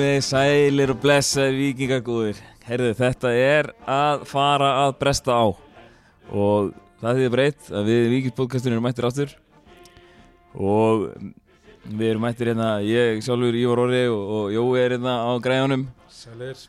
Komið 0.00 0.22
sælir 0.24 0.90
og 0.94 1.00
blessaðir 1.02 1.58
vikingagúðir. 1.58 2.38
Herðu, 2.64 2.92
þetta 2.96 3.32
er 3.36 3.66
að 3.84 4.22
fara 4.30 4.70
að 4.86 4.94
bresta 4.96 5.34
á. 5.36 5.52
Og 6.32 6.70
það 7.02 7.18
þýðir 7.18 7.32
breytt 7.34 7.68
að 7.68 7.90
við 7.90 8.06
vikingspodcastunum 8.14 8.78
erum 8.78 8.86
mættir 8.88 9.08
áttur. 9.10 9.34
Og 10.56 11.04
við 11.84 12.06
erum 12.14 12.24
mættir 12.24 12.48
hérna, 12.48 12.70
ég 12.80 13.20
sjálfur 13.26 13.60
Ívar 13.60 13.84
Orri 13.84 14.02
og, 14.08 14.24
og 14.38 14.56
Jói 14.56 14.80
er 14.86 14.96
hérna 14.96 15.18
á 15.20 15.30
græðunum. 15.44 15.84
Sælir. 16.08 16.64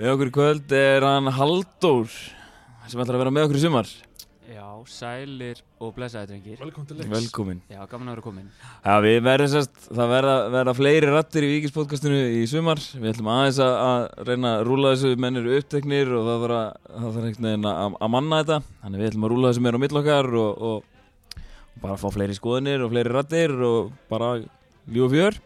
Með 0.00 0.14
okkur 0.14 0.34
kvöld 0.40 0.76
er 0.80 1.04
hann 1.10 1.28
Halldór 1.36 2.08
sem 2.08 3.04
ætlar 3.04 3.20
að 3.20 3.26
vera 3.26 3.36
með 3.36 3.50
okkur 3.50 3.60
í 3.60 3.66
sumar. 3.68 3.96
Já, 4.46 4.66
sælir 4.86 5.58
og 5.82 5.90
blessaði 5.96 6.28
drengir 6.30 6.60
Velkomin 6.60 6.86
til 6.86 7.00
leiks. 7.00 7.10
Velkomin. 7.10 7.62
Já, 7.66 7.80
gaman 7.90 8.12
að 8.12 8.14
vera 8.14 8.22
komin 8.22 8.44
Já, 8.52 8.92
við 9.02 9.16
verðum 9.26 9.50
sérst, 9.50 9.80
það 9.88 10.12
verða, 10.12 10.34
verða 10.54 10.74
fleiri 10.78 11.08
rattir 11.10 11.46
í 11.46 11.48
vikingspodcastinu 11.56 12.20
í 12.36 12.44
sumar. 12.50 12.78
Við 12.94 13.10
ætlum 13.10 13.30
aðeins 13.32 13.58
að, 13.64 13.74
að 13.88 14.28
reyna 14.30 14.52
að 14.52 14.64
rúla 14.68 14.94
þessu 14.94 15.20
mennir 15.24 15.50
uppteknir 15.58 16.14
og 16.14 16.30
það 16.30 16.46
þarf 16.46 16.60
að, 16.60 17.20
einhvern 17.24 17.50
veginn 17.50 17.68
að, 17.72 17.98
að 18.06 18.14
manna 18.14 18.40
þetta. 18.44 18.62
Þannig 18.84 19.02
við 19.02 19.10
ætlum 19.10 19.26
að 19.26 19.34
rúla 19.34 19.50
þessu 19.50 19.66
meira 19.66 19.82
á 19.82 19.84
millokkar 19.86 20.32
og, 20.44 20.64
og, 20.70 21.04
og 21.42 21.82
bara 21.82 22.00
fá 22.04 22.08
fleiri 22.14 22.38
skoðinir 22.38 22.86
og 22.86 22.94
fleiri 22.94 23.14
rattir 23.18 23.58
og 23.66 23.92
bara 24.12 24.34
líf 24.38 25.08
og 25.08 25.14
fjör. 25.16 25.44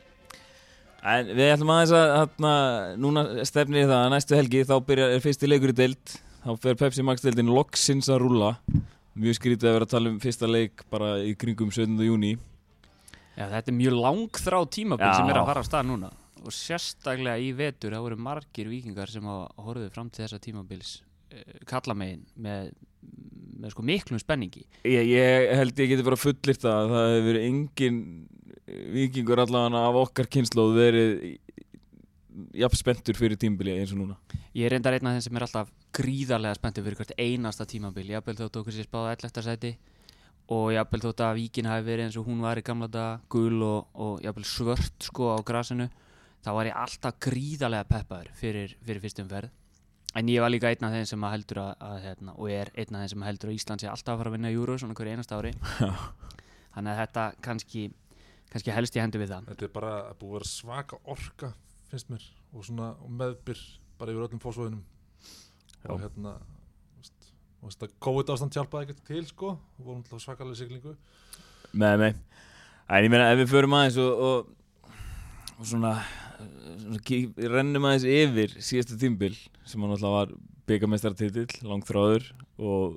En 1.01 1.31
við 1.33 1.55
ætlum 1.55 1.73
aðeins 1.73 1.97
að, 1.97 2.11
hérna, 2.19 2.57
núna 3.01 3.31
stefni 3.49 3.87
það 3.87 4.01
að 4.03 4.11
næstu 4.13 4.37
helgi 4.37 4.67
þá 4.69 4.75
byrjar, 4.85 5.15
er 5.17 5.25
fyrsti 5.25 5.49
leikur 5.49 5.73
í 5.73 5.79
deild. 5.87 6.21
Þá 6.41 6.53
fer 6.63 6.79
Pepsi 6.81 7.05
Max 7.05 7.25
deildin 7.25 7.51
loksins 7.53 8.09
að 8.13 8.23
rúla. 8.23 8.55
Mjög 9.21 9.37
skrítið 9.37 9.69
að 9.69 9.75
vera 9.77 9.87
að 9.89 9.93
tala 9.93 10.13
um 10.13 10.21
fyrsta 10.23 10.49
leik 10.49 10.85
bara 10.93 11.19
í 11.21 11.35
kringum 11.37 11.73
17. 11.75 11.99
júni. 12.07 12.37
Já, 13.37 13.45
þetta 13.51 13.71
er 13.73 13.77
mjög 13.77 13.97
langþrá 13.99 14.61
tímabil 14.73 15.07
Já. 15.07 15.15
sem 15.19 15.31
er 15.31 15.41
að 15.41 15.49
fara 15.49 15.63
af 15.63 15.69
stað 15.69 15.87
núna 15.89 16.09
Og 16.41 16.53
sérstaklega 16.53 17.41
í 17.41 17.51
vetur, 17.57 17.95
það 17.95 18.03
voru 18.05 18.19
margir 18.21 18.69
vikingar 18.69 19.13
sem 19.13 19.25
hafa 19.29 19.65
horfið 19.65 19.93
fram 19.95 20.09
til 20.11 20.25
þessa 20.25 20.41
tímabils 20.43 20.91
uh, 20.99 21.55
Kallamegin 21.71 22.25
með, 22.35 22.73
með 23.63 23.75
sko 23.77 23.85
miklum 23.87 24.21
spenningi 24.21 24.65
Ég, 24.83 25.13
ég 25.13 25.55
held 25.61 25.81
ég 25.85 25.93
geti 25.95 26.07
bara 26.09 26.19
fullirt 26.21 26.67
að 26.67 26.93
það 26.93 27.07
hefur 27.15 27.29
verið 27.31 27.47
engin 27.49 28.03
vikingur 28.99 29.45
allavega 29.45 29.85
af 29.87 30.01
okkar 30.05 30.31
kynnslóð 30.31 30.77
verið 30.77 31.15
jafn 32.61 32.79
spenntur 32.79 33.19
fyrir 33.19 33.39
tímbili 33.41 33.75
eins 33.79 33.93
og 33.95 34.03
núna. 34.03 34.17
Ég 34.51 34.67
er 34.67 34.73
reyndar 34.75 34.97
einn 34.97 35.07
af 35.07 35.15
þeim 35.15 35.23
sem 35.23 35.37
er 35.39 35.45
alltaf 35.47 35.69
gríðarlega 35.95 36.57
spenntið 36.59 36.87
fyrir 36.89 36.99
hvert 36.99 37.13
einasta 37.23 37.67
tímabil. 37.71 38.09
Jafnvel 38.11 38.35
þótt 38.41 38.57
okkur 38.59 38.75
sér 38.75 38.89
spáða 38.89 39.13
11. 39.15 39.43
sæti 39.47 39.71
Og 40.51 40.73
jafnvel 40.75 41.03
þótt 41.05 41.21
að 41.23 41.37
Víkin 41.39 41.69
hafi 41.71 41.85
verið 41.87 42.09
eins 42.09 42.17
og 42.19 42.27
hún 42.27 42.41
var 42.43 42.59
í 42.59 42.65
gamla 42.67 42.89
dag 42.91 43.23
Gul 43.31 43.63
og, 43.63 43.93
og 43.95 44.25
jafnvel 44.25 44.49
svört 44.51 45.07
sko 45.07 45.29
á 45.31 45.39
grasinu 45.47 45.87
Þá 46.43 46.51
var 46.57 46.67
ég 46.67 46.81
alltaf 46.83 47.21
gríðarlega 47.23 47.87
peppaður 47.93 48.33
fyrir, 48.35 48.75
fyrir 48.83 49.03
fyrstum 49.05 49.29
ferð. 49.31 49.53
En 50.19 50.27
ég 50.33 50.43
var 50.43 50.51
líka 50.51 50.73
einn 50.73 50.87
af 50.89 50.97
þeim 50.97 51.07
sem 51.07 51.27
heldur 51.31 51.61
að, 51.63 51.71
að 51.87 51.99
hérna, 52.09 52.35
Og 52.35 52.51
er 52.51 52.73
einn 52.75 52.97
af 52.97 53.05
þeim 53.05 53.13
sem 53.13 53.27
heldur 53.29 53.53
að 53.53 53.59
Ísland 53.61 53.85
sé 53.85 53.91
alltaf 53.93 54.17
að 54.17 54.23
fara 54.25 54.33
að 54.33 54.39
vinna 54.39 54.51
Euro 54.57 54.79
Svona 54.81 54.97
hverju 54.99 55.15
einasta 55.15 55.39
ári. 55.39 55.53
Þannig 56.75 56.91
að 56.91 57.01
þetta 57.05 57.27
kannski, 57.45 57.85
kannski 58.51 58.75
helst 58.75 58.99
ég 58.99 59.07
hendur 59.07 59.23
við 59.23 59.37
það. 59.37 59.53
Þetta 59.53 59.69
er 59.69 59.73
bara 59.77 59.93
að 60.09 60.19
búið 60.23 60.33
að 60.33 60.39
vera 60.41 60.51
svaka 60.51 60.99
orka, 61.15 61.53
finnst 61.93 62.11
mér, 62.11 62.27
og 62.55 62.67
svona 62.67 62.91
og 63.05 63.15
meðbyr 63.21 63.63
bara 64.01 64.15
yfir 64.15 64.27
öllum 64.27 64.43
fósvöðunum. 64.43 64.81
Og 65.89 66.01
hérna, 66.01 66.35
og 67.61 67.75
að 67.77 67.93
COVID 68.01 68.33
ástand 68.33 68.57
hjálpaði 68.57 68.89
ekkert 68.89 69.05
til, 69.09 69.23
sko, 69.29 69.53
og 69.57 69.85
vorum 69.85 70.01
alltaf 70.01 70.23
svakalega 70.25 70.59
siglingu. 70.59 70.95
Með 71.77 71.97
mig. 72.01 72.19
En 72.91 73.07
ég 73.07 73.13
meina 73.13 73.29
ef 73.31 73.39
við 73.43 73.53
förum 73.53 73.77
aðeins 73.77 73.99
og, 74.03 74.23
og, 74.27 74.95
og 75.59 75.69
svona, 75.69 75.93
svona 76.83 77.01
rennum 77.53 77.87
aðeins 77.87 78.09
yfir 78.09 78.57
síðasta 78.59 78.99
tímbil 79.01 79.37
sem 79.69 79.85
hann 79.85 79.95
alltaf 79.95 80.17
var 80.17 80.33
byggamestartitill, 80.71 81.51
langþráður 81.67 82.31
og 82.59 82.97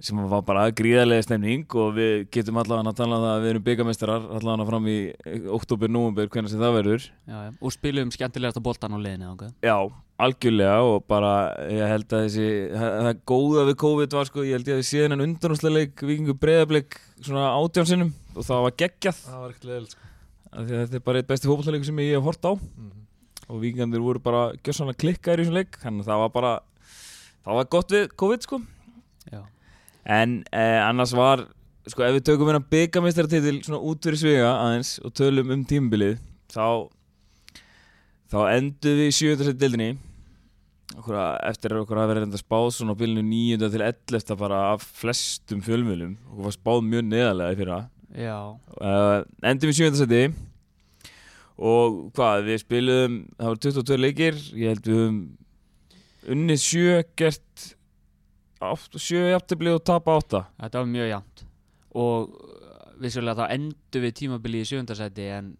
sem 0.00 0.18
var 0.30 0.42
bara 0.44 0.66
gríðarlega 0.76 1.24
stemning 1.24 1.62
og 1.78 1.94
við 1.96 2.26
getum 2.34 2.58
allavega 2.60 2.92
að 2.92 2.98
tala 2.98 3.16
um 3.16 3.22
það 3.24 3.34
að 3.34 3.44
við 3.44 3.52
erum 3.52 3.64
byggamestarar 3.68 4.26
allavega 4.38 4.66
fram 4.68 4.88
í 4.92 4.96
oktober, 5.56 5.92
nóvember, 5.92 6.28
hvernig 6.32 6.52
sem 6.52 6.60
það 6.60 6.74
verður. 6.80 7.06
já, 7.26 7.36
já. 7.46 7.52
Og 7.60 7.72
spilum 7.72 8.12
skemmtilegasta 8.12 8.64
boltan 8.64 8.92
á 8.92 8.98
leiðinni 9.00 9.30
þangað. 9.30 9.54
Já, 9.64 9.76
algjörlega 10.26 10.76
og 10.90 11.06
bara 11.08 11.32
ég 11.72 11.94
held 11.94 12.12
að 12.12 12.26
þessi 12.26 12.50
það, 12.76 13.10
góða 13.32 13.64
við 13.70 13.78
COVID 13.86 14.18
var 14.18 14.30
sko, 14.30 14.44
ég 14.44 14.58
held 14.58 14.68
ég 14.68 14.76
að 14.76 14.82
við 14.82 14.90
séðan 14.90 15.16
en 15.16 15.26
undanúslega 15.30 15.80
leik 15.80 16.04
vikingu 16.04 16.36
breyðableik 16.44 17.00
svona 17.22 17.48
átjánsinnum 17.56 18.12
og 18.36 18.44
það 18.44 18.68
var 18.68 18.78
geggjað 18.84 19.24
Það 19.24 19.40
var 19.40 19.56
ekkert 19.56 19.70
leðilt, 19.72 19.96
sko. 19.96 20.12
af 20.52 20.60
því 20.60 20.76
að 20.76 20.84
þetta 20.84 21.00
er 21.00 21.08
bara 21.08 21.22
eitt 21.22 21.32
besti 21.32 21.50
fókbaltaleik 21.50 21.88
sem 21.88 22.04
ég 22.04 22.16
hef 22.16 22.28
hort 22.28 22.48
á 22.48 22.52
Mm 22.56 22.94
og 23.46 23.60
vikingandir 23.62 24.02
voru 24.02 24.18
bara 24.22 24.50
klikkaðir 24.58 25.42
í 25.42 25.44
þessum 25.44 25.54
leik 25.54 25.76
þannig 25.78 26.02
að 26.02 26.08
það 26.10 26.22
var 26.24 26.32
bara 26.34 26.52
það 27.44 27.58
var 27.60 27.68
en 30.06 30.40
eh, 30.54 30.80
annars 30.86 31.14
var 31.16 31.44
sko 31.90 32.04
ef 32.06 32.16
við 32.16 32.26
tökum 32.30 32.50
hérna 32.50 32.62
byggamestartitil 32.70 33.60
svona 33.64 33.82
út 33.82 34.02
fyrir 34.06 34.20
sviga 34.20 34.50
aðeins 34.54 34.96
og 35.06 35.14
tölum 35.18 35.52
um 35.54 35.62
tímabilið 35.66 36.18
þá 36.52 36.88
þá 38.30 38.38
endum 38.56 39.00
við 39.00 39.10
í 39.10 39.14
sjöðarsett 39.14 39.60
dildinni 39.60 39.90
okkur 40.96 41.18
að, 41.18 41.32
eftir 41.50 41.74
að 41.74 41.84
okkur 41.84 42.00
að 42.00 42.10
vera 42.12 42.24
reynda 42.24 42.40
spáð 42.40 42.68
svona 42.76 42.94
á 42.94 43.00
bylunu 43.00 43.22
9. 43.26 43.70
til 43.74 43.84
11. 43.86 44.36
bara 44.38 44.60
af 44.72 44.86
flestum 45.00 45.62
fjölmjölum 45.66 46.16
okkur 46.30 46.48
var 46.48 46.56
spáð 46.56 46.82
mjög 46.90 47.08
neðarlega 47.10 47.56
í 47.56 47.60
fyrra 47.62 47.80
Já, 48.16 48.38
uh, 48.80 49.18
endum 49.44 49.72
í 49.72 49.76
sjöðarseti 49.76 50.22
og 51.56 51.98
hvað, 52.16 52.46
við 52.46 52.62
spilum 52.62 53.18
það 53.36 53.50
var 53.50 53.62
22 53.66 53.98
leikir 54.00 54.38
ég 54.54 54.74
held 54.74 54.90
við 54.90 56.30
unnið 56.34 56.62
sjö 56.62 57.00
gert 57.18 57.66
átt, 58.64 58.96
sjö 59.00 59.26
jafntefli 59.30 59.74
og 59.74 59.84
tapa 59.84 60.16
átta. 60.16 60.46
Þetta 60.60 60.82
var 60.82 60.90
mjög 60.92 61.10
jæmt 61.12 61.44
og 61.96 62.32
uh, 62.36 62.86
vissulega 63.00 63.44
þá 63.44 63.54
endur 63.56 64.04
við 64.04 64.16
tímabili 64.20 64.62
í 64.62 64.68
sjöfundarsæti 64.68 65.28
en 65.32 65.52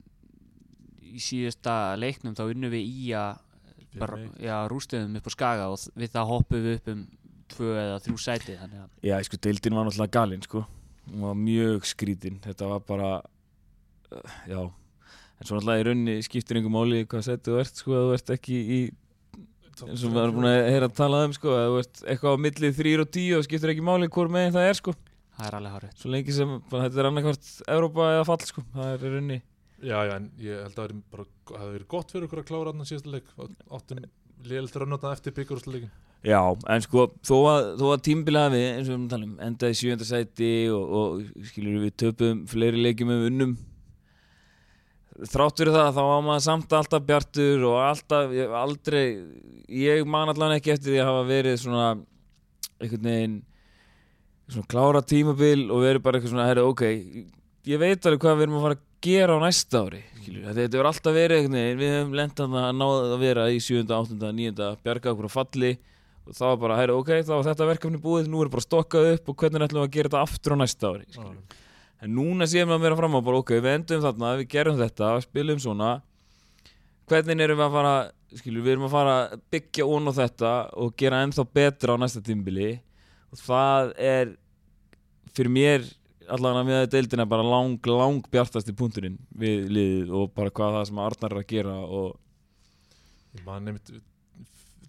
í 1.06 1.21
síðasta 1.23 1.97
leiknum 2.01 2.37
þá 2.37 2.47
unnum 2.51 2.73
við 2.73 2.89
í 2.89 3.12
að 3.17 4.67
rústuðum 4.69 5.17
upp 5.17 5.29
á 5.29 5.33
skaga 5.33 5.69
og 5.73 5.87
við 5.97 6.12
það 6.12 6.33
hoppum 6.33 6.67
við 6.67 6.75
upp 6.77 6.91
um 6.93 7.05
tvö 7.53 7.71
eða 7.81 8.01
þrjú 8.05 8.19
sæti 8.21 8.56
þannig 8.59 8.83
að 8.83 9.06
já, 9.06 9.15
sko, 9.29 9.39
deildin 9.47 9.79
var 9.79 9.87
náttúrulega 9.87 10.17
galinn 10.19 10.45
sko. 10.45 10.65
Hún 11.06 11.23
var 11.23 11.37
mjög 11.39 11.87
skrítin. 11.87 12.41
Þetta 12.43 12.69
var 12.73 12.83
bara 12.89 13.11
uh, 13.23 14.37
já, 14.51 14.61
en 14.67 15.49
svo 15.49 15.56
náttúrulega 15.56 15.85
í 15.85 15.89
raunni 15.89 16.17
skiptir 16.27 16.59
einhver 16.59 16.75
máli 16.75 17.05
hvað 17.06 17.29
seti 17.31 17.53
þú 17.53 17.61
ert 17.62 17.83
sko, 17.83 17.95
þú 17.97 18.17
ert 18.19 18.33
ekki 18.37 18.59
í 18.77 18.81
eins 19.84 20.04
og 20.06 20.14
við 20.14 20.22
erum 20.22 20.38
búin 20.38 20.48
að 20.50 20.70
heyra 20.72 20.88
að 20.88 20.97
tala 20.97 21.25
um 21.26 21.34
sko, 21.37 21.53
að 21.53 21.66
þú 21.69 21.82
ert 21.82 22.00
eitthvað 22.06 22.38
á 22.38 22.44
milli 22.47 22.72
3 22.81 22.94
og 23.03 23.10
10 23.19 23.37
og 23.37 23.44
skiptir 23.47 23.75
ekki 23.75 23.84
máli 23.84 24.09
hvort 24.09 24.32
meginn 24.32 24.56
það 24.56 24.70
er 24.70 24.81
sko 24.81 24.97
það 25.37 25.50
er 25.50 25.59
alveg 25.59 25.76
hárið 25.76 26.00
svo 26.00 26.14
lengi 26.14 26.37
sem 26.37 26.54
bara, 26.70 26.87
þetta 26.87 27.03
er 27.03 27.10
annarkvart 27.10 27.53
Evrópa 27.76 28.09
eða 28.14 28.25
fall 28.31 28.41
sko, 28.48 28.64
það 28.72 28.94
er 28.94 29.04
í 29.04 29.12
raunni 29.16 29.42
Já, 29.84 29.98
já, 30.09 30.14
en 30.16 30.31
ég 30.41 30.62
held 30.64 30.78
að 30.81 30.92
það 31.12 31.26
hefði 31.53 31.72
verið 31.75 31.88
gott 31.92 32.12
fyrir 32.12 32.26
okkur 32.26 32.41
að 32.41 32.48
klára 32.48 32.72
hann 32.72 32.88
síðasta 32.88 33.12
leik. 33.12 33.26
Áttum 33.69 34.03
liðilt 34.47 34.78
rönnóta 34.81 35.12
eftir 35.12 35.34
byggjurúsleikin. 35.37 35.93
Já, 36.26 36.41
en 36.72 36.82
sko, 36.82 37.04
þó 37.26 37.37
að, 37.50 37.66
þó 37.82 37.87
að 37.93 38.04
tímbil 38.08 38.38
hafi, 38.41 38.62
eins 38.70 38.88
og 38.88 38.88
við 38.88 38.94
erum 38.94 39.04
að 39.04 39.12
tala 39.12 39.28
um, 39.28 39.34
endaði 39.47 39.76
í 39.76 39.81
sjönda 39.82 40.08
sæti 40.08 40.50
og, 40.72 40.94
og 41.00 41.50
skilur 41.50 41.84
við 41.84 41.97
töpum 42.03 42.41
fleiri 42.50 42.81
leikjum 42.87 43.12
um 43.12 43.26
unnum 43.29 43.52
þrátt 45.25 45.63
fyrir 45.63 45.77
það 45.77 45.91
þá 45.97 46.03
var 46.05 46.25
maður 46.27 46.45
samt 46.45 46.77
alltaf 46.77 47.05
bjartur 47.07 47.67
og 47.71 47.77
alltaf, 47.81 48.35
ég, 48.37 48.53
aldrei 48.61 49.05
ég 49.73 50.05
man 50.09 50.33
allan 50.33 50.57
ekki 50.59 50.75
eftir 50.75 50.93
því 50.93 51.01
að 51.03 51.11
hafa 51.11 51.25
verið 51.31 51.59
svona 51.63 51.87
einhvern 52.77 53.09
veginn 53.11 53.39
svona 54.53 54.71
klára 54.71 55.03
tímabil 55.03 55.67
og 55.71 55.83
verið 55.83 56.05
bara 56.05 56.21
eitthvað 56.21 56.35
svona, 56.35 56.51
herri, 56.51 56.67
ok 56.67 56.85
ég 57.67 57.83
veit 57.83 58.07
alveg 58.07 58.23
hvað 58.23 58.37
við 58.37 58.47
erum 58.47 58.59
að 58.61 58.67
fara 58.67 58.79
að 58.79 58.85
gera 59.07 59.37
á 59.37 59.39
næsta 59.43 59.83
ári 59.87 60.03
skilur, 60.21 60.47
þetta 60.51 60.67
hefur 60.67 60.91
alltaf 60.91 61.17
verið 61.17 61.41
einhvern 61.41 61.59
veginn, 61.61 61.81
við 61.81 61.93
hefum 61.97 62.17
lendan 62.21 62.57
að 62.61 62.73
náða 62.77 63.03
að 63.17 63.21
vera 63.23 63.51
í 63.51 63.61
7. 63.63 63.85
8. 63.87 64.33
9. 64.41 64.73
bjarga 64.85 65.13
okkur 65.13 65.31
á 65.31 65.37
falli 65.37 65.77
og 66.27 66.41
var 66.41 66.57
bara, 66.59 66.81
herri, 66.81 66.95
ok, 66.97 67.13
þá 67.23 67.33
var 67.37 67.45
þetta 67.47 67.69
verkefni 67.69 68.01
búið 68.03 68.31
nú 68.31 68.41
er 68.43 68.51
bara 68.51 68.65
stokkað 68.65 69.13
upp 69.13 69.31
og 69.31 69.37
hvernig 69.39 69.63
ætlum 69.63 69.85
við 69.85 69.87
að 69.87 69.95
gera 69.95 70.11
þetta 70.11 70.23
aftur 70.27 70.55
á 70.55 70.57
næsta 70.59 70.91
ári. 70.91 71.07
En 72.02 72.12
núna 72.16 72.48
séum 72.48 72.70
við 72.70 72.76
að 72.76 72.87
vera 72.87 72.98
fram 72.98 73.16
á 73.16 73.20
bara, 73.25 73.40
ok, 73.43 73.54
við 73.56 73.72
endum 73.72 74.04
þarna, 74.04 74.34
við 74.40 74.50
gerum 74.52 74.81
þetta 74.81 75.12
spilum 75.25 75.62
svona 75.62 75.90
hvernig 77.06 77.44
erum 77.44 77.60
við 77.60 77.66
að 77.66 77.76
fara 77.76 77.94
skilur, 78.37 78.64
við 78.66 78.75
erum 78.75 78.88
að 78.88 78.96
fara 78.96 79.14
að 79.20 79.44
byggja 79.54 79.87
ón 79.87 80.10
á 80.10 80.12
þetta 80.16 80.54
og 80.82 80.96
gera 80.98 81.22
ennþá 81.25 81.46
betra 81.58 81.96
á 81.96 82.00
næsta 82.02 82.25
tímbili 82.26 82.72
og 83.31 83.40
það 83.40 83.94
er 84.02 84.34
fyrir 85.37 85.52
mér 85.52 85.88
allavega 86.26 86.66
með 86.66 86.87
deildina 86.90 87.26
bara 87.31 87.46
lang, 87.46 87.78
lang 87.87 88.25
bjartasti 88.32 88.75
punkturinn 88.76 89.19
við 89.31 89.69
liðið 89.70 90.14
og 90.19 90.32
bara 90.34 90.50
hvað 90.50 90.81
það 90.81 90.88
sem 90.88 91.02
Arnar 91.06 91.37
er 91.37 91.43
að 91.44 91.50
gera 91.52 91.76
og 91.87 92.14
Ég 93.37 93.44
man 93.44 93.66
nefnt, 93.69 93.90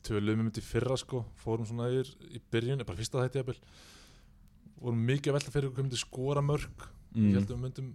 tölum 0.07 0.39
um 0.39 0.47
þetta 0.47 0.61
í 0.61 0.65
fyrra 0.65 0.95
sko, 0.99 1.23
fórum 1.41 1.67
svona 1.67 1.89
yfir 1.91 2.13
í 2.31 2.39
byrjun, 2.53 2.83
bara 2.87 2.99
fyrsta 2.99 3.23
þætti 3.25 3.41
jafnvel. 3.41 3.57
Vorum 4.77 5.01
mikið 5.09 5.31
að 5.31 5.35
velta 5.37 5.53
fyrir 5.55 5.67
okkur 5.71 5.83
myndi 5.87 5.99
skora 5.99 6.43
mörg. 6.45 6.85
Mm, 7.13 7.29
Ég 7.29 7.37
held 7.37 7.47
að 7.49 7.55
við 7.55 7.63
myndum, 7.63 7.89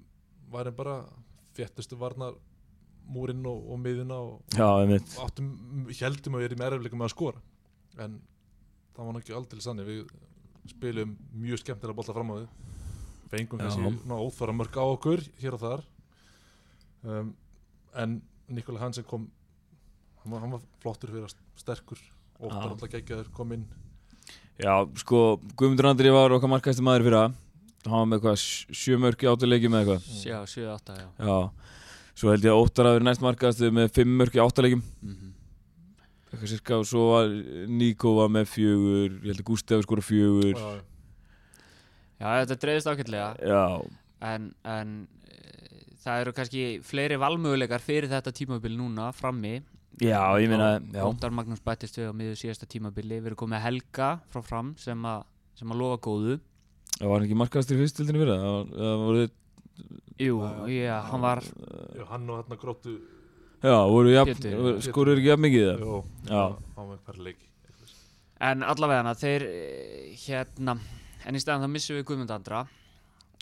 væri 0.52 0.72
bara 0.76 0.96
fjettustu 1.56 1.98
varnar 2.00 2.36
múrinn 3.12 3.46
og, 3.48 3.64
og 3.72 3.80
miðuna 3.82 4.18
og 4.22 4.56
Já, 4.56 4.68
áttum, 5.24 5.48
heldum 5.88 6.36
að 6.36 6.44
við 6.44 6.50
erum 6.50 6.66
erfleika 6.68 6.98
með 6.98 7.08
að 7.08 7.14
skora. 7.16 7.42
En 7.98 8.20
það 8.94 9.08
var 9.08 9.16
náttúrulega 9.16 9.40
aldrei 9.40 9.64
sannig 9.64 9.88
við 9.88 10.02
spilum 10.70 11.16
mjög 11.34 11.62
skemmtilega 11.64 11.98
bolta 11.98 12.14
fram 12.16 12.32
á 12.32 12.34
við. 12.38 12.48
Fengum 13.32 13.62
ná, 14.06 14.16
óþvara 14.16 14.54
mörg 14.56 14.76
á 14.76 14.84
okkur 14.84 15.22
hér 15.40 15.56
og 15.56 15.62
þar. 15.62 15.84
Um, 17.02 17.32
en 17.98 18.20
Nikola 18.52 18.82
Hansen 18.84 19.06
kom 19.08 19.26
hann 20.22 20.34
var, 20.34 20.42
hann 20.44 20.52
var 20.54 20.66
flottur 20.82 21.10
fyrir 21.10 21.26
að 21.26 21.34
sterkur 21.58 22.02
óttar 22.38 22.68
alltaf 22.70 22.92
geggjaður 22.92 23.30
kom 23.34 23.54
inn. 23.56 23.64
Já, 24.60 24.84
sko, 25.00 25.40
Guðmundur 25.58 25.88
Andri 25.90 26.12
var 26.14 26.34
okkar 26.36 26.50
markæsti 26.52 26.84
maður 26.84 27.08
fyrir 27.08 27.18
það 27.18 27.40
Hann 27.82 27.98
var 27.98 28.06
með 28.12 28.18
eitthvað 28.20 28.36
sj- 28.38 28.76
sjö 28.78 28.98
mörk 29.02 29.22
í 29.24 29.28
áttaleiki 29.32 29.70
með 29.72 29.80
eitthvað. 29.82 30.04
Já, 30.22 30.38
7-8, 30.46 30.96
já. 31.00 31.06
Já, 31.18 31.38
svo 32.14 32.30
held 32.30 32.44
ég 32.46 32.52
að 32.54 32.60
Óttar 32.62 32.86
að 32.86 32.96
vera 32.98 33.06
næst 33.08 33.24
markæsti 33.24 33.70
með 33.74 33.88
fimm 33.96 34.12
mörk 34.20 34.36
í 34.38 34.42
áttaleikim 34.44 34.82
mm 35.02 35.28
Eitthvað 36.32 36.48
sirka 36.48 36.76
og 36.80 36.86
svo 36.88 37.00
var 37.10 37.26
Níko 37.68 38.14
var 38.16 38.30
með 38.32 38.46
fjögur 38.48 39.18
Ég 39.20 39.26
held 39.34 39.42
að 39.42 39.48
Gústi 39.50 39.74
hafi 39.76 39.84
skora 39.84 40.04
fjögur. 40.06 40.54
Já, 40.56 40.70
Já, 42.22 42.28
þetta 42.46 42.56
dreifist 42.62 42.88
ákveldlega 42.88 43.50
Já, 43.50 43.64
en, 44.30 44.46
en 44.64 44.94
e, 45.26 45.36
það 46.04 46.22
eru 46.22 46.32
kannski 46.38 46.62
fleiri 46.86 47.18
valmöguleikar 47.20 47.82
fyrir 47.84 48.08
þetta 48.12 48.32
tímabil 48.38 48.76
núna 48.78 49.10
frammi. 49.16 49.56
Já, 50.00 50.22
ég 50.40 50.48
meina 50.48 50.70
Já, 50.80 51.02
Óttar 51.04 51.34
Magnús 51.34 51.60
bættist 51.66 51.98
við 52.00 52.08
á 52.08 52.14
miður 52.16 52.38
síðasta 52.40 52.68
tímabili. 52.70 53.18
Við 53.20 53.32
erum 53.32 53.40
komið 53.42 53.56
með 53.58 53.64
Helga 53.66 54.08
frá 54.32 54.40
fram 54.46 54.72
sem 54.80 55.04
að 55.04 55.26
sem 55.58 55.74
að 55.74 55.82
lofa 55.82 56.00
góðu 56.08 56.38
það 56.98 57.08
var 57.12 57.24
ekki 57.26 57.38
markæsti 57.42 57.76
í 57.76 57.80
fyrstildinu 57.82 58.22
fyrir 58.22 58.34
það 58.34 58.42
Það 58.42 58.52
var- 58.56 58.74
það 58.82 59.06
voru, 59.06 59.28
Jú, 60.22 60.34
já, 60.70 60.96
hann 61.08 61.22
var 61.24 61.40
já, 61.42 62.04
hann 62.10 62.28
og 62.30 62.44
hann 62.46 62.58
gróttu 62.60 62.92
já, 63.62 63.76
voru 63.90 64.12
jafn, 64.12 64.80
skorur 64.84 65.16
ekki 65.18 65.30
jafn 65.32 65.42
mikið 65.46 65.64
það? 65.70 65.80
Jó, 65.86 65.96
Já. 66.28 66.42
hann 66.76 66.88
var 66.92 66.98
per 67.06 67.18
leik. 67.18 67.38
En 68.42 68.62
allavega 68.66 69.14
þeir 69.14 69.42
eh, 69.48 70.16
hérna, 70.26 70.76
en 71.26 71.34
í 71.38 71.40
staðan 71.42 71.64
þá 71.64 71.70
missum 71.72 71.96
við 71.96 72.04
Guðmund 72.10 72.30
Andra 72.34 72.64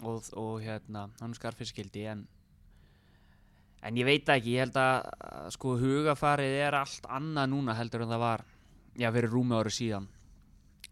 og, 0.04 0.22
og 0.36 0.60
hérna, 0.64 1.06
hann 1.20 1.32
er 1.34 1.40
skarfiskildi 1.40 2.06
en 2.12 2.26
en 3.82 3.96
ég 3.96 4.04
veit 4.04 4.24
það 4.28 4.40
ekki, 4.40 4.54
ég 4.56 4.64
held 4.66 4.76
að 4.76 4.96
að, 5.24 5.50
sko 5.56 5.76
hugafarið 5.80 6.56
er 6.66 6.76
allt 6.76 7.06
annað 7.08 7.48
núna 7.54 7.76
heldur 7.78 8.04
en 8.04 8.12
það 8.12 8.20
var 8.24 8.44
já, 9.00 9.08
fyrir 9.12 9.32
rúmi 9.32 9.56
ári 9.56 9.72
síðan 9.72 10.08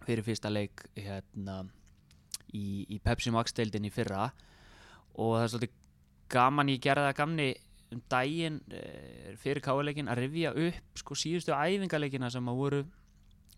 fyrir 0.06 0.24
fyrsta 0.24 0.48
leik 0.52 0.86
hérna 0.96 1.62
í, 2.54 2.86
í 2.88 2.98
Pepsi 3.04 3.32
Max 3.34 3.56
deildin 3.56 3.88
í 3.88 3.92
fyrra 3.92 4.28
og 5.18 5.34
það 5.34 5.42
er 5.42 5.52
svolítið 5.54 5.76
gaman 6.32 6.72
ég 6.72 6.82
gerði 6.84 7.08
það 7.08 7.18
gamni 7.22 7.48
um 7.88 8.00
daginn 8.12 8.58
eh, 8.74 9.34
fyrir 9.40 9.64
káleikin 9.64 10.10
að 10.12 10.24
rifja 10.24 10.52
upp 10.52 11.00
sko 11.00 11.16
síðustu 11.16 11.54
æfingaleikina 11.56 12.28
sem 12.32 12.50
að 12.50 12.60
voru 12.60 12.82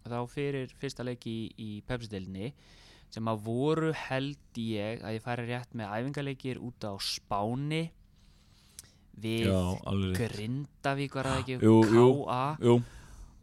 þá 0.07 0.21
fyrir 0.31 0.71
fyrsta 0.81 1.05
leik 1.07 1.27
í, 1.29 1.39
í 1.59 1.71
Pepsi-deildinni 1.87 2.53
sem 3.11 3.27
að 3.27 3.43
voru 3.49 3.91
held 4.07 4.61
ég 4.63 5.03
að 5.03 5.17
ég 5.17 5.25
færi 5.25 5.49
rétt 5.49 5.75
með 5.75 5.97
æfingaleikir 5.99 6.61
út 6.63 6.87
á 6.87 6.95
Spáni 7.03 7.89
við 9.21 9.51
Já. 9.51 9.61
Grindavík 10.17 11.19
var 11.19 11.29
það 11.29 11.43
ekki. 11.43 11.59
K.A. 11.61 12.43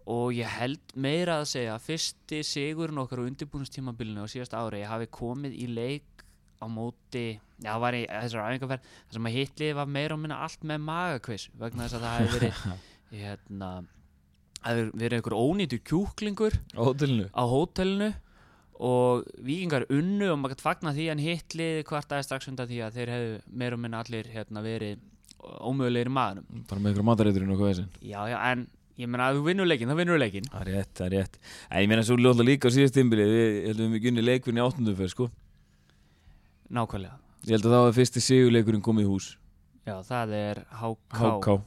Og 0.08 0.32
ég 0.38 0.48
held 0.48 0.94
meira 0.96 1.42
að 1.42 1.50
segja 1.52 1.74
að 1.76 1.88
fyrsti 1.90 2.44
sigurinn 2.48 3.02
okkar 3.02 3.20
á 3.20 3.28
undirbúinustímabilinu 3.28 4.24
á 4.24 4.32
síðasta 4.32 4.62
ári 4.64 4.86
hafi 4.88 5.10
komið 5.12 5.58
í 5.60 5.68
leik 5.68 6.24
á 6.58 6.66
móti, 6.66 7.38
já 7.62 7.70
það 7.70 7.82
var 7.84 7.98
í 7.98 8.04
þessar 8.10 8.46
æfingarferð 8.48 8.86
þar 8.88 9.18
sem 9.18 9.28
að 9.30 9.36
hitlið 9.38 9.74
var 9.78 9.90
meira 9.98 10.16
og 10.16 10.22
minna 10.24 10.38
allt 10.46 10.64
með 10.66 10.80
magakviss 10.88 11.50
vegna 11.60 11.86
þess 11.86 11.98
að 11.98 12.06
það 12.06 12.16
hefði 12.18 12.38
verið 12.38 12.64
hérna 13.22 13.70
það 14.58 14.72
hefði 14.72 15.02
verið 15.04 15.18
einhver 15.20 15.36
ónýtur 15.38 15.84
kjúklingur 15.92 16.58
á 16.74 16.82
hótelinu? 16.82 17.28
á 17.30 17.44
hótelinu 17.52 18.10
og 18.88 19.30
vikingar 19.46 19.86
unnu 19.94 20.32
og 20.32 20.40
maður 20.42 20.56
gætt 20.56 20.66
fagna 20.66 20.96
því 20.98 21.06
en 21.14 21.22
hitlið 21.22 21.84
kvartaði 21.90 22.26
strax 22.26 22.50
undan 22.50 22.70
því 22.70 22.82
að 22.86 22.98
þeir 22.98 23.14
hefðu 23.14 23.38
meira 23.62 23.78
og 23.78 23.84
minna 23.86 24.02
allir 24.02 24.34
hérna 24.34 24.66
verið 24.66 25.06
ómögulegir 25.38 26.10
í 26.10 26.16
maðurum 26.18 26.66
Bara 26.70 26.82
með 26.82 26.92
einhverja 26.92 27.10
matareiturinn 27.12 27.54
og 27.54 27.62
hvað 27.62 27.74
þessi 27.74 28.10
já 28.12 28.20
já 28.34 28.38
en 28.50 28.66
ég 28.98 29.08
meina 29.10 29.28
að 29.32 29.38
þú 29.40 29.44
vinnur 29.48 29.68
leikin, 29.70 29.90
þá 29.92 29.98
vinnur 30.02 30.20
leikin 30.22 30.48
Það 30.52 30.62
er 30.64 30.72
rétt, 30.74 30.92
það 30.98 31.06
er 31.08 31.14
rétt. 31.18 31.40
En 31.70 31.82
ég 31.84 31.90
meina 31.92 32.04
svo 32.08 32.18
ljóðlega 32.18 32.48
líka 32.50 32.70
á 32.70 32.76
síðast 32.76 32.96
tímbili 32.98 33.26
Við 33.30 33.58
heldum 33.70 33.94
við 33.98 34.04
gunni 34.08 34.24
leikvinni 34.26 34.64
áttundu 34.64 34.96
fyrir 34.98 35.14
sko. 35.14 35.28
Nákvæmlega. 36.74 37.18
Ég 37.48 37.54
held 37.56 37.68
að 37.70 37.76
það 37.78 37.84
var 37.88 37.96
fyrsti 37.96 38.24
sigurleikurinn 38.26 38.84
komið 38.84 39.06
í 39.06 39.10
hús. 39.12 39.28
Já 39.88 39.96
það 40.04 40.34
er 40.36 40.64
HK, 40.82 41.20
HK. 41.22 41.58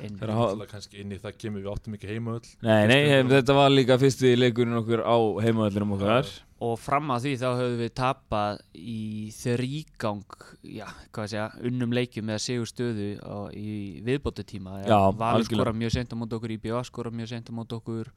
Þegar 0.00 0.30
H- 0.32 0.36
Náttúrulega 0.38 0.70
kannski 0.70 1.02
inn 1.02 1.10
í 1.12 1.18
það 1.20 1.34
kemur 1.42 1.60
við 1.66 1.72
áttum 1.74 1.96
ekki 1.98 2.08
heima 2.08 2.36
öll. 2.38 2.46
Nei, 2.64 2.86
nei, 2.88 3.00
þetta 3.34 3.56
var 3.58 3.68
líka 3.74 3.98
fyrsti 4.00 4.30
leikurinn 4.38 4.78
okkur 4.80 5.02
á 5.04 5.16
heimaðallinum 5.44 5.92
okkar 5.98 6.30
og 6.60 6.74
fram 6.76 7.12
að 7.14 7.24
því 7.24 7.30
þá 7.40 7.46
höfum 7.48 7.78
við 7.80 7.92
tapað 7.96 8.58
í 8.76 9.02
þrýgang 9.32 10.34
já, 10.68 10.86
hvað 11.08 11.22
að 11.22 11.30
segja, 11.32 11.46
unnum 11.70 11.94
leikjum 11.96 12.26
með 12.28 12.42
sigur 12.44 12.68
stöðu 12.68 13.06
á, 13.24 13.48
í 13.56 14.02
viðbótu 14.04 14.44
tíma 14.44 14.82
Já, 14.84 14.98
Valur 15.16 15.46
skora 15.48 15.72
mjög 15.72 15.94
sent 15.94 16.12
á 16.12 16.16
mót 16.20 16.34
okkur, 16.36 16.52
IBA 16.58 16.82
skora 16.88 17.12
mjög 17.14 17.30
sent 17.32 17.48
á 17.48 17.52
mót 17.56 17.72
okkur. 17.78 18.10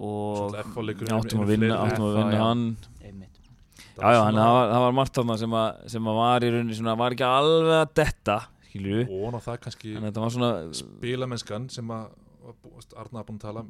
Og 0.00 0.56
Áttum 0.56 1.42
að 1.44 1.52
vinna, 1.52 1.76
áttum 1.84 2.06
að 2.06 2.16
vinna 2.16 2.38
hann. 2.40 2.64
Einmitt. 3.04 3.36
Já, 4.00 4.06
já, 4.14 4.20
þannig 4.24 4.40
að 4.46 4.70
það 4.70 4.84
var, 4.86 4.96
margt 4.96 5.18
þarna 5.18 5.36
sem, 5.42 5.58
að, 5.60 5.82
sem 5.92 6.08
að 6.08 6.18
var 6.20 6.46
í 6.46 6.50
rauninni 6.54 6.78
svona, 6.78 6.96
var 7.00 7.16
ekki 7.16 7.26
alveg 7.26 7.76
að 7.76 7.92
detta, 8.00 8.36
skilju 8.70 9.02
Og 9.04 9.36
það 9.44 9.60
kannski 9.66 9.92
En 9.98 10.06
þetta 10.06 10.24
var 10.24 10.32
svona, 10.36 10.50
spilamennskan 10.80 11.68
sem 11.72 11.92
að 11.92 12.08
Arna 12.96 13.20
er 13.20 13.28
búin 13.28 13.36
að 13.36 13.44
tala 13.44 13.66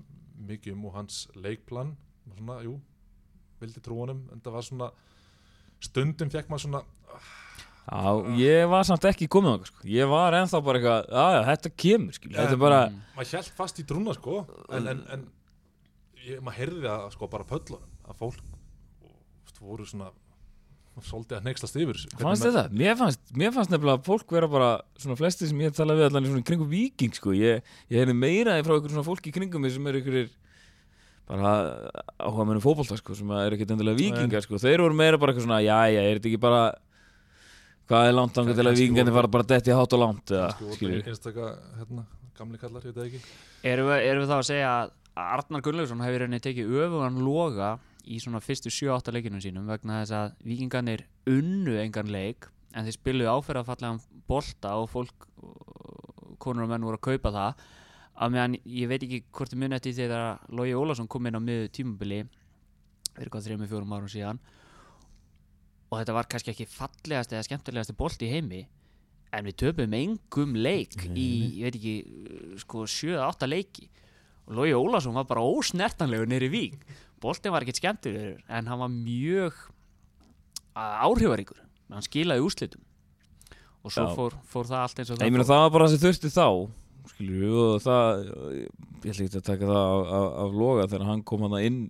mikið 0.47 0.77
um 0.77 0.87
og 0.89 0.95
hans 0.95 1.25
leikplan. 1.35 1.91
Svona, 2.37 2.61
jú, 2.65 2.77
vildi 3.61 3.83
trú 3.85 3.99
honum 4.01 4.25
en 4.33 4.43
það 4.45 4.57
var 4.57 4.67
svona 4.67 4.91
stundum 5.81 6.33
fekk 6.33 6.51
maður 6.51 6.67
svona 6.67 6.83
já, 7.91 8.39
ég 8.41 8.71
var 8.71 8.87
samt 8.87 9.07
ekki 9.09 9.29
komið 9.33 9.55
þangað, 9.55 9.71
sko. 9.73 9.89
Ég 9.91 10.11
var 10.11 10.37
ennþá 10.39 10.61
bara 10.67 10.81
eitthvað, 10.81 11.11
já, 11.11 11.25
já, 11.35 11.41
þetta 11.49 11.73
kemur, 11.85 12.19
Þetta 12.27 12.47
er 12.55 12.61
bara, 12.61 12.81
maður 13.17 13.37
held 13.39 13.53
fast 13.61 13.81
í 13.81 13.87
trúna 13.89 14.15
sko 14.17 14.43
en, 14.71 14.91
en, 14.93 15.05
en 15.17 15.27
ég, 16.27 16.43
maður 16.45 16.59
heyrði 16.61 16.87
það 16.87 17.07
sko 17.17 17.31
bara 17.33 17.49
pöllunum 17.51 18.11
að 18.11 18.25
fólk 18.25 18.47
voru 19.61 19.85
svona 19.85 20.11
svolítið 21.01 21.39
að 21.39 21.47
neykslast 21.47 21.77
yfir 21.81 21.99
fannst 22.21 22.45
þetta? 22.45 22.65
Mér 22.77 22.97
fannst, 22.99 23.21
mér 23.37 23.53
fannst 23.55 23.73
nefnilega 23.73 24.01
að 24.01 24.07
fólk 24.09 24.35
vera 24.35 24.49
bara 24.51 24.71
svona 25.01 25.17
flesti 25.21 25.49
sem 25.49 25.61
ég 25.63 25.75
tala 25.77 25.97
við 25.97 26.09
allan 26.09 26.27
í 26.27 26.33
svona 26.33 26.47
kringum 26.49 26.69
viking, 26.71 27.15
sko. 27.17 27.33
Ég, 27.37 27.65
ég 27.93 28.03
heyrði 28.03 28.17
meiraði 28.17 28.65
frá 28.67 28.75
einhverjum 28.75 28.97
svona 28.99 29.07
fólki 29.07 29.31
í 29.31 29.35
kringum 29.37 29.65
mig 29.65 29.73
sem 29.75 29.89
eru 29.89 30.01
einhverjir 30.01 30.33
bara 31.31 31.53
áhuga 32.21 32.47
mennum 32.49 32.63
fótbolta, 32.65 32.99
sko 33.01 33.15
sem 33.19 33.31
að 33.33 33.47
eru 33.47 33.59
ekkert 33.59 33.75
endilega 33.77 34.01
vikingar, 34.01 34.45
sko. 34.47 34.59
Þeir 34.63 34.83
voru 34.85 34.97
meira 34.99 35.19
bara 35.23 35.33
eitthvað 35.33 35.47
svona, 35.47 35.61
já, 35.65 35.79
já, 35.95 36.01
er 36.03 36.19
þetta 36.21 36.31
ekki 36.33 36.41
bara 36.43 36.63
hvað 37.91 38.09
er 38.11 38.17
langt 38.17 38.39
ánga 38.39 38.55
til 38.55 38.67
að 38.71 38.81
voru- 38.81 39.15
fara 39.19 39.29
bara 39.37 39.49
detti 39.51 39.75
hátt 39.75 39.95
og 39.97 40.03
langt? 40.05 40.31
Eða, 40.31 41.03
einstaka 41.11 41.49
hérna, 41.81 42.05
gamli 42.39 42.59
kallar, 42.63 42.83
ég 42.87 42.95
veit 42.95 42.99
það 43.01 43.09
ekki. 43.11 43.23
Erum 43.73 43.89
við, 43.91 44.05
erum 44.11 44.23
við 44.25 44.31
þá 44.33 44.37
að 44.39 44.49
segja 44.51 44.71
að 44.79 44.97
Arnar 45.21 45.61
Gunnlaugsson 45.67 46.01
hefur 46.07 46.23
rauninni 46.23 46.41
tekið 46.41 46.71
öfugan 46.85 47.19
loga 47.27 47.71
í 48.07 48.21
svona 48.23 48.41
fyrstu 48.41 48.71
7-8 48.73 49.13
leikinum 49.13 49.43
sínum 49.43 49.67
vegna 49.69 49.99
þess 50.05 50.15
að 50.17 50.31
vikingarnir 50.47 51.03
unnu 51.29 51.75
engan 51.83 52.09
leik 52.15 52.47
en 52.75 52.87
þeir 52.87 52.95
spiluðu 52.97 53.33
áferðafallegan 53.35 53.99
bolta 54.31 54.77
og 54.81 54.87
fólk 54.95 55.27
konur 56.41 56.65
og 56.65 56.71
menn 56.73 56.87
voru 56.87 56.97
að 56.97 57.05
kaupa 57.11 57.33
það 57.35 57.67
að 58.21 58.35
meðan 58.35 58.57
ég 58.69 58.91
veit 58.91 59.05
ekki 59.07 59.23
hvort 59.33 59.55
muni 59.57 59.77
eftir 59.79 59.97
þegar 59.97 60.43
Lógi 60.53 60.75
Ólafsson 60.77 61.09
kom 61.11 61.27
inn 61.31 61.39
á 61.39 61.43
miður 61.43 61.71
tímabili 61.73 62.21
fyrir 63.17 63.33
hvað 63.33 63.47
3-4 63.49 63.81
árum 63.97 64.11
síðan 64.13 64.41
og 65.91 65.97
þetta 65.99 66.15
var 66.15 66.29
kannski 66.31 66.53
ekki 66.53 66.69
fallegast 66.71 67.33
eða 67.35 67.47
skemmtilegasti 67.49 67.97
bolt 67.99 68.23
í 68.23 68.29
heimi 68.31 68.61
en 69.35 69.47
við 69.47 69.57
töpum 69.63 69.95
engum 69.97 70.55
leik 70.59 70.97
í, 71.15 71.27
ég 71.61 71.69
veit 71.69 71.79
ekki, 71.79 71.95
sko 72.63 72.83
7-8 72.91 73.47
leiki. 73.47 73.87
Og 74.49 74.57
Lógi 74.59 74.75
Ólafsson 74.75 75.15
var 75.15 75.29
bara 75.31 75.45
ósnertanlegur 75.47 76.27
nýri 76.31 76.49
vík. 76.51 76.81
Boltin 77.23 77.55
var 77.55 77.63
ekkert 77.63 77.79
skemmtilegur 77.79 78.41
en 78.51 78.71
hann 78.71 78.81
var 78.83 78.91
mjög 78.91 79.55
áhrifaríkur. 80.75 81.61
Hann 81.91 82.07
skilaði 82.07 82.43
úrslitum. 82.43 82.83
Og 83.87 83.95
svo 83.95 84.09
fór, 84.17 84.35
fór 84.51 84.67
það 84.69 84.83
allt 84.85 84.99
eins 85.01 85.11
og 85.15 85.21
Nei, 85.21 85.29
ég 85.31 85.35
meina 85.35 85.47
fór. 85.47 85.53
það 85.55 85.63
var 85.65 85.75
bara 85.77 85.87
það 85.87 85.95
sem 85.95 86.03
þurfti 86.05 86.33
þá 86.35 86.47
skilju, 87.13 87.53
og 87.75 87.81
það 87.85 88.23
ég 89.05 89.11
ætla 89.13 89.27
ekki 89.27 89.41
að 89.41 89.49
taka 89.51 89.71
það 89.71 89.81
af, 89.85 90.13
af, 90.19 90.29
af 90.45 90.59
loga 90.63 90.87
þegar 90.93 91.09
hann 91.11 91.25
kom 91.31 91.47
hann 91.49 91.59
inn 91.67 91.81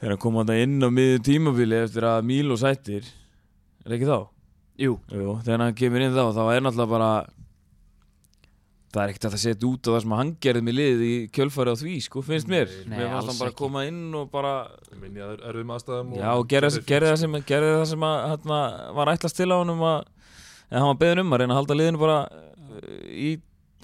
þegar 0.00 0.14
hann 0.16 0.22
kom 0.24 0.40
hann 0.40 0.54
inn 0.56 0.78
á 0.82 0.88
miður 0.90 1.22
tímabili 1.28 1.78
eftir 1.84 2.08
að 2.10 2.24
Mílo 2.30 2.56
sættir 2.60 3.06
er 3.86 3.96
ekki 3.98 4.08
þá? 4.10 4.18
Jú, 4.82 4.96
Jú, 5.12 5.36
þegar 5.44 5.66
hann 5.66 5.78
kemur 5.78 6.02
inn 6.06 6.16
þá 6.16 6.24
þá 6.34 6.42
er 6.56 6.64
náttúrulega 6.66 6.92
bara 6.96 7.12
það 8.92 9.02
er 9.06 9.10
ekkert 9.14 9.26
að 9.30 9.34
setja 9.40 9.68
út 9.70 9.88
á 9.88 9.90
það 9.94 10.00
sem 10.04 10.14
hann 10.18 10.30
gerði 10.44 10.62
með 10.66 10.74
lið 10.76 11.02
í 11.06 11.12
kjölfari 11.32 11.72
á 11.72 11.76
því, 11.80 11.92
sko, 12.04 12.22
finnst 12.26 12.48
mér 12.52 12.68
Nei, 12.90 12.98
mér 12.98 13.06
fannst 13.14 13.30
hann 13.30 13.38
bara 13.40 13.52
ekki. 13.52 13.58
koma 13.62 13.84
inn 13.88 14.00
og 14.20 14.26
bara 14.34 14.50
minni 15.00 15.22
að 15.24 15.38
erfiðum 15.48 15.72
aðstæðum 15.76 16.10
Já, 16.18 16.26
og 16.36 16.42
gerði, 16.50 16.82
gerði, 16.90 17.08
það 17.12 17.20
sem, 17.22 17.36
gerði 17.48 17.70
það 17.78 17.86
sem 17.92 18.04
að, 18.08 18.18
hérna, 18.34 18.58
var 18.98 19.12
ætlast 19.14 19.38
til 19.40 19.48
á 19.48 19.56
honum 19.56 19.86
að 19.88 20.02
en 20.72 20.78
hann 20.80 20.90
var 20.94 21.00
beðin 21.02 21.22
um 21.22 21.34
að 21.34 21.42
reyna 21.42 21.54
að 21.54 21.60
halda 21.60 21.76
liðinu 21.78 22.00
bara 22.00 22.20
uh, 22.32 22.86
í 23.12 23.32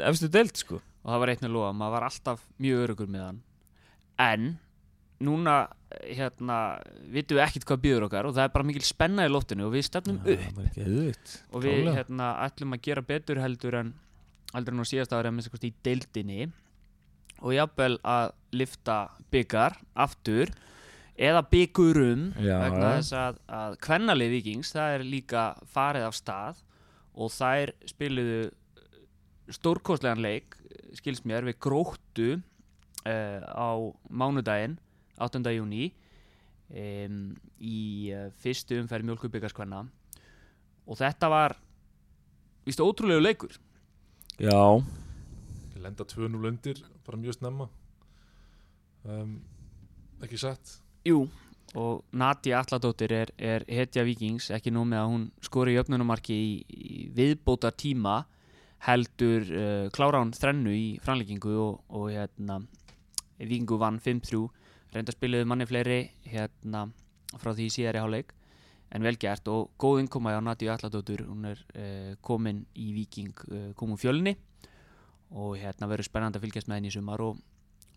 efstu 0.08 0.30
deild 0.32 0.56
sko. 0.56 0.80
Og 1.04 1.12
það 1.12 1.22
var 1.22 1.32
eitt 1.32 1.44
með 1.44 1.54
loða, 1.54 1.74
maður 1.76 1.94
var 1.96 2.06
alltaf 2.08 2.40
mjög 2.60 2.84
örugur 2.86 3.10
með 3.12 3.26
hann. 3.26 3.42
En 4.18 4.48
núna 5.24 5.58
hérna 6.04 6.58
vitum 7.10 7.38
við 7.38 7.44
ekkert 7.46 7.66
hvað 7.66 7.80
býður 7.82 8.06
okkar 8.06 8.28
og 8.28 8.34
það 8.36 8.44
er 8.44 8.52
bara 8.54 8.66
mikil 8.68 8.84
spenna 8.86 9.24
í 9.26 9.30
loftinu 9.32 9.64
og 9.66 9.72
við 9.74 9.86
stefnum 9.88 10.18
upp. 10.20 10.44
bara 10.54 10.68
ekki 10.68 10.84
auðvitt 10.84 11.32
og 11.48 11.64
við 11.64 11.74
Klálega. 11.74 11.94
hérna 11.96 12.28
ætlum 12.44 12.76
að 12.76 12.82
gera 12.86 13.04
betur 13.08 13.40
heldur 13.42 13.78
en 13.80 13.92
heldur 14.52 14.76
en 14.76 14.84
á 14.84 14.90
síðast 14.92 15.14
ári 15.16 15.30
að 15.30 15.36
minnst 15.36 15.52
kosti 15.52 15.72
í 15.72 15.76
deildinni. 15.84 16.48
Og 17.38 17.54
jafnvel 17.54 17.98
að 18.02 18.32
lifta 18.58 18.96
byggar 19.30 19.76
aftur 19.94 20.50
eða 21.18 21.42
byggurum 21.50 22.28
vegna 22.38 22.94
þess 22.98 23.14
að, 23.14 23.38
að 23.46 23.76
kvennalið 23.82 24.32
vikings 24.36 24.72
það 24.74 24.94
er 24.96 25.04
líka 25.06 25.44
farið 25.70 26.08
af 26.08 26.16
stað 26.18 26.62
og 27.18 27.32
þær 27.34 27.72
spiluðu 27.88 28.48
stórkostlegan 29.54 30.22
leik 30.22 30.56
skils 30.98 31.24
mér. 31.26 31.46
Við 31.48 31.58
gróttu 31.64 32.28
uh, 32.38 33.40
á 33.42 33.70
mánudaginn 34.08 34.78
8. 35.18 35.42
júni 35.56 35.90
um, 36.70 37.32
í 37.58 37.80
uh, 38.14 38.28
fyrstu 38.42 38.78
umferð 38.82 39.08
mjölkubyggarskvenna 39.08 39.82
og 40.88 41.00
þetta 41.00 41.32
var 41.32 41.56
víst 42.68 42.80
ótrúlegu 42.84 43.24
leikur. 43.24 43.58
Já, 44.38 44.78
lenda 45.82 46.06
2-0 46.06 46.38
undir 46.52 46.84
bara 47.06 47.18
mjög 47.18 47.40
snemma. 47.40 47.66
Um, 49.08 49.38
ekki 50.22 50.38
satt? 50.40 50.78
Jú 51.06 51.26
og 51.76 52.04
Nadia 52.16 52.62
Alladóttir 52.62 53.12
er, 53.12 53.32
er 53.36 53.64
hetja 53.68 54.04
vikings 54.06 54.48
ekki 54.56 54.72
nú 54.72 54.86
með 54.88 55.02
að 55.02 55.10
hún 55.12 55.26
skori 55.44 55.74
í 55.74 55.80
öfnunumarki 55.82 56.36
í, 56.36 56.52
í 56.68 57.00
viðbótar 57.16 57.76
tíma 57.76 58.22
heldur 58.86 59.44
uh, 59.50 59.88
klára 59.92 60.22
hún 60.22 60.32
þrennu 60.36 60.72
í 60.72 60.86
framleikingu 61.04 61.54
og, 61.60 61.82
og 61.92 62.08
hérna 62.14 62.62
vikingu 63.38 63.78
vann 63.80 64.00
5-3 64.02 64.46
reynda 64.94 65.12
spiluðu 65.12 65.48
manni 65.48 65.66
fleiri 65.68 66.00
hérna 66.26 66.86
frá 67.36 67.52
því 67.52 67.68
síðari 67.74 68.02
háleik 68.02 68.32
en 68.94 69.04
vel 69.04 69.18
gert. 69.20 69.48
Og 69.52 69.70
góð 69.80 70.02
innkoma 70.04 70.32
á 70.32 70.40
Nadia 70.40 70.74
Alladóttir 70.76 71.26
hún 71.28 71.50
er 71.50 71.60
uh, 71.74 72.14
komin 72.24 72.64
í 72.78 72.92
viking 72.96 73.34
uh, 73.50 73.70
komum 73.76 74.00
fjölni 74.00 74.36
og 75.28 75.58
hérna 75.60 75.90
verður 75.90 76.08
spennandi 76.08 76.40
að 76.40 76.46
fylgjast 76.46 76.70
með 76.70 76.80
henni 76.80 76.92
í 76.92 76.96
sumar 76.96 77.20
og, 77.20 77.40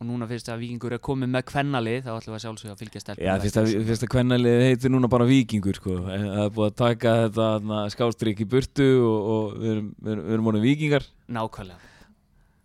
og 0.01 0.07
núna 0.09 0.25
fyrst 0.25 0.47
að 0.49 0.63
vikingur 0.63 0.95
er 0.95 1.01
komin 1.03 1.29
með 1.29 1.43
kvennalið 1.51 2.07
þá 2.07 2.09
ætlum 2.15 2.33
við 2.33 2.37
að 2.39 2.43
sjálfsögja 2.47 2.73
að 2.73 2.79
fylgjast 2.81 3.09
já 3.21 3.33
fyrst 3.43 3.57
að, 3.61 3.71
fyrst 3.85 4.05
að 4.07 4.09
kvennalið 4.15 4.61
heitir 4.65 4.91
núna 4.93 5.09
bara 5.11 5.27
vikingur 5.29 5.77
sko. 5.77 5.97
En 6.09 6.23
það 6.25 6.45
er 6.47 6.53
búið 6.55 6.69
að 6.71 6.77
taka 6.79 7.11
þetta 7.27 7.81
skástrík 7.93 8.41
í 8.41 8.47
burtu 8.49 8.87
og, 9.05 9.27
og 9.33 9.59
við 9.61 9.73
erum, 9.75 9.91
erum, 10.25 10.47
vonið 10.47 10.65
vikingar 10.65 11.05
Nákvæmlega. 11.37 11.89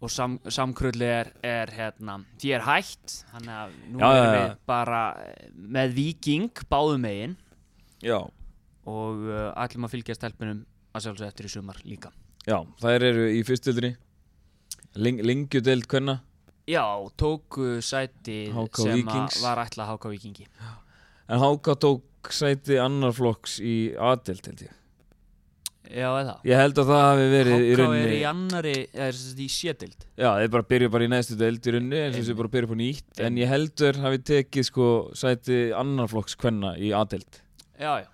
Og 0.07 0.12
sam, 0.12 0.38
samkrulli 0.52 1.09
er, 1.09 1.28
er 1.45 1.73
hérna, 1.76 2.19
því 2.40 2.55
er 2.57 2.64
hætt 2.64 3.16
þannig 3.35 3.59
að 3.59 3.76
nú 3.90 4.00
Já, 4.00 4.07
já, 4.07 4.16
erum 4.16 4.33
já. 4.33 4.38
við 4.38 4.57
bara 4.73 5.02
eh, 5.25 5.50
með 5.76 5.95
viking 5.97 6.62
báðum 6.73 7.05
megin. 7.05 7.37
Já, 8.05 8.19
og 8.87 9.26
uh, 9.28 9.50
ætlum 9.64 9.88
að 9.88 9.97
fylgja 9.97 10.16
stelpunum 10.16 10.64
að 10.97 11.05
sjálfsög 11.05 11.28
eftir 11.28 11.49
í 11.49 11.52
sumar 11.52 11.81
líka. 11.85 12.12
Já, 12.47 12.61
þær 12.81 13.07
eru 13.11 13.28
í 13.35 13.40
fyrstöldri 13.45 13.93
Ling, 14.97 15.19
Lingjudeld 15.26 15.88
kvenna 15.90 16.21
Já, 16.66 16.82
tóku 17.14 17.76
sæti 17.85 18.49
HK 18.50 18.82
sem 18.82 19.04
var 19.44 19.61
ætla 19.62 19.87
HK 19.92 20.08
Vikingi 20.11 20.46
en 21.28 21.38
Háka 21.42 21.76
tók 21.78 22.32
sæti 22.35 22.78
annar 22.82 23.14
flokks 23.14 23.61
í 23.62 23.94
A-deild 23.99 24.49
held 24.50 24.64
ég. 24.66 24.73
Já, 25.87 26.08
eða. 26.18 26.32
Ég 26.42 26.58
held 26.58 26.80
að 26.82 26.88
það 26.90 27.04
hafi 27.04 27.26
verið 27.30 27.54
í 27.54 27.61
HK 27.61 27.70
er 27.70 27.80
rauninni 27.85 28.16
í 28.16 28.25
annari, 28.26 28.75
eða 28.90 29.06
er 29.06 29.18
þetta 29.20 29.44
í 29.44 29.49
sétild 29.54 30.06
Já, 30.18 30.28
þeir 30.40 30.50
bara 30.56 30.66
byrja 30.73 30.90
bara 30.96 31.06
í 31.06 31.11
næstu 31.12 31.38
deild 31.38 31.62
í 31.70 31.75
rauninni 31.76 32.00
eins 32.02 32.16
og 32.16 32.20
þessi 32.25 32.37
bara 32.40 32.52
byrja 32.56 32.70
på 32.73 32.78
nýtt. 32.82 33.06
En 33.23 33.38
ég 33.38 33.50
heldur 33.52 34.00
hafi 34.02 34.23
tekið 34.32 34.66
sko 34.73 34.88
sæti 35.14 35.61
annarflokks 35.78 36.35
kvenna 36.42 36.75
í 36.82 36.90
A-deild. 36.90 37.42
Já, 37.78 37.92
já. 38.02 38.08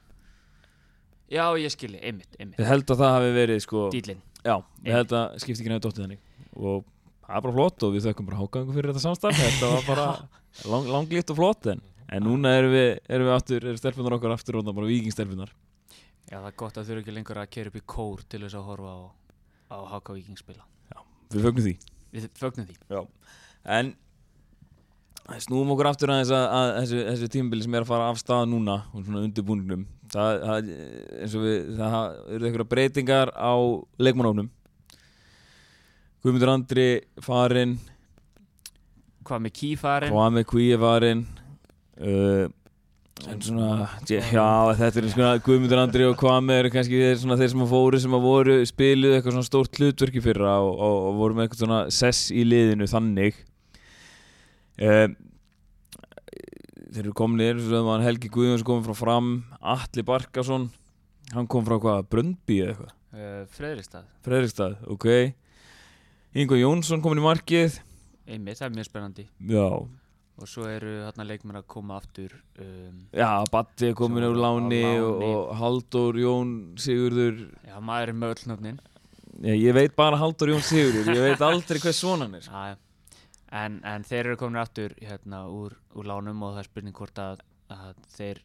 Já, 1.32 1.46
ég 1.56 1.72
skilji, 1.72 2.02
einmitt, 2.04 2.36
einmitt. 2.36 2.60
Ég 2.60 2.68
held 2.68 2.84
að 2.92 3.00
það 3.00 3.14
hafi 3.16 3.32
verið 3.38 3.62
sko 3.64 3.86
Dýlin 3.94 4.20
Já, 4.44 4.56
ég 4.84 4.92
held 4.98 5.12
að 5.16 5.38
skipti 5.40 5.62
ekki 5.62 5.70
nefnir 5.72 5.84
dóttið 5.86 6.04
þannig. 6.04 6.22
Og 6.60 6.84
það 7.32 7.38
er 7.38 7.46
bara 7.46 7.56
flott 7.56 7.86
og 7.86 7.94
við 7.94 8.06
þökkum 8.08 8.28
bara 8.28 8.40
hákangu 8.42 8.76
fyrir 8.76 8.92
þetta 8.92 9.04
samstarf. 9.06 9.38
Þetta 9.40 9.70
var 9.72 9.86
bara 9.88 10.06
lang, 10.72 10.90
langlíkt 10.92 11.32
og 11.32 11.38
flott 11.38 11.68
en, 11.72 11.80
en 12.12 12.26
núna 12.26 12.52
erum 12.58 12.74
við, 12.74 12.90
erum 13.08 13.30
við 13.30 13.36
aftur, 13.38 13.68
eru 13.70 13.80
stelpunar 13.80 14.18
okkar 14.18 14.36
aftur 14.36 14.60
og 14.60 14.68
bara 14.72 14.90
vikingstelpunar 14.90 15.54
Já, 16.28 16.38
það 16.38 16.48
er 16.48 16.60
gott 16.62 16.78
að 16.78 16.86
þurfa 16.88 17.02
ekki 17.02 17.14
lengur 17.16 17.40
að 17.42 17.50
kera 17.52 17.72
upp 17.72 17.76
í 17.76 17.82
kór 17.92 18.22
til 18.30 18.44
þess 18.44 18.56
að 18.56 18.68
horfa 18.70 18.92
á, 18.92 19.00
á 19.72 19.78
HK 19.96 20.14
Viking 20.16 20.38
spila 20.40 20.68
Við 21.32 21.46
fögnum 21.46 21.64
því. 21.64 21.74
Við 22.12 22.24
fögnum 22.36 22.66
því. 22.68 22.74
Já. 22.92 23.00
En 23.72 23.92
snúum 25.40 25.70
okkur 25.72 25.88
aftur 25.88 26.12
að, 26.12 26.32
að 26.36 26.72
þessu, 26.82 27.02
þessu 27.06 27.28
tímabili 27.32 27.64
sem 27.64 27.76
er 27.78 27.86
að 27.86 27.92
fara 27.92 28.08
af 28.12 28.20
stað 28.20 28.48
núna 28.52 28.82
og 28.92 29.06
svona 29.06 29.22
undirbúningnum. 29.24 29.86
Það, 30.12 30.42
það, 30.42 30.72
eins 31.22 31.36
og 31.38 31.46
við, 31.46 31.70
það 31.78 31.96
eru 32.36 32.48
einhverja 32.48 32.70
breytingar 32.74 33.32
á 33.32 33.54
leikmannófnum 34.02 34.50
Guðmundur 36.22 36.52
Andri 36.52 36.86
farinn. 37.18 37.76
Hvað 39.26 39.40
með 39.42 39.54
kýfarinn? 39.58 40.12
Kwame 40.14 40.42
Kví 40.46 40.66
er 40.74 40.82
farinn. 40.82 41.22
Uh, 41.98 42.44
svona 43.42 43.88
já, 44.06 44.46
þetta 44.78 45.00
er 45.02 45.08
svona 45.12 45.32
Guðmundur 45.42 45.82
Andri 45.82 46.06
og 46.06 46.14
Kwame 46.20 46.60
eru 46.62 46.70
kannski 46.74 47.00
þeir, 47.02 47.18
svona, 47.24 47.38
þeir 47.40 47.52
sem 47.52 47.64
að 47.66 47.74
fóru 47.74 48.00
sem 48.02 48.14
að 48.14 48.28
voru 48.28 48.56
spiluð 48.70 49.16
eitthvað 49.16 49.36
svona 49.36 49.50
stórt 49.50 49.82
hlutverki 49.82 50.22
fyrra 50.22 50.54
og, 50.62 50.72
og, 50.72 50.96
og 51.08 51.18
voru 51.24 51.38
með 51.38 51.48
eitthvað 51.48 51.64
svona 51.64 51.82
sess 51.98 52.30
í 52.30 52.46
liðinu 52.46 52.90
þannig. 52.90 53.42
Um, 54.82 55.18
þeir 56.92 57.08
eru 57.08 57.82
var 57.88 58.06
Helgi 58.06 58.30
Guðjóns 58.32 58.64
komið 58.66 58.90
frá 58.90 58.98
fram 59.02 59.34
Atli 59.60 60.06
Barkason 60.06 60.70
hann 61.32 61.48
kom 61.50 61.64
frá 61.66 61.78
hvað, 61.80 62.08
Bröndby 62.12 62.58
eða 62.62 62.72
eitthvað? 62.72 62.98
Uh, 63.12 63.38
Freðristad 63.52 64.10
Fredrikstad, 64.24 64.76
ok 64.88 65.08
Ingo 66.32 66.56
Jónsson 66.56 67.02
komin 67.04 67.20
í 67.20 67.24
markið. 67.26 67.74
Einmitt, 68.24 68.56
það 68.60 68.68
er 68.68 68.76
mjög 68.78 68.86
spennandi. 68.88 69.24
Já, 69.52 69.66
Og 70.42 70.48
svo 70.48 70.64
eru 70.64 70.92
hérna 71.04 71.26
leikmenn 71.28 71.58
að 71.60 71.66
koma 71.70 71.98
aftur 72.00 72.32
um, 72.58 73.02
já 73.12 73.44
Batti 73.52 73.90
er 73.90 73.94
komin 73.94 74.24
úr 74.24 74.38
á 74.40 74.42
láni. 74.46 74.78
og, 74.96 75.10
láni. 75.20 75.26
og 75.28 75.50
Halldór 75.60 76.16
Jón 76.22 76.54
Sigurður. 76.80 77.42
Já, 77.68 77.76
maður 77.84 78.08
er 78.14 78.16
með 78.16 78.32
öll 78.32 78.48
nöfnin. 78.50 78.78
Ég, 79.44 79.58
ég 79.60 79.76
veit 79.76 79.94
bara 79.94 80.16
Halldór 80.18 80.54
Jón 80.54 80.64
Sigurður 80.64 81.12
ég 81.12 81.26
veit 81.28 81.44
aldrei 81.44 81.82
hvers 81.84 82.00
svona 82.00 82.24
hann 82.26 82.38
er. 82.40 82.48
Já, 82.48 82.78
en, 83.60 83.76
en 83.84 84.08
þeir 84.08 84.32
eru 84.32 84.38
komin 84.40 84.62
aftur 84.64 84.96
hérna 85.04 85.44
úr, 85.52 85.76
úr 85.92 86.08
lánum 86.08 86.42
og 86.48 86.56
það 86.56 86.64
er 86.64 86.70
spurning 86.70 86.96
hvort 86.96 87.20
að, 87.22 87.44
að 87.76 87.94
þeir 88.16 88.40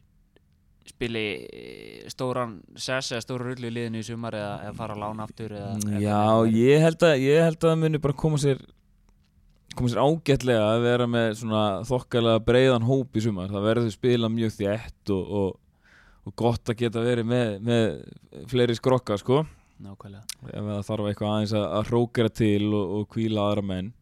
spili 0.90 1.24
eh, 1.46 2.08
stóran 2.12 2.58
sess 2.76 3.12
eða 3.12 3.24
stóra 3.24 3.48
rullu 3.48 3.70
í 3.70 3.74
liðinu 3.74 4.02
í 4.02 4.06
sumar 4.06 4.36
eða, 4.38 4.56
eða 4.66 4.74
fara 4.80 4.96
að 4.96 5.04
lána 5.04 5.28
aftur 5.28 5.54
eða, 5.58 6.00
já, 6.02 6.18
ég 6.54 6.84
held 6.84 7.06
að 7.08 7.22
ég 7.24 7.46
held 7.46 7.58
að 7.60 7.70
það 7.70 7.80
muni 7.84 8.02
bara 8.04 8.20
koma 8.24 8.40
sér 8.42 8.62
koma 9.78 9.92
sér 9.92 10.02
ágætlega 10.02 10.66
að 10.72 10.84
vera 10.86 11.06
með 11.10 11.28
svona 11.42 11.62
þokkalega 11.86 12.42
breiðan 12.46 12.88
hóp 12.88 13.18
í 13.18 13.22
sumar. 13.22 13.52
Það 13.52 13.68
verður 13.68 13.94
spila 13.94 14.30
mjög 14.32 14.54
þétt 14.56 15.12
og, 15.14 15.30
og, 15.40 15.94
og 16.26 16.36
gott 16.42 16.72
að 16.72 16.80
geta 16.82 17.04
verið 17.04 17.28
með, 17.30 17.54
með 17.68 17.86
fleiri 18.50 18.76
skrokka 18.78 19.18
sko. 19.20 19.44
Nákvæmlega. 19.78 20.24
Það 20.50 20.84
þarf 20.88 21.10
eitthvað 21.10 21.34
aðeins 21.34 21.54
að, 21.54 21.66
að 21.78 21.90
hrókera 21.92 22.34
til 22.34 22.68
og, 22.72 22.94
og 22.98 23.08
kvíla 23.14 23.44
aðra 23.46 23.66
menn. 23.70 23.92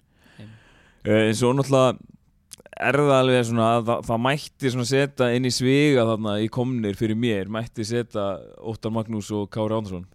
Uh, 1.06 1.26
en 1.28 1.36
svo 1.38 1.52
náttúrulega 1.54 1.98
er 2.76 2.98
það 3.00 3.14
alveg 3.16 3.46
svona 3.48 3.68
að 3.76 3.86
það, 3.88 4.02
það 4.08 4.22
mætti 4.26 4.72
setja 4.90 5.28
inn 5.36 5.48
í 5.48 5.52
sviga 5.54 6.06
þarna 6.10 6.34
í 6.44 6.48
komnir 6.52 6.98
fyrir 6.98 7.18
mér, 7.18 7.48
mætti 7.52 7.86
setja 7.86 8.26
Óttar 8.60 8.92
Magnús 8.94 9.30
og 9.34 9.48
Kári 9.52 9.78
Ándarsson 9.78 10.06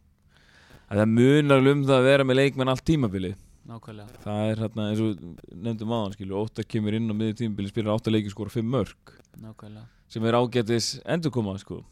að 0.91 1.01
það 1.01 1.15
munar 1.15 1.71
um 1.71 1.85
það 1.87 1.97
að 1.97 2.09
vera 2.09 2.27
með 2.27 2.39
leikmenn 2.41 2.71
allt 2.71 2.83
tímabilið. 2.87 3.35
Nákvæmlega. 3.71 4.21
Það 4.23 4.39
er 4.49 4.61
hérna 4.65 4.85
eins 4.89 5.01
og 5.05 5.19
nefndum 5.53 5.93
aðan 5.95 6.33
Óttar 6.41 6.65
kemur 6.67 6.97
inn 6.97 7.07
á 7.07 7.15
miður 7.15 7.37
tímabilið 7.39 7.71
spilar 7.71 7.95
átta 7.95 8.11
leiki 8.11 8.33
skora 8.33 8.51
fimm 8.51 8.71
mörg 8.73 9.13
Nákvæmlega. 9.39 9.85
Sem 10.11 10.25
er 10.27 10.35
ágætis 10.35 10.87
endurkoma 11.05 11.53
sko. 11.61 11.83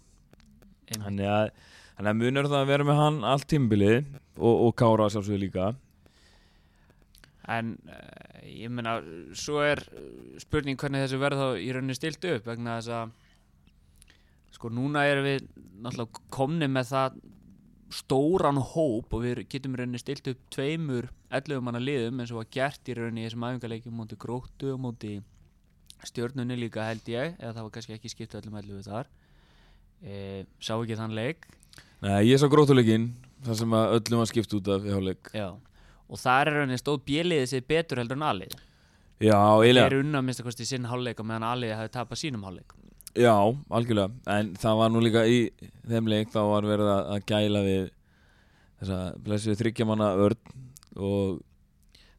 Einmitt. 0.89 1.05
þannig 1.05 1.29
að, 1.29 1.51
að 2.01 2.17
munar 2.17 2.49
það 2.49 2.63
að 2.63 2.71
vera 2.73 2.88
með 2.88 2.99
hann 2.99 3.19
allt 3.29 3.47
tímabilið 3.51 3.99
og, 4.39 4.55
og 4.65 4.73
Kára 4.81 5.09
sjálfsögðu 5.13 5.43
líka 5.45 5.69
En 7.49 7.73
uh, 7.89 8.43
ég 8.45 8.69
meina, 8.69 8.99
svo 9.37 9.63
er 9.65 9.81
eh, 9.89 10.37
spurning 10.41 10.77
hvernig 10.79 11.05
þessu 11.05 11.19
verð 11.21 11.41
þá 11.41 11.47
í 11.63 11.71
rauninni 11.73 11.97
stilt 11.97 12.25
upp 12.29 12.47
vegna 12.49 12.77
þess 12.77 12.93
að 12.99 13.17
sko 14.53 14.71
núna 14.73 15.05
erum 15.07 15.25
við 15.25 15.47
náttúrulega 15.79 16.23
komni 16.33 16.67
með 16.69 16.91
það 16.91 17.19
stóran 17.93 18.59
hóp 18.61 19.13
og 19.15 19.23
við 19.23 19.43
getum 19.49 19.77
rauninni 19.77 20.01
stilt 20.01 20.27
upp 20.29 20.41
tveimur 20.53 21.09
11 21.33 21.63
manna 21.65 21.81
liðum 21.81 22.21
eins 22.21 22.33
og 22.33 22.43
var 22.43 22.49
gert 22.53 22.89
í 22.89 22.95
rauninni 22.97 23.23
í 23.23 23.27
þessum 23.27 23.45
æfingarleikjum 23.47 23.95
móti 23.97 24.17
gróttu 24.19 24.73
og 24.75 24.81
móti 24.83 25.15
stjörnunni 26.05 26.57
líka 26.59 26.85
held 26.87 27.09
ég 27.11 27.39
eða 27.39 27.55
það 27.55 27.65
var 27.65 27.73
kannski 27.75 27.95
ekki 27.97 28.11
skipt 28.13 28.35
öllum 28.39 28.59
11 28.61 28.85
þar. 28.87 29.09
E, 29.99 30.45
sá 30.63 30.75
ekki 30.77 30.99
þann 30.99 31.17
leik? 31.17 31.49
Nei, 32.03 32.29
ég 32.29 32.39
sá 32.39 32.47
grótuleikin 32.51 33.09
það 33.43 33.59
sem 33.63 33.75
að 33.75 33.95
öllum 33.97 34.21
var 34.21 34.29
skipt 34.31 34.55
út 34.55 34.71
af 34.75 34.85
í 34.85 34.93
hálfleik. 34.93 35.31
Já, 35.35 35.49
og 36.09 36.19
þar 36.19 36.51
er 36.51 36.59
henni 36.63 36.79
stóð 36.79 37.03
bjöliðið 37.07 37.47
sig 37.51 37.65
betur 37.69 38.01
heldur 38.01 38.19
en 38.19 38.27
alið 38.29 38.57
Já, 39.19 39.35
Þeir 39.59 39.81
eru 39.83 39.97
unna 39.99 40.21
að 40.21 40.27
minnsta 40.29 40.45
kosti 40.45 40.65
sinn 40.67 40.85
hálfleik 40.87 41.19
og 41.19 41.27
meðan 41.27 41.43
alið 41.49 41.73
hafi 41.75 41.91
tapað 41.91 42.21
sínum 42.21 42.45
hálfleik. 42.47 42.71
Já, 43.19 43.33
algjörlega, 43.75 44.13
en 44.31 44.53
það 44.55 44.77
var 44.79 44.93
nú 44.93 45.01
líka 45.03 45.25
í 45.27 45.39
þeim 45.89 46.07
leik 46.07 46.31
þá 46.31 46.39
var 46.47 46.67
verið 46.69 46.91
að, 46.93 47.01
að 47.15 47.25
gæla 47.27 47.63
við 47.65 47.81
þessa 48.79 48.99
blessuð 49.25 49.59
þryggjamanna 49.59 50.09
örn 50.23 50.53
og 50.95 51.41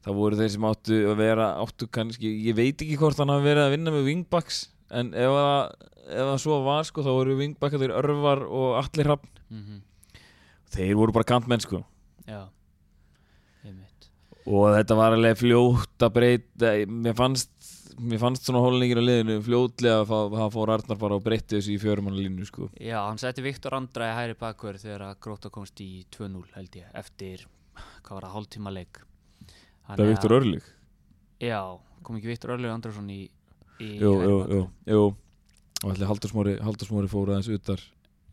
það 0.04 0.18
voru 0.18 0.40
þeir 0.42 0.52
sem 0.52 0.66
áttu 0.68 0.98
að 1.08 1.22
vera 1.22 1.46
áttu 1.62 1.88
kannski, 1.88 2.34
ég 2.50 2.58
veit 2.58 2.74
ekki 2.76 2.98
hvort 3.00 3.22
hann 3.22 3.32
hafi 3.32 3.48
verið 3.48 3.64
að 3.64 3.74
vinna 3.78 3.94
með 3.94 4.10
wingbacks 4.10 4.60
en 4.92 5.14
ef 5.16 5.36
það, 5.38 6.34
svo 6.42 6.60
var 6.66 6.84
sko 6.90 7.06
þá 7.06 7.12
voru 7.14 7.38
wingbackaður 7.38 7.96
örvar 8.02 8.44
og 8.44 8.76
allir 8.82 9.08
hrappn 9.08 9.32
mm 9.48 9.80
þeir 10.70 10.96
voru 10.98 11.14
bara 11.14 11.26
kantmenn 11.26 11.62
sko. 11.62 11.82
Já, 12.28 12.44
og 14.46 14.70
þetta 14.76 14.96
var 14.98 15.16
alveg 15.16 15.38
fljótt 15.40 16.06
að 16.06 16.14
breyta 16.16 16.72
mér 16.88 17.16
fannst, 17.18 17.50
mér 18.00 18.22
fannst 18.22 18.48
svona 18.48 18.62
hólningir 18.64 19.00
á 19.00 19.04
liðinu 19.04 19.38
fljótlega 19.44 20.00
að 20.04 20.36
það 20.38 20.54
fór 20.56 20.72
Arnar 20.76 21.00
bara 21.02 21.18
og 21.18 21.24
breytti 21.26 21.58
þessu 21.58 21.74
í 21.74 21.78
fjörumanna 21.82 22.20
línu 22.20 22.48
sko. 22.48 22.70
Já, 22.80 22.98
hann 23.04 23.20
setti 23.20 23.44
Viktor 23.44 23.76
Andra 23.76 24.10
í 24.10 24.16
hæri 24.16 24.38
bakverð 24.40 24.86
þegar 24.86 25.16
Gróta 25.20 25.52
komst 25.52 25.80
í 25.84 26.04
2-0 26.16 26.44
held 26.56 26.80
ég 26.80 26.90
eftir, 26.96 27.46
hvað 28.04 28.16
var 28.16 28.28
það, 28.28 28.34
hálftíma 28.38 28.74
leik. 28.74 29.02
Það 29.90 30.04
er 30.04 30.12
Viktor 30.14 30.36
Örlig 30.38 30.66
Já, 31.40 31.60
kom 32.04 32.18
ekki 32.18 32.28
Viktor 32.30 32.52
Örlug 32.54 32.72
Andrarsson 32.72 33.08
í, 33.10 33.22
í 33.80 33.94
jú, 33.96 34.12
hægri 34.12 34.28
jú, 34.28 34.36
bakvörð? 34.38 34.52
jú, 34.52 34.94
jú. 34.94 35.04
Og 35.80 35.94
allir 35.94 36.10
Haldursmóri 36.10 37.08
fór 37.08 37.30
aðeins 37.32 37.48
utar 37.54 37.80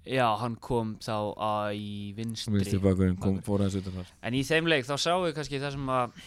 Já, 0.07 0.25
hann 0.39 0.55
kom 0.63 0.95
þá 1.03 1.15
að 1.43 1.69
í 1.75 1.93
vinstri, 2.15 2.53
vinstri 2.55 2.79
bakverðin 2.83 3.17
kom, 3.21 3.39
fór 3.43 3.65
aðeins 3.65 3.81
utar 3.81 3.97
þar. 3.99 4.11
En 4.29 4.37
í 4.37 4.43
þeim 4.47 4.69
leik 4.71 4.87
þá 4.87 4.95
sáum 5.03 5.25
við 5.25 5.33
kannski 5.35 5.59
það 5.59 5.73
sem 5.75 5.91
að 5.91 6.21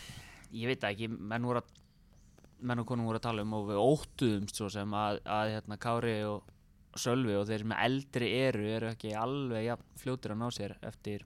ég 0.60 0.72
veit 0.72 0.86
ekki, 0.90 1.08
menn 1.08 1.46
voru 1.48 1.62
að 1.62 1.76
menn 2.60 2.82
og 2.82 2.88
konum 2.88 3.08
voru 3.08 3.20
að 3.20 3.24
tala 3.24 3.44
um 3.46 3.56
og 3.56 3.68
við 3.70 3.80
óttuðumst 3.80 4.58
svo 4.60 4.68
sem 4.72 4.96
að, 4.96 5.20
að 5.24 5.52
hérna, 5.54 5.78
Kári 5.80 6.16
og 6.28 6.98
Sölvi 6.98 7.36
og 7.38 7.46
þeir 7.48 7.64
sem 7.64 7.76
eldri 7.78 8.30
eru 8.40 8.64
eru 8.68 8.90
ekki 8.90 9.14
alveg 9.16 9.68
ja, 9.68 9.76
fljótir 10.00 10.34
að 10.34 10.40
ná 10.42 10.48
sér 10.52 10.74
eftir 10.84 11.24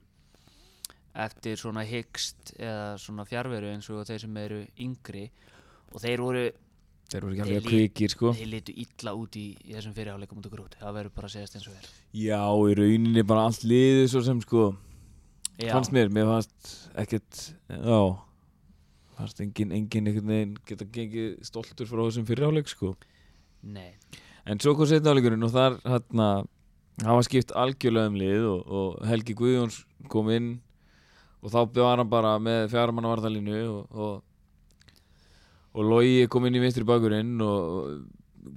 eftir 1.15 1.59
svona 1.59 1.85
hyggst 1.87 2.53
eða 2.59 2.95
svona 2.99 3.25
fjárveru 3.27 3.71
eins 3.71 3.87
og 3.91 4.03
þeir 4.07 4.25
sem 4.25 4.39
eru 4.41 4.61
yngri. 4.83 5.25
Og 5.93 6.01
þeir 6.03 6.23
voru 6.23 6.45
þeir 7.15 7.25
voru 7.27 7.35
ekki 7.35 7.45
alveg 7.45 7.69
kvikir 7.69 8.13
sko. 8.13 8.33
þeir 8.37 8.51
litu 8.51 8.75
illa 8.85 9.15
út 9.17 9.37
í, 9.39 9.45
í 9.65 9.77
þessum 9.77 9.95
fyrirháleikum 9.95 10.41
út 10.41 10.49
og 10.49 10.55
grút 10.57 10.77
það 10.81 10.99
verður 10.99 11.15
bara 11.15 11.31
að 11.31 11.35
segjast 11.37 11.57
eins 11.57 11.69
og 11.71 11.79
er. 11.79 11.89
Já, 12.25 12.41
í 12.43 12.77
rauninni 12.81 13.25
bara 13.31 13.47
allt 13.49 13.65
liðið 13.65 14.05
svo 14.13 14.23
sem 14.27 14.43
sko. 14.43 14.67
Já, 15.55 15.71
fannst 15.71 15.95
mér, 15.95 16.11
mér 16.11 16.29
fannst 16.29 16.75
ekkert 16.99 17.41
já 17.71 17.99
fannst 19.15 19.39
engin, 19.39 19.71
engin 19.71 20.11
einhvern 20.11 20.31
veginn 20.33 20.55
geta 20.67 20.87
gengið 20.91 21.35
stoltur 21.47 21.87
frá 21.87 22.01
þessum 22.03 22.27
fyrirháleik 22.27 22.67
sko. 22.67 22.91
Nei, 23.65 23.95
En 24.45 24.61
svo 24.61 24.75
kom 24.77 24.85
setna 24.85 25.09
áleikurinn 25.09 25.45
og 25.47 25.53
þar 25.55 25.79
hérna, 25.89 26.27
hafa 27.01 27.23
skipt 27.25 27.53
algjörlega 27.57 28.11
um 28.11 28.17
lið 28.19 28.43
og, 28.45 28.59
og 28.69 29.07
Helgi 29.09 29.33
Guðjóns 29.37 29.79
kom 30.11 30.29
inn 30.29 30.49
og 31.41 31.49
þá 31.49 31.59
var 31.79 31.97
hann 32.01 32.11
bara 32.11 32.35
með 32.41 32.67
fjármanna 32.73 33.09
varðalínu 33.09 33.57
og, 33.63 33.87
og, 33.89 34.19
og 35.75 35.89
Logi 35.89 36.27
kom 36.31 36.47
inn 36.47 36.55
í 36.55 36.61
vinstri 36.63 36.87
bakurinn 36.87 37.35
og 37.43 38.05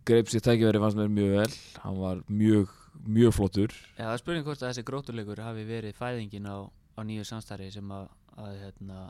greip 0.06 0.30
sér 0.30 0.44
tækifæri 0.44 0.80
fannst 0.82 0.98
mér 0.98 1.10
mjög 1.12 1.32
vel. 1.34 1.54
Hann 1.82 1.98
var 1.98 2.20
mjög, 2.30 2.74
mjög 3.06 3.34
flottur. 3.34 3.74
Já, 3.96 4.04
það 4.04 4.12
er 4.12 4.22
spurning 4.22 4.46
hvort 4.46 4.62
að 4.62 4.70
þessi 4.70 4.86
grótuleikur 4.86 5.42
hafi 5.42 5.64
verið 5.68 5.96
fæðingin 5.98 6.46
á, 6.46 6.58
á 6.68 7.00
nýju 7.08 7.26
samstarfi 7.26 7.70
sem 7.74 7.90
að, 7.94 8.06
að 8.38 8.54
hérna, 8.62 9.00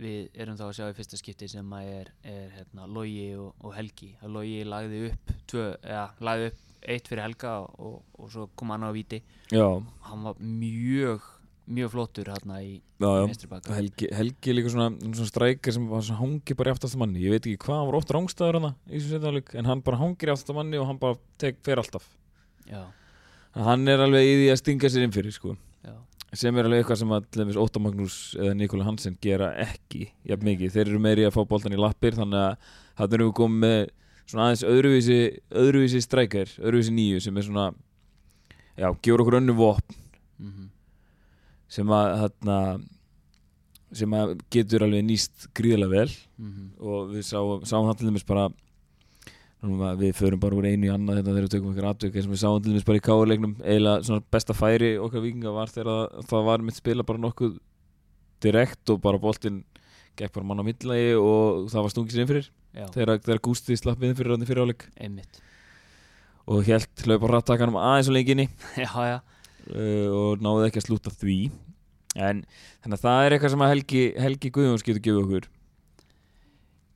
við 0.00 0.34
erum 0.34 0.58
þá 0.58 0.66
að 0.68 0.74
sjá 0.78 0.86
í 0.90 0.96
fyrsta 0.98 1.20
skipti 1.20 1.50
sem 1.50 1.74
að 1.78 1.90
er, 1.92 2.12
er 2.26 2.54
hérna, 2.58 2.88
Logi 2.90 3.28
og, 3.38 3.52
og 3.62 3.76
Helgi. 3.76 4.12
Að 4.22 4.38
Logi 4.38 4.62
lagði 4.66 5.02
upp 5.10 5.34
tvö, 5.52 5.68
ja, 5.86 6.08
lagði 6.26 6.50
upp 6.50 6.62
eitt 6.86 7.08
fyrir 7.10 7.26
Helga 7.26 7.56
og, 7.82 8.02
og 8.18 8.30
svo 8.32 8.48
kom 8.58 8.74
hann 8.74 8.86
á 8.86 8.90
víti. 8.94 9.22
Já, 9.54 9.66
hann 10.08 10.26
var 10.26 10.38
mjög, 10.42 11.24
mjög 11.66 11.92
flottur 11.92 12.28
hérna 12.30 12.60
í, 12.62 12.76
já, 12.78 13.06
í 13.06 13.12
já. 13.18 13.24
vinstri 13.26 13.48
baka 13.50 13.74
Helgi, 13.74 14.08
Helgi 14.14 14.54
líka 14.54 14.72
svona, 14.72 14.88
svona 15.02 15.28
strækir 15.30 15.74
sem 15.74 15.86
hangi 16.20 16.56
bara 16.58 16.70
í 16.70 16.76
aftast 16.76 16.98
manni. 17.00 17.22
Ég 17.24 17.34
veit 17.34 17.42
ekki 17.42 17.64
hvað, 17.64 17.80
hann 17.80 17.88
var 17.90 17.98
oft 17.98 18.12
rángstæður 18.14 18.60
hana 18.60 18.72
áleik 19.32 19.54
en 19.58 19.70
hann 19.70 19.82
bara 19.86 20.00
hangir 20.00 20.30
í 20.30 20.34
aftast 20.34 20.54
manni 20.56 20.78
og 20.80 20.86
hann 20.90 21.00
bara 21.02 21.18
tek 21.42 21.58
fyrir 21.66 21.82
alltaf. 21.82 22.06
Já, 22.70 22.84
hann 23.66 23.88
er 23.90 24.04
alveg 24.04 24.26
í 24.26 24.36
því 24.42 24.52
að 24.52 24.60
stinga 24.62 24.92
sér 24.92 25.06
inn 25.06 25.16
fyrir 25.16 25.34
sko. 25.34 25.56
Sem 26.36 26.56
er 26.58 26.66
alveg 26.68 26.82
eitthvað 26.82 26.98
sem 27.00 27.12
að 27.14 27.60
Óttar 27.62 27.80
Magnús 27.80 28.16
eða 28.36 28.54
Nikola 28.58 28.84
Hansen 28.84 29.14
gera 29.22 29.52
ekki 29.62 30.10
jafn 30.26 30.44
mikið, 30.44 30.72
þeir 30.74 30.88
eru 30.90 31.00
meiri 31.00 31.24
að 31.24 31.36
fá 31.38 31.44
boltan 31.48 31.72
í 31.72 31.78
lappir 31.80 32.18
þannig 32.18 32.58
að 32.98 33.14
erum 33.16 33.30
við 33.30 33.36
komið 33.38 33.62
með 33.62 33.78
svona 34.26 34.48
aðeins 34.48 34.64
öðruvísi 34.66 35.18
öðruvísi 35.62 36.02
strækjar, 36.02 36.50
öðruvísi 36.58 36.92
nýju 36.92 37.22
sem 37.24 37.38
er 37.38 37.46
svona 37.46 37.68
já, 38.74 38.90
gefur 38.90 39.22
okkur 39.22 39.38
önnu 39.38 39.54
vopn. 39.56 40.00
Mm 40.42 40.72
sem 41.68 41.90
að 41.96 42.12
þarna 42.22 42.58
sem 43.96 44.14
að 44.18 44.36
getur 44.52 44.84
alveg 44.86 45.04
nýst 45.06 45.48
gríðilega 45.56 45.92
vel. 45.92 46.10
Mhm, 46.42 46.70
og 46.80 47.12
við 47.14 47.26
sáum, 47.28 47.66
sáum 47.66 47.86
það 47.88 47.98
til 48.00 48.08
dæmis 48.10 48.26
bara 48.26 48.48
við 49.66 50.12
förum 50.14 50.40
bara 50.40 50.54
úr 50.54 50.66
einu 50.68 50.86
í 50.86 50.92
annað 50.92 51.20
þetta 51.20 51.32
þegar 51.32 51.46
við 51.46 51.54
tökum 51.54 51.70
okkur 51.72 51.88
atvik 51.88 52.18
sem 52.20 52.30
við 52.30 52.42
sáum 52.42 52.58
til 52.62 52.72
dæmis 52.72 52.84
bara 52.86 53.00
í 53.00 53.06
káurleiknum 53.06 53.54
eiginlega 53.64 54.04
svona 54.06 54.24
besta 54.30 54.54
færi 54.54 54.90
okkar 55.00 55.24
vikinga 55.24 55.54
var 55.54 55.72
þegar 55.72 56.12
það, 56.28 56.44
var 56.50 56.62
mitt 56.66 56.76
spila 56.76 57.06
bara 57.06 57.22
nokkuð 57.24 57.56
direkt 58.44 58.92
og 58.92 59.00
bara 59.02 59.18
boltinn 59.18 59.64
gekk 60.16 60.32
bara 60.36 60.46
mann 60.46 60.60
á 60.60 60.64
millagi 60.66 61.16
og 61.18 61.66
það 61.72 61.86
var 61.86 61.94
stungið 61.94 62.14
sér 62.14 62.22
inn 62.22 62.30
fyrir. 62.30 62.50
Já, 62.76 62.86
þegar, 62.92 63.20
þegar 63.24 63.42
Gústi 63.48 63.76
slapp 63.80 64.04
inn 64.04 64.16
fyrir 64.16 64.36
hann 64.36 64.46
fyrir 64.48 64.66
áleik 64.66 64.86
einmitt. 65.00 65.40
Og 66.46 66.62
helt 66.68 67.06
hlaupa 67.06 67.32
rattakanum 67.32 67.78
aðeins 67.80 68.10
og 68.12 68.16
lenginni. 68.16 68.46
Já, 68.84 68.92
já, 69.08 69.18
uh, 69.72 70.08
og 70.14 70.44
náði 70.44 70.68
ekki 70.68 70.82
að 70.82 70.88
slúta 70.88 71.12
því. 71.14 71.38
En 72.16 72.42
þannig 72.84 72.96
að 72.96 73.04
það 73.04 73.24
er 73.24 73.36
eitthvað 73.36 73.54
sem 73.54 73.66
að 73.66 73.72
Helgi, 73.74 74.02
Helgi 74.24 74.52
Guðjóns 74.54 74.86
getur 74.86 75.04
gefið 75.04 75.22
okkur. 75.24 75.48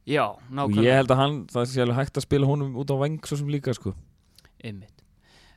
Já, 0.09 0.24
og 0.26 0.40
ég 0.40 0.56
nákvæmlega 0.56 0.96
held 0.96 1.12
að 1.12 1.20
hann, 1.20 1.37
það 1.52 1.68
sé 1.70 1.83
alveg 1.85 2.00
hægt 2.00 2.18
að 2.18 2.26
spila 2.26 2.48
honum 2.48 2.78
út 2.80 2.90
á 2.90 2.96
veng 3.02 3.20
svo 3.28 3.37
sem 3.38 3.52
líka 3.52 3.74
sko. 3.76 3.92
Einmitt. 4.64 5.04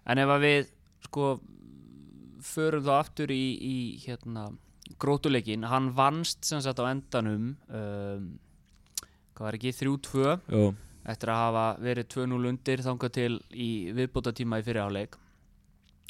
En 0.04 0.20
ef 0.20 0.34
að 0.36 0.44
við 0.44 0.68
sko 1.08 1.30
förum 2.44 2.84
þá 2.86 2.94
aftur 2.98 3.32
í, 3.34 3.44
í 3.56 3.78
hérna 4.04 4.50
grótuleikin, 5.00 5.66
hann 5.72 5.92
vannst 5.96 6.44
sem 6.48 6.62
sagt 6.64 6.82
á 6.84 6.92
endanum 6.92 7.54
um, 7.72 8.26
hvað 9.34 9.48
var 9.48 9.58
ekki, 9.58 9.74
3-2 9.80 10.24
Jó, 10.52 10.64
eftir 11.10 11.32
að 11.34 11.42
hafa 11.42 11.66
verið 11.84 12.10
2-0 12.14 12.50
undir 12.52 12.84
þangað 12.86 13.16
til 13.18 13.32
í 13.52 13.70
viðbóta 13.96 14.34
tíma 14.36 14.60
í 14.62 14.66
fyrirháleik 14.68 15.18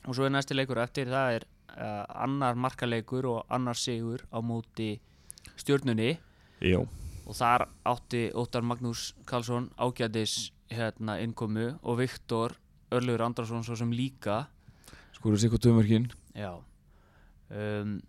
og 0.08 0.16
svo 0.16 0.28
er 0.28 0.34
næsti 0.36 0.56
leikur 0.56 0.82
eftir 0.84 1.10
það 1.12 1.38
er 1.38 1.46
uh, 1.78 2.04
annar 2.26 2.56
markaleikur 2.60 3.28
og 3.32 3.46
annar 3.54 3.80
sigur 3.80 4.26
á 4.32 4.40
móti 4.44 4.98
stjörnunni. 5.58 6.18
Jó. 6.64 6.88
og 7.28 7.36
þar 7.36 7.68
átti 7.88 8.28
Óttar 8.36 8.64
Magnús 8.68 9.14
Karlsson 9.28 9.70
ágætis 9.80 10.52
hérna 10.72 11.18
innkomu 11.24 11.74
og 11.82 11.98
Viktor 12.02 12.58
Örlugur 12.94 13.24
Andrarsson 13.26 13.64
svo 13.64 13.76
sem 13.80 13.92
líka. 13.92 14.48
Skoru 15.16 15.40
sér 15.40 15.54
hvað 15.54 15.64
tömörkin 15.66 16.10
já. 16.36 16.60
Um, 17.50 18.02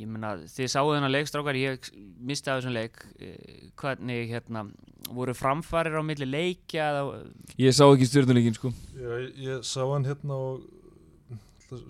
ég 0.00 0.10
meina 0.10 0.32
þið 0.50 0.70
sáu 0.72 0.90
þennan 0.92 1.12
leik 1.12 1.30
strákar 1.30 1.58
ég 1.58 1.88
misti 2.30 2.50
af 2.50 2.60
þessum 2.60 2.76
leik 2.76 3.00
eh, 3.18 3.70
hvernig 3.80 4.30
hérna 4.30 4.66
voru 5.10 5.34
framfarir 5.36 5.98
á 5.98 6.02
milli 6.06 6.28
leikja 6.28 6.90
eða, 6.92 7.22
Ég 7.60 7.74
sá 7.76 7.84
ekki 7.88 8.10
stjórnuleikin 8.10 8.58
sko. 8.58 8.72
Já, 8.94 9.10
ég, 9.24 9.32
ég 9.46 9.64
sá 9.66 9.80
hann 9.82 10.06
hérna 10.08 10.36
og 10.36 10.68
það, 11.70 11.88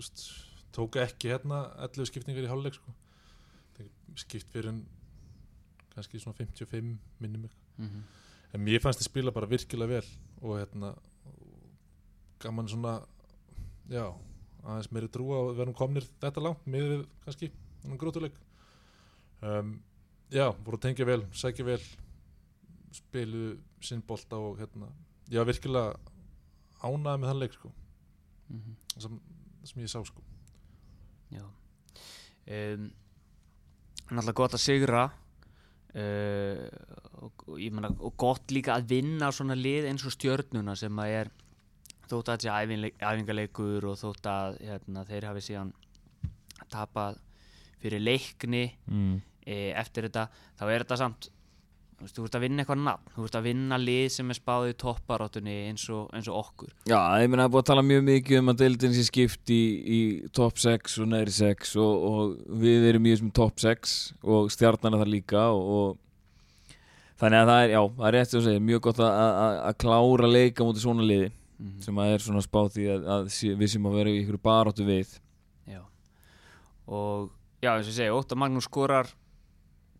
tók 0.75 0.97
ekki 1.03 1.33
hérna 1.33 1.65
11 1.89 2.09
skiptingar 2.09 2.47
í 2.47 2.51
hálfleik 2.51 2.79
sko. 2.79 2.95
Skipt 4.19 4.49
fyrir 4.51 4.73
en 4.73 4.81
kannski 5.93 6.19
svona 6.19 6.35
55 6.39 6.97
minnum 7.21 7.45
mig 7.45 7.53
mm 7.79 8.01
en 8.51 8.63
mér 8.63 8.81
fannst 8.83 9.01
þið 9.01 9.09
spila 9.09 9.33
bara 9.35 9.49
virkilega 9.49 9.99
vel 9.99 10.07
og 10.41 10.59
hérna 10.59 10.91
gaman 12.41 12.69
svona 12.69 12.97
já, 13.91 14.05
aðeins 14.65 14.91
meiri 14.91 15.11
trú 15.11 15.29
að 15.37 15.53
verðum 15.59 15.77
komnir 15.77 16.07
þetta 16.21 16.43
langt 16.43 16.65
með 16.69 17.05
kannski 17.25 17.51
grótuleik 18.01 18.37
um, 19.41 19.75
já, 20.31 20.47
voru 20.63 20.77
að 20.77 20.85
tengja 20.87 21.07
vel, 21.07 21.23
sækja 21.33 21.65
vel 21.65 21.81
spilu 22.91 23.57
sinn 23.81 24.03
bolta 24.07 24.37
og 24.37 24.59
hérna, 24.61 24.89
já 25.31 25.41
virkilega 25.47 25.95
ánæði 26.81 27.21
með 27.21 27.29
þann 27.29 27.41
leik 27.41 27.53
sko. 27.55 27.71
-hmm. 28.51 28.75
sem, 28.99 29.19
sem 29.63 29.81
ég 29.83 29.89
sá 29.89 30.03
sko. 30.05 30.21
Já. 31.31 31.45
Um, 32.51 32.91
náttúrulega 34.11 34.33
gott 34.35 34.55
að 34.57 34.65
sigra 34.65 35.03
uh, 35.95 36.67
og, 37.21 37.45
ég 37.59 37.71
meina, 37.71 37.91
og 37.99 38.15
gott 38.17 38.51
líka 38.51 38.75
að 38.75 38.89
vinna 38.91 39.31
svona 39.31 39.55
lið 39.55 39.87
eins 39.87 40.05
og 40.05 40.15
stjörnuna 40.15 40.75
sem 40.75 40.99
að 40.99 41.13
er 41.19 41.31
þótt 42.09 42.27
að 42.27 42.33
þetta 42.33 42.43
sé 42.43 42.49
æfinle- 42.51 42.95
æfingaleikur 42.99 43.87
og 43.87 43.99
þótt 44.01 44.25
að 44.27 44.57
hérna, 44.67 45.05
þeir 45.07 45.27
hafi 45.29 45.45
síðan 45.47 45.73
tapað 46.71 47.21
fyrir 47.81 48.03
leikni 48.03 48.65
mm. 48.87 49.13
e, 49.45 49.61
eftir 49.79 50.09
þetta 50.09 50.27
þá 50.59 50.65
er 50.69 50.83
þetta 50.85 50.99
samt 51.01 51.31
þú 52.01 52.07
veist, 52.07 52.17
þú 52.17 52.25
ert 52.25 52.37
að 52.37 52.43
vinna 52.45 52.63
eitthvað 52.63 52.83
nafn 52.85 53.15
þú 53.15 53.25
ert 53.27 53.37
að 53.37 53.47
vinna 53.47 53.79
lið 53.81 54.05
sem 54.15 54.31
er 54.31 54.37
spáð 54.37 54.67
í 54.71 54.75
topparóttunni 54.81 55.55
eins 55.69 55.87
og, 55.93 56.07
eins 56.15 56.29
og 56.31 56.37
okkur. 56.39 56.71
Já, 56.89 56.99
ég 57.21 57.29
meina 57.29 57.43
það 57.43 57.49
er 57.49 57.53
búið 57.55 57.63
að 57.63 57.71
tala 57.71 57.87
mjög 57.87 58.05
mikið 58.07 58.39
um 58.41 58.53
að 58.53 58.61
deildin 58.63 58.95
sé 58.95 59.07
skipt 59.07 59.53
í, 59.53 59.61
í 59.81 59.99
top 60.37 60.61
6 60.61 61.01
og 61.03 61.11
neðri 61.11 61.35
6 61.37 61.75
og, 61.81 62.07
og 62.11 62.55
við 62.63 62.87
erum 62.91 63.05
mjög 63.05 63.21
sem 63.21 63.33
top 63.41 63.61
6 63.61 63.97
og 64.21 64.53
stjarnan 64.53 64.97
er 64.97 65.03
það 65.03 65.13
líka 65.13 65.43
og, 65.53 65.75
og 65.75 66.79
þannig 67.21 67.43
að 67.43 67.51
það 67.51 67.65
er, 67.65 67.75
já, 67.75 67.81
það 67.99 68.07
er 68.09 68.17
rétt 68.17 68.33
þú 68.33 68.43
segir, 68.47 68.65
mjög 68.71 68.83
gott 68.87 69.03
að, 69.05 69.19
að, 69.21 69.59
að 69.69 69.77
klára 69.85 70.31
leika 70.31 70.67
mútið 70.67 70.87
svona 70.87 71.05
liði 71.05 71.29
mm 71.31 71.37
sem 71.85 71.99
að 72.01 72.15
er 72.15 72.23
svona 72.25 72.41
spáð 72.41 72.71
því 72.73 72.87
að, 72.89 73.03
að 73.13 73.27
við 73.59 73.69
sem 73.69 73.83
að 73.85 73.99
vera 73.99 74.09
í 74.09 74.21
ykkur 74.23 74.39
baróttu 74.41 74.85
við. 74.87 75.11
Já. 75.69 75.83
Og 76.89 77.29
já 77.61 77.71
eins 77.75 77.87
og 77.87 77.91
ég 77.93 77.97
segi 77.97 78.13
Óttar 78.13 78.39
Magnús 78.41 78.67
skorar 78.69 79.09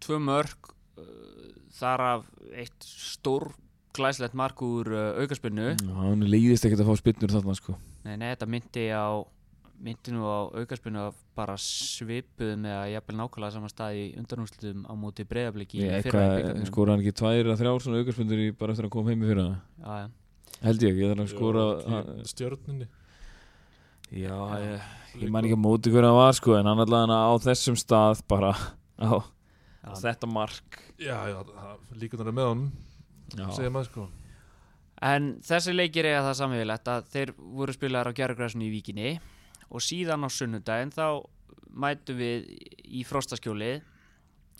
tvö 0.02 0.18
mörg 0.22 0.72
uh, 0.98 1.52
þar 1.78 2.06
af 2.08 2.30
eitt 2.52 2.88
stór 2.88 3.52
glæslegt 3.96 4.38
mark 4.38 4.62
úr 4.66 4.90
uh, 4.90 5.20
aukarspinnu 5.22 5.74
Já, 5.76 5.92
hann 6.00 6.26
leiðist 6.26 6.66
ekkert 6.66 6.84
að 6.86 6.92
fá 6.92 7.02
spinnur 7.02 7.36
þarna 7.36 7.56
sko. 7.58 7.76
Nei, 8.08 8.16
nei, 8.16 8.32
þetta 8.32 8.50
myndi 8.50 8.88
á 8.90 9.22
myndi 9.82 10.14
nú 10.14 10.26
á 10.30 10.40
aukarspinnu 10.62 11.04
að 11.08 11.20
bara 11.38 11.58
svipuð 11.62 12.54
með 12.62 12.76
að 12.78 12.92
jafnvel 12.96 13.18
nákvæmlega 13.18 13.56
saman 13.56 13.74
stað 13.74 13.98
í 13.98 14.04
undanúslutum 14.22 14.84
á 14.86 14.94
móti 14.98 15.26
breyðabliki 15.30 15.82
í 15.82 15.90
eitthvað, 15.90 16.66
skora 16.70 16.94
hann 16.94 17.04
ekki 17.04 17.16
tvær 17.18 17.50
að 17.54 17.62
þrjár 17.64 17.86
svona 17.86 18.02
aukarspundur 18.02 18.44
í 18.44 18.50
bara 18.58 18.76
eftir 18.76 18.88
að 18.88 18.94
koma 18.94 19.14
heim 19.14 19.26
í 19.26 19.32
fyrra? 19.32 19.48
Já, 19.82 20.04
já. 20.04 20.08
held 20.68 20.86
ég, 20.86 21.02
ég 21.02 21.14
þarf 21.14 21.26
að 21.26 21.32
skora 21.34 21.66
Ekki 21.82 22.34
stjörnunni 22.34 22.90
Já, 24.12 24.38
ég, 24.60 24.88
ég 25.24 25.32
man 25.32 25.46
ekki 25.48 25.56
að 25.56 25.64
móti 25.64 25.92
hverja 25.94 26.10
það 26.12 26.18
var 26.20 26.36
sko 26.36 26.56
en 26.58 26.68
hann 26.68 26.84
allavega 26.84 27.20
á 27.24 27.32
þessum 27.46 27.78
stað 27.80 28.24
bara 28.32 28.52
á, 29.00 29.12
á 29.80 29.92
Já. 29.92 29.94
þetta 30.04 30.28
mark. 30.28 30.82
Já, 31.02 31.16
já, 31.32 31.38
líkunar 31.98 32.28
er 32.30 32.36
með 32.36 32.50
honum 32.52 32.72
Já, 33.32 33.46
segir 33.56 33.72
maður 33.72 33.88
sko. 33.88 34.08
En 35.02 35.32
þessi 35.42 35.74
leikir 35.74 36.06
eiga 36.06 36.26
það 36.28 36.36
samvegilegt 36.42 36.90
að 36.92 37.08
þeir 37.16 37.32
voru 37.56 37.74
spilaðar 37.74 38.12
á 38.12 38.18
gerðugræsinu 38.20 38.68
í 38.68 38.74
Víkinni 38.76 39.14
og 39.72 39.82
síðan 39.82 40.28
á 40.28 40.30
sunnudaginn 40.30 40.92
þá 40.94 41.06
mætum 41.72 42.20
við 42.20 42.52
í 42.92 43.02
frostaskjólið 43.08 43.80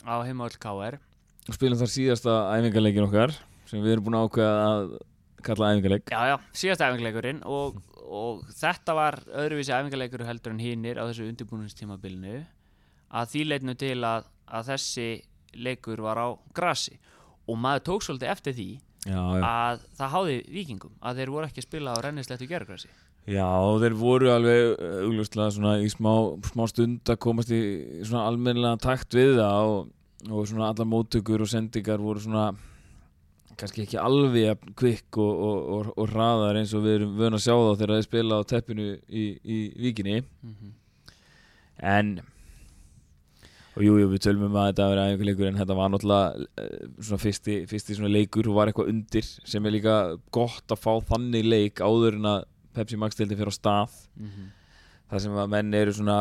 á 0.08 0.14
heimaöll 0.24 0.56
KR 0.58 0.96
og 0.96 1.54
spilum 1.58 1.78
þar 1.78 1.92
síðasta 1.92 2.34
æfingarleikin 2.56 3.04
okkar 3.06 3.36
sem 3.68 3.84
við 3.84 3.98
erum 3.98 4.08
búin 4.08 4.16
að 4.18 4.26
ákveða 4.30 4.64
að 4.72 4.92
kalla 5.46 5.72
æfingarleik 5.72 6.12
Já, 6.12 6.20
já, 6.32 6.36
síðasta 6.56 6.88
æfingarleikurinn 6.90 7.42
og, 7.48 7.82
og 8.06 8.44
þetta 8.58 8.96
var 8.98 9.20
öðruvísi 9.28 9.74
æfingarleikur 9.76 10.24
heldur 10.28 10.54
en 10.54 10.62
hinnir 10.62 11.00
á 11.00 11.06
þessu 11.08 11.28
undirbúinistímabilinu 11.30 12.38
að 13.12 13.34
því 13.34 13.44
leitinu 13.50 13.76
til 13.78 13.98
að, 14.08 14.30
að 14.48 14.72
þessi 14.72 15.08
leikur 15.52 16.00
var 16.00 16.16
á 16.16 16.28
grasi. 16.56 16.96
Og 17.44 17.58
maður 17.60 17.82
tók 17.90 18.04
svolítið 18.06 18.32
eftir 18.32 18.54
því 18.56 18.70
Já, 19.02 19.18
já, 19.18 19.42
að 19.42 19.80
það 19.98 20.12
háði 20.12 20.34
vikingum 20.54 20.92
að 21.02 21.16
þeir 21.18 21.30
voru 21.34 21.46
ekki 21.48 21.58
að 21.58 21.64
spila 21.66 21.94
á 21.98 22.02
rennislettu 22.04 22.46
gerðgrasi 22.46 22.90
já 23.26 23.46
og 23.46 23.80
þeir 23.82 23.96
voru 23.98 24.28
alveg 24.30 24.76
augljóslega 25.08 25.54
svona 25.56 25.72
í 25.82 25.88
smá, 25.90 26.12
smá 26.46 26.62
stund 26.70 27.10
að 27.10 27.18
komast 27.22 27.50
í 27.50 27.62
svona 28.04 28.28
almennilega 28.30 28.78
takt 28.82 29.16
við 29.18 29.40
það 29.40 29.70
og, 29.72 29.90
og 30.30 30.46
svona 30.46 30.68
allar 30.70 30.88
móttökur 30.92 31.42
og 31.42 31.50
sendingar 31.50 32.02
voru 32.02 32.22
svona 32.22 32.52
kannski 33.60 33.84
ekki 33.84 33.98
alveg 34.00 34.66
kvikk 34.78 35.18
og, 35.22 35.32
og, 35.46 35.56
og, 35.76 35.94
og 35.96 36.12
hraðar 36.12 36.58
eins 36.60 36.74
og 36.76 36.84
við 36.86 37.00
erum 37.00 37.16
vön 37.18 37.38
að 37.38 37.44
sjá 37.46 37.54
þá 37.54 37.72
þegar 37.80 37.94
þeir 37.96 38.06
spila 38.08 38.38
á 38.40 38.50
teppinu 38.52 38.86
í, 39.08 39.24
í 39.42 39.58
víkinni. 39.82 40.22
Mm 40.42 40.54
-hmm. 40.54 40.76
en 41.96 42.14
og 43.72 43.84
jú, 43.86 43.96
jú, 43.96 44.08
við 44.12 44.24
tölum 44.26 44.48
um 44.50 44.56
að 44.60 44.66
þetta 44.68 44.88
verið 44.92 45.10
æfingarleikur 45.10 45.48
en 45.48 45.60
þetta 45.62 45.76
var 45.78 45.92
náttúrulega 45.92 46.46
eh, 46.60 46.88
svona 47.00 47.22
fyrsti, 47.22 47.54
fyrsti 47.70 47.96
svona 47.96 48.12
leikur 48.12 48.48
og 48.50 48.58
var 48.58 48.68
eitthvað 48.68 48.90
undir 48.92 49.24
sem 49.24 49.66
er 49.66 49.72
líka 49.72 49.94
gott 50.30 50.74
að 50.74 50.82
fá 50.82 50.92
þannig 51.08 51.46
leik 51.46 51.80
áður 51.80 52.18
en 52.18 52.28
að 52.34 52.44
Pepsi 52.76 52.98
Max 53.00 53.16
deildi 53.16 53.36
fyrir 53.36 53.52
á 53.52 53.56
stað. 53.56 53.96
Þar 55.08 55.20
sem 55.24 55.34
að 55.36 55.50
menn 55.52 55.74
eru 55.76 55.92
svona 55.92 56.18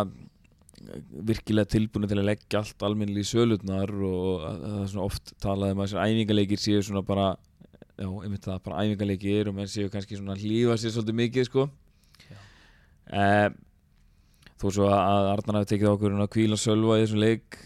virkilega 1.29 1.69
tilbúinu 1.75 2.07
til 2.09 2.17
að 2.21 2.27
leggja 2.31 2.59
allt 2.61 2.85
almennilega 2.87 3.25
í 3.25 3.31
sölutnar 3.31 3.91
og 3.93 4.45
að- 4.47 4.61
að 4.61 4.75
það 4.75 4.83
er 4.83 4.91
svona 4.93 5.05
oft 5.07 5.33
talað 5.43 5.71
um 5.75 5.81
að 5.83 5.87
þessar 5.89 6.05
æfingarleikir 6.07 6.61
séu 6.63 6.81
svona 6.83 7.03
bara 7.05 7.27
já, 7.99 8.07
einmitt 8.23 8.45
það, 8.47 8.61
bara 8.65 8.83
æfingarleikir 8.85 9.47
og 9.51 9.55
menn 9.55 9.69
séu 9.69 9.89
kannski 9.93 10.17
svona 10.17 10.33
að 10.35 10.45
hlífa 10.45 10.77
sér 10.81 10.95
svolítið 10.95 11.19
mikið 11.21 11.45
sko. 11.49 11.67
Eh, 13.11 13.49
þó 14.61 14.67
svo 14.71 14.87
að 14.87 15.27
Arnar 15.33 15.59
hafi 15.61 15.71
tekið 15.75 15.89
okkur 15.95 16.15
að 16.21 16.29
kvíla 16.31 16.57
sölva 16.61 16.97
í 16.99 17.03
þessum 17.05 17.19
leik 17.21 17.57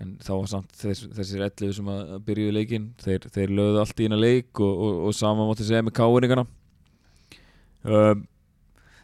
en 0.00 0.12
þá 0.22 0.30
var 0.36 0.46
samt 0.52 0.70
þess, 0.78 1.06
þessir 1.16 1.42
11 1.42 1.72
sem 1.76 1.88
að 1.90 2.12
byrjuðu 2.28 2.52
leikinn 2.54 2.84
þeir, 3.02 3.26
þeir 3.34 3.50
lögðu 3.58 3.80
allt 3.82 3.98
í 4.00 4.04
hérna 4.06 4.18
leik 4.20 4.60
og, 4.62 4.74
og, 4.86 5.00
og 5.08 5.14
sama 5.18 5.48
mátti 5.48 5.66
segja 5.66 5.82
með 5.82 5.96
káiringana 5.98 6.44
um, 7.84 8.22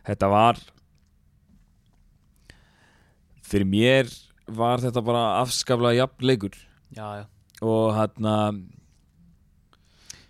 þetta 0.06 0.30
var 0.30 0.60
fyrir 3.46 3.68
mér 3.70 4.10
var 4.46 4.82
þetta 4.84 5.02
bara 5.06 5.24
afskaflega 5.42 6.00
jafn 6.04 6.26
leikur. 6.30 6.54
Já, 6.94 7.06
já, 7.22 7.24
og 7.66 7.94
hérna 7.96 8.34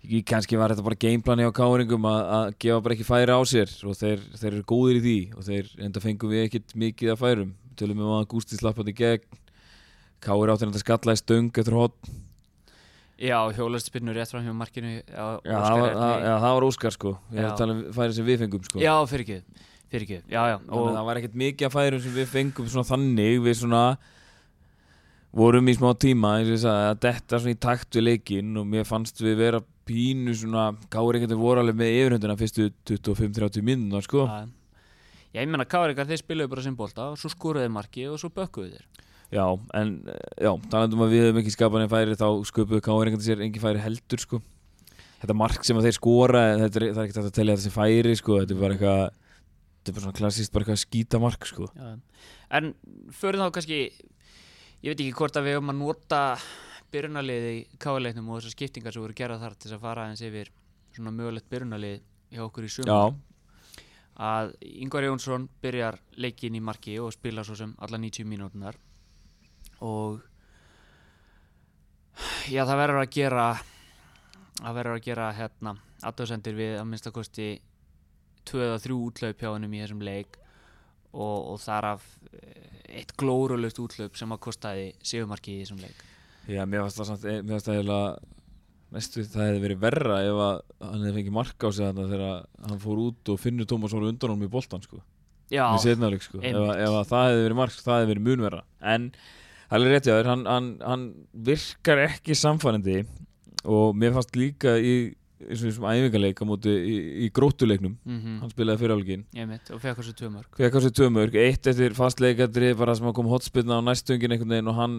ég- 0.07 0.25
kannski 0.25 0.57
var 0.57 0.71
þetta 0.71 0.83
bara 0.85 0.95
gameplani 0.99 1.43
á 1.45 1.51
káringum 1.51 2.05
að, 2.07 2.21
að 2.37 2.53
gefa 2.63 2.83
bara 2.83 2.95
ekki 2.95 3.07
færi 3.07 3.33
á 3.33 3.41
sér 3.45 3.73
og 3.87 3.97
þeir, 3.99 4.21
þeir 4.37 4.51
eru 4.53 4.63
góðir 4.71 4.99
í 4.99 5.03
því 5.07 5.17
og 5.37 5.43
þeir 5.49 5.73
enda 5.87 6.03
fengum 6.03 6.31
við 6.31 6.45
ekkit 6.47 6.75
mikið 6.75 7.11
að 7.13 7.21
færum. 7.23 7.51
Tölum 7.77 7.99
við 7.99 8.07
um 8.07 8.15
að 8.21 8.29
Gústi 8.31 8.57
slappandi 8.57 8.93
gegn 8.97 9.27
Káir 10.23 10.49
áttir 10.49 10.71
að 10.71 10.79
skalla 10.81 11.13
í 11.13 11.19
stöng 11.19 11.51
eftir 11.53 11.75
hot. 11.77 11.93
Já 13.21 13.37
hjólast 13.53 13.89
spinnur 13.89 14.13
rétt 14.17 14.29
fram 14.29 14.45
hjá 14.45 14.53
markinu 14.53 14.95
Já, 15.01 15.25
já, 15.45 15.57
það 15.61 15.79
var, 15.81 16.39
var 16.41 16.65
Óskar 16.65 16.93
sko. 16.93 17.15
Ég 17.33 17.41
Já. 17.41 17.47
að 17.51 17.57
tala 17.57 17.73
um 17.75 17.83
færi 17.93 18.13
sem 18.17 18.25
við 18.25 18.43
fengum 18.43 18.65
sko. 18.65 18.81
Já 18.81 18.93
fyrir 19.09 19.25
ekki, 19.25 19.37
fyrir 19.91 20.05
ekki, 20.05 20.19
já, 20.31 20.41
já 20.51 20.57
og 20.57 20.91
það 20.91 21.07
var 21.07 21.19
ekkert 21.21 21.41
mikið 21.43 21.67
að 21.67 21.75
færum 21.77 22.03
sem 22.03 22.15
við 22.17 22.29
fengum 22.31 22.69
svona 22.71 22.89
þannig 22.89 23.41
við 23.45 23.59
svona 23.61 23.83
vorum 25.37 25.69
í 25.69 25.75
smá 25.77 25.91
tíma 25.99 26.37
sagði 26.49 26.91
að 26.91 27.01
detta 27.05 27.39
svona 27.39 27.55
í 27.55 27.59
takt 27.67 27.97
við 27.97 28.07
leikinn 28.07 28.59
og 28.59 28.69
mér 28.69 28.87
fannst 28.87 29.21
við 29.21 29.37
vera 29.41 29.61
pínu 29.87 30.35
svona 30.35 30.69
gáður 30.91 31.19
ekkert 31.19 31.37
voru 31.39 31.63
alveg 31.63 31.77
með 31.79 31.95
yfirhundina 32.01 32.37
fyrstu 32.39 32.69
25-30 32.89 33.65
minnuna 33.65 34.01
sko. 34.03 34.25
Já, 34.27 34.47
já, 35.31 35.41
ég 35.41 35.51
menna 35.51 35.67
Káringar 35.69 36.09
þeir 36.09 36.21
spiluðu 36.23 36.51
bara 36.53 36.65
sem 36.65 36.77
bolta 36.77 37.11
og 37.13 37.21
svo 37.21 37.31
skoruðu 37.31 37.65
þeir 37.65 37.75
marki 37.75 38.07
og 38.11 38.19
svo 38.21 38.31
bökkuðu 38.33 38.73
þeir. 38.75 39.05
Já, 39.27 39.43
en 39.75 39.93
já, 40.07 40.51
talandum 40.71 41.03
að 41.03 41.13
við 41.13 41.25
hefum 41.25 41.41
ekki 41.41 41.55
skapað 41.55 41.83
neinn 41.83 41.91
færi 41.91 42.19
þá 42.19 42.27
sköpuðu 42.47 42.79
ekkert 42.79 43.25
sér 43.25 43.43
engin 43.43 43.63
færi 43.63 43.83
heldur 43.83 44.23
sko. 44.23 44.41
Þetta 45.21 45.35
mark 45.35 45.65
sem 45.65 45.79
að 45.79 45.87
þeir 45.87 45.97
skora 45.97 46.43
þetta 46.63 46.79
er, 46.79 46.85
það 46.93 47.01
er 47.01 47.07
ekkert 47.07 47.23
að 47.23 47.33
telja 47.35 47.55
þetta 47.55 47.65
sem 47.65 47.75
færi 47.75 48.13
sko 48.19 48.37
þetta 48.41 48.55
er 48.55 48.61
bara 48.61 48.77
eitthvað 48.77 49.15
þetta 49.87 49.93
er 49.93 49.97
bara 49.97 50.05
svona 50.05 50.19
klassist 50.19 50.53
bara 50.53 50.65
eitthvað 50.65 50.83
skítamark 50.83 51.47
sko 51.47 51.69
já. 51.71 51.95
En 52.59 52.73
fyrir 53.15 53.39
þá 53.39 53.51
kannski 53.55 53.79
ég 53.87 54.91
veit 54.91 54.99
ekki 54.99 55.15
hvort 55.17 55.39
að 55.39 55.47
við 55.47 55.57
höfum 55.57 55.73
að 55.73 55.79
nota 55.81 56.21
byrjunarliði 56.93 57.53
í 57.55 57.63
káleiknum 57.81 58.29
og 58.31 58.41
þessar 58.41 58.55
skiptingar 58.55 58.95
sem 58.95 59.03
voru 59.03 59.15
gerða 59.17 59.39
þar 59.41 59.55
til 59.55 59.69
þess 59.69 59.77
að 59.77 59.85
fara 59.87 60.05
aðeins 60.05 60.23
yfir 60.27 60.51
svona 60.95 61.13
mögulegt 61.15 61.49
byrjunarlið 61.51 62.03
hjá 62.33 62.43
okkur 62.45 62.67
í 62.67 62.71
já, 62.75 63.01
að 64.27 64.53
Ingvar 64.83 65.07
Jónsson 65.07 65.47
byrjar 65.63 65.99
leikin 66.17 66.57
í 66.57 66.63
marki 66.63 66.97
og 66.99 67.13
spila 67.15 67.43
svo 67.45 67.57
sem 67.59 67.73
alla 67.79 67.99
90 68.01 68.27
mínútunar 68.27 68.79
og 69.85 70.23
já 72.49 72.63
það 72.65 72.79
verður 72.81 73.01
að 73.03 73.11
gera 73.13 73.47
það 74.57 74.79
verður 74.79 74.97
að 74.97 75.05
gera 75.05 75.31
hérna 75.37 75.75
aðtöðsendir 76.07 76.57
við 76.57 76.77
að 76.79 76.87
minnstakosti 76.89 77.49
tvö 78.49 78.63
eða 78.69 78.79
þrjú 78.85 78.97
útlaup 79.09 79.41
hjá 79.43 79.49
hennum 79.53 79.73
í 79.77 79.81
þessum 79.83 80.03
leik 80.07 80.37
og, 81.13 81.37
og 81.53 81.59
þar 81.63 81.89
af 81.93 82.07
eh, 82.33 83.01
eitt 83.01 83.13
glórulegt 83.19 83.79
útlaup 83.83 84.17
sem 84.19 84.31
að 84.35 84.41
kostaði 84.47 84.87
sigumarki 85.05 85.57
í 85.57 85.61
þessum 85.63 85.81
leik. 85.83 86.01
Já, 86.47 86.63
mér 86.63 86.85
fannst 86.85 87.01
það 87.01 87.09
samt, 87.11 87.25
eh, 87.27 87.39
mér 87.43 87.57
fannst 87.57 87.67
það 87.69 87.79
eiginlega 87.81 88.35
næstu 88.97 89.23
það 89.27 89.47
hefði 89.49 89.61
verið 89.65 89.79
verra 89.83 90.17
ef 90.23 90.37
að 90.47 90.59
hann 90.87 91.01
hefði 91.03 91.15
fengið 91.17 91.33
marka 91.35 91.67
á 91.67 91.69
sig 91.75 91.83
þarna 91.89 92.05
þegar 92.11 92.45
hann 92.69 92.79
fór 92.85 93.01
út 93.03 93.31
og 93.33 93.39
finnur 93.43 93.67
Tómas 93.67 93.91
voru 93.97 94.07
undan 94.13 94.31
honum 94.31 94.47
í 94.47 94.51
boltan 94.53 94.85
sko, 94.85 95.01
Já, 95.51 95.65
í 95.75 95.81
setnaðleik 95.83 96.23
sko. 96.23 96.39
Ef, 96.39 96.55
að- 96.55 96.79
ef 96.85 96.95
að 97.01 97.09
það 97.11 97.25
hefði 97.31 97.43
verið 97.47 97.59
mark, 97.59 97.75
það 97.83 97.97
hefði 97.99 98.11
verið 98.13 98.25
munverra 98.29 98.61
en 98.93 99.09
það 99.11 99.75
er 99.75 99.77
alveg 99.81 99.91
rétt 99.97 100.07
hjá 100.07 100.13
þér 100.15 100.29
hann, 100.31 100.45
hann, 100.53 100.69
hann 100.87 101.03
virkar 101.51 102.03
ekki 102.05 102.37
samfærandi 102.39 102.97
og 103.67 103.99
mér 103.99 104.15
fannst 104.15 104.39
líka 104.39 104.77
í 104.79 104.93
eins 105.43 105.61
og 105.61 105.67
þessum 105.69 105.85
æfingarleik 105.91 106.39
á 106.41 106.45
móti 106.49 106.71
í, 106.73 106.95
í 107.25 107.29
gróttuleiknum, 107.35 107.97
mm 108.07 108.39
hann 108.41 108.49
spilaði 108.53 108.81
fyrir 108.81 108.95
álgin 108.97 109.25
ég 109.37 109.47
mitt 109.49 109.69
og 109.71 109.81
fekk 109.83 110.01
þessu 110.01 110.15
tvö 110.17 110.31
mörg 110.33 110.57
fekk 110.57 110.77
á 110.77 110.79
sig 110.81 110.93
tvö 110.97 111.09
mörg, 111.13 111.35
eitt 111.37 111.67
eftir 111.73 111.93
fastleikadri 111.97 112.73
bara 112.79 112.95
sem 112.97 113.05
að 113.09 113.13
kom 113.19 113.29
hotspilna 113.31 113.77
á 113.77 113.81
næstöngin 113.85 114.33
einhvern 114.33 114.55
veginn 114.55 114.71
og 114.73 114.75
hann 114.81 114.97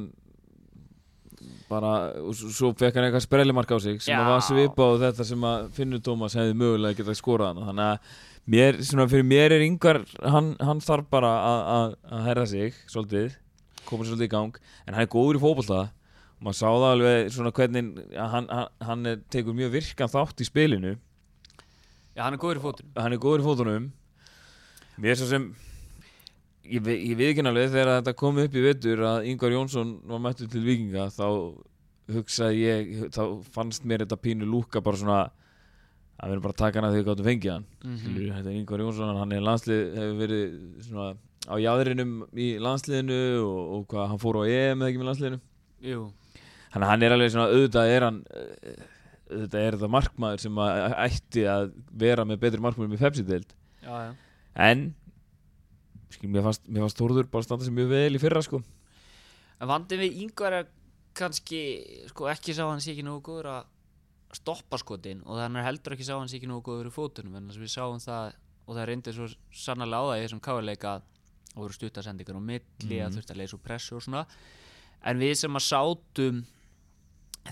bara, 1.68 1.92
og 2.24 2.32
svo 2.38 2.70
fekk 2.78 2.96
hann 2.96 3.08
eitthvað 3.08 3.26
sprellimark 3.26 3.70
á 3.74 3.78
sig 3.82 4.00
sem 4.00 4.14
Já. 4.14 4.22
að 4.22 4.30
var 4.32 4.44
svipa 4.46 4.86
á 4.88 4.92
þetta 5.04 5.26
sem 5.28 5.44
að 5.50 5.66
Finnur 5.76 6.00
Tómas 6.04 6.36
hefði 6.38 6.56
mögulega 6.56 6.96
getað 7.02 7.18
skorað 7.20 7.58
hann 7.58 7.68
þannig 7.68 7.90
að 7.92 7.98
mér, 8.54 8.78
svona 8.88 9.08
fyrir 9.10 9.26
mér 9.28 9.54
er 9.58 9.64
yngvar 9.66 10.00
hann, 10.24 10.54
hann 10.64 10.80
þarf 10.80 11.10
bara 11.12 11.32
að- 11.44 11.96
herra 12.24 12.46
sig 12.46 12.74
svolítið, 12.88 13.36
koma 13.84 14.04
svolítið 14.08 14.28
í 14.30 14.32
gang 14.32 14.56
en 14.86 14.94
hann 14.94 15.02
er 15.04 15.12
góður 15.12 15.36
í 15.36 15.44
og 15.44 15.88
maður 16.40 16.58
sá 16.60 16.66
það 16.68 16.88
alveg 16.92 17.30
svona 17.34 17.52
hvernig 17.56 17.88
hann, 18.16 18.48
hann, 18.48 18.68
hann 18.88 19.08
tekur 19.32 19.56
mjög 19.58 19.72
virkan 19.74 20.12
þátt 20.12 20.42
í 20.44 20.46
spilinu. 20.48 20.92
Já, 22.14 22.22
hann 22.26 22.34
er 22.36 22.42
góður 22.42 22.60
í 22.60 22.64
fótunum. 22.66 22.92
Hann 22.98 23.14
er 23.16 23.22
góður 23.22 23.42
í 23.42 23.46
fótunum. 23.48 23.88
Mér 24.98 25.14
er 25.14 25.18
svo 25.20 25.28
sem 25.30 25.48
ég, 26.66 26.82
ve- 26.84 26.98
ég 26.98 27.20
ekki 27.30 27.44
alveg 27.46 27.70
þegar 27.72 27.92
þetta 28.00 28.14
kom 28.18 28.38
upp 28.42 28.54
í 28.58 28.62
vetur 28.64 29.02
að 29.06 29.26
Yngvar 29.32 29.54
Jónsson 29.54 29.92
var 30.10 30.22
mættur 30.24 30.50
til 30.50 30.62
vikinga 30.66 31.08
þá 31.14 31.26
hugsaði 32.12 32.62
ég 32.64 32.90
þá 33.14 33.22
fannst 33.54 33.84
mér 33.84 34.04
þetta 34.06 34.16
pínu 34.24 34.46
lúka 34.48 34.80
bara 34.84 34.96
svona 35.00 35.18
að 36.18 36.30
við 36.30 36.32
erum 36.34 36.42
bara 36.48 36.54
að 36.56 36.62
taka 36.64 36.80
hana 36.80 36.90
þegar 36.90 37.02
við 37.04 37.08
gáttum 37.12 37.28
fengið 37.28 37.52
hann. 37.52 37.66
Mhm. 37.84 37.98
Skilur, 38.02 38.30
þetta 38.38 38.50
er 38.50 38.58
Yngvar 38.62 38.82
Jónsson, 38.82 39.16
hann 39.20 39.32
er 39.36 39.44
landslið 39.46 39.82
hefur 39.98 40.16
verið 40.22 40.56
svona 40.88 41.08
á 41.48 41.54
jáðrinum 41.62 42.14
í 42.36 42.48
landsliðinu 42.60 43.18
og, 43.44 43.60
og 43.78 43.84
hvað 43.92 44.08
hann 44.10 44.22
fór 44.24 44.40
á 44.40 44.42
EM 44.50 44.82
eða 44.82 44.88
ekki 44.90 45.00
með 45.02 45.08
landsliðinu? 45.12 45.38
Jú, 45.88 46.00
Þannig 46.72 46.84
að 46.84 46.90
hann 46.92 47.02
er 47.06 47.14
alveg 47.16 47.30
svona, 47.32 47.48
auðvitað 47.54 47.92
er 47.96 48.04
hann 48.06 48.18
eh, 48.34 48.86
auðvitað 49.28 49.60
er 49.66 49.76
þetta 49.78 49.90
markmaður 49.92 50.42
sem 50.44 50.58
að 50.64 50.96
ætti 51.06 51.44
að 51.48 51.68
vera 52.04 52.24
með 52.28 52.40
betri 52.44 52.60
markmaður 52.64 52.90
með 52.94 53.02
Pepsi-deild. 53.04 53.54
En 54.58 54.82
skil, 56.12 56.28
mér 56.32 56.44
fannst, 56.48 56.64
mér 56.68 56.84
fannst 56.86 56.98
Þórður 57.00 57.28
bara 57.32 57.46
standa 57.46 57.64
sig 57.66 57.74
mjög 57.76 57.90
vel 57.92 58.16
í 58.16 58.20
fyrra 58.22 58.42
sko. 58.44 58.60
En 59.60 59.68
vandið 59.70 60.02
við 60.04 60.20
yngvar 60.24 60.56
er 60.62 60.68
kannski, 61.18 61.60
sko 62.12 62.28
ekki 62.30 62.54
sá 62.54 62.64
hann 62.68 62.80
sé 62.84 62.92
ekki 62.94 63.04
nógu 63.06 63.24
góður 63.30 63.48
að 63.56 63.66
stoppa 64.38 64.76
skotin 64.78 65.22
og 65.24 65.38
þannig 65.40 65.64
heldur 65.66 65.94
ekki 65.96 66.04
sá 66.06 66.14
hann 66.18 66.28
sé 66.30 66.36
ekki 66.38 66.48
nógu 66.50 66.66
góður 66.68 66.90
í 66.90 66.94
fótunum 66.94 67.38
en 67.38 67.48
þess 67.48 67.58
að 67.58 67.64
við 67.64 67.72
sáum 67.72 68.02
það 68.04 68.36
og 68.68 68.76
það 68.76 68.86
reyndi 68.90 69.14
svo 69.16 69.26
sannarlega 69.56 70.04
á 70.04 70.08
það 70.10 70.18
í 70.20 70.24
þessum 70.26 70.42
káleika 70.44 70.92
og 71.54 71.62
voru 71.64 71.74
stuttasendingar 71.78 72.36
á 72.38 72.42
milli 72.44 72.98
að 73.00 73.08
Mhm. 73.08 73.16
þurfti 73.16 73.32
að 73.34 73.40
leysa 73.40 73.56
úr 73.56 73.64
pressu 73.64 73.96
og 73.96 74.02
svona. 74.04 74.26
En 75.02 75.18
við 75.18 75.34
sem 75.40 75.56
að 75.56 75.64
sátum 75.64 76.42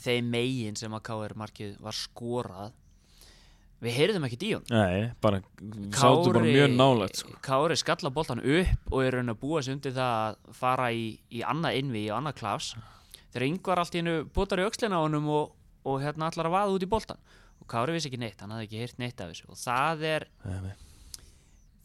þeim 0.04 0.28
megin 0.32 0.76
sem 0.78 0.92
að 0.96 1.04
KR 1.08 1.34
markið 1.40 1.78
var 1.84 1.96
skorað 1.96 2.74
við 3.84 3.92
heyrðum 3.98 4.24
ekki 4.26 4.38
í 4.40 4.52
honum. 4.56 4.70
Nei, 4.72 5.10
bara, 5.20 5.40
sátu 5.92 6.30
bara 6.32 6.42
mjög 6.46 6.70
nálægt 6.78 7.20
sko. 7.20 7.34
Kári 7.44 7.76
skalla 7.76 8.10
boltan 8.14 8.40
upp 8.40 8.92
og 8.92 9.02
er 9.04 9.18
raun 9.18 9.32
að 9.34 9.40
búa 9.42 9.62
sig 9.62 9.76
undir 9.76 9.92
það 9.96 10.14
að 10.30 10.54
fara 10.56 10.86
í, 10.96 11.08
í 11.28 11.42
annað 11.44 11.80
innvi, 11.82 12.06
í 12.08 12.12
annað 12.14 12.38
klás 12.40 12.70
þegar 13.34 13.46
yngvar 13.50 13.82
allt 13.82 13.94
í 13.98 14.00
hennu 14.00 14.16
botar 14.32 14.62
í 14.62 14.68
öxlina 14.68 14.96
á 14.96 15.04
honum 15.04 15.28
og, 15.28 15.52
og 15.84 16.00
hérna 16.00 16.30
allar 16.30 16.48
að 16.48 16.56
vaða 16.56 16.78
út 16.78 16.86
í 16.86 16.90
boltan 16.96 17.20
og 17.60 17.68
Kári 17.68 17.92
vissi 17.96 18.08
ekki 18.08 18.20
neitt, 18.20 18.40
hann 18.40 18.52
hafði 18.54 18.66
ekki 18.70 18.80
heyrt 18.80 18.98
neitt 19.02 19.20
af 19.20 19.30
þessu. 19.32 19.46
Og 19.52 19.60
það 19.60 20.02
er, 20.08 20.26
Nei, 20.46 20.58
nei. 20.64 20.74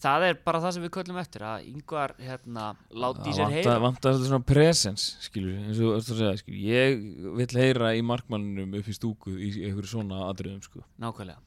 Það 0.02 0.26
er 0.30 0.40
bara 0.46 0.62
það 0.64 0.74
sem 0.76 0.86
við 0.86 0.94
köllum 0.98 1.20
eftir 1.22 1.46
að 1.46 1.68
yngvar 1.72 2.16
hérna 2.22 2.66
láti 3.04 3.30
í 3.30 3.36
sér 3.38 3.54
heyra. 3.54 3.78
vantar 3.84 4.16
þetta 4.16 4.32
svona 4.32 4.48
presens 4.52 5.06
skilur, 5.28 5.60
eins 5.62 5.80
og 5.84 6.02
þú 6.08 6.18
segja 6.18 6.34
skilur. 6.42 6.60
ég 6.72 7.06
vill 7.40 7.62
heyra 7.62 7.94
í 7.98 8.04
markmannunum 8.06 8.76
upp 8.80 8.90
í 8.90 8.98
stúku 8.98 9.36
í 9.38 9.54
einhverju 9.68 9.94
svona 9.94 10.26
atriðum 10.30 10.62
sko. 10.66 10.84
Nákvæmlega. 11.02 11.40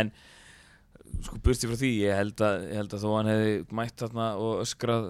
En 0.00 0.12
sko 1.24 1.38
burti 1.44 1.68
frá 1.68 1.78
því 1.78 1.92
ég 2.02 2.18
held 2.18 2.42
að, 2.44 2.66
ég 2.68 2.80
held 2.82 2.96
að 2.96 3.04
þó 3.04 3.08
hann 3.16 3.30
hefði 3.32 3.54
mætt 3.80 4.02
þarna 4.04 4.28
og 4.40 4.64
öskrað 4.64 5.08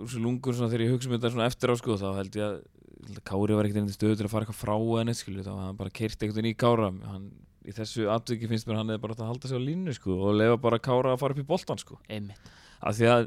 úr 0.00 0.10
svo 0.12 0.24
lungur 0.24 0.56
svona 0.56 0.70
þegar 0.72 0.86
ég 0.86 0.94
hugsa 0.94 1.10
um 1.10 1.16
þetta 1.16 1.32
svona 1.34 1.48
eftir 1.50 1.72
á 1.72 1.74
sko 1.80 1.96
þá 2.00 2.08
held 2.20 2.38
ég 2.38 2.46
að, 2.46 2.58
ég 3.00 3.06
held 3.10 3.20
að 3.20 3.28
Kári 3.30 3.56
var 3.56 3.68
ekkert 3.68 3.82
einnig 3.82 3.96
stöðu 3.96 4.18
til 4.20 4.26
að 4.28 4.34
fara 4.34 4.46
eitthvað 4.46 4.60
frá 4.60 4.76
henni 5.00 5.16
skilur 5.18 5.46
þá 5.46 5.52
hann 5.56 5.80
bara 5.80 5.94
keirt 6.00 6.22
veginn 6.22 6.50
í 6.52 6.56
Kára. 6.58 6.90
Hann, 7.10 7.30
í 7.66 7.74
þessu 7.76 8.08
atviki 8.12 8.48
finnst 8.50 8.68
mér 8.68 8.80
hann 8.80 8.92
hefði 8.92 9.02
bara 9.04 9.16
að 9.18 9.30
halda 9.30 9.50
sig 9.50 9.60
á 9.60 9.62
línu 9.62 9.94
sko 9.96 10.16
og 10.16 10.38
lefa 10.38 10.58
bara 10.62 10.80
Kára 10.82 11.14
að 11.14 11.22
fara 11.22 11.36
upp 11.36 11.42
í 11.42 11.48
boltan 11.48 11.80
sko. 11.80 11.98
Einmitt. 12.08 12.52
Af 12.80 12.96
því 12.98 13.10
að 13.12 13.26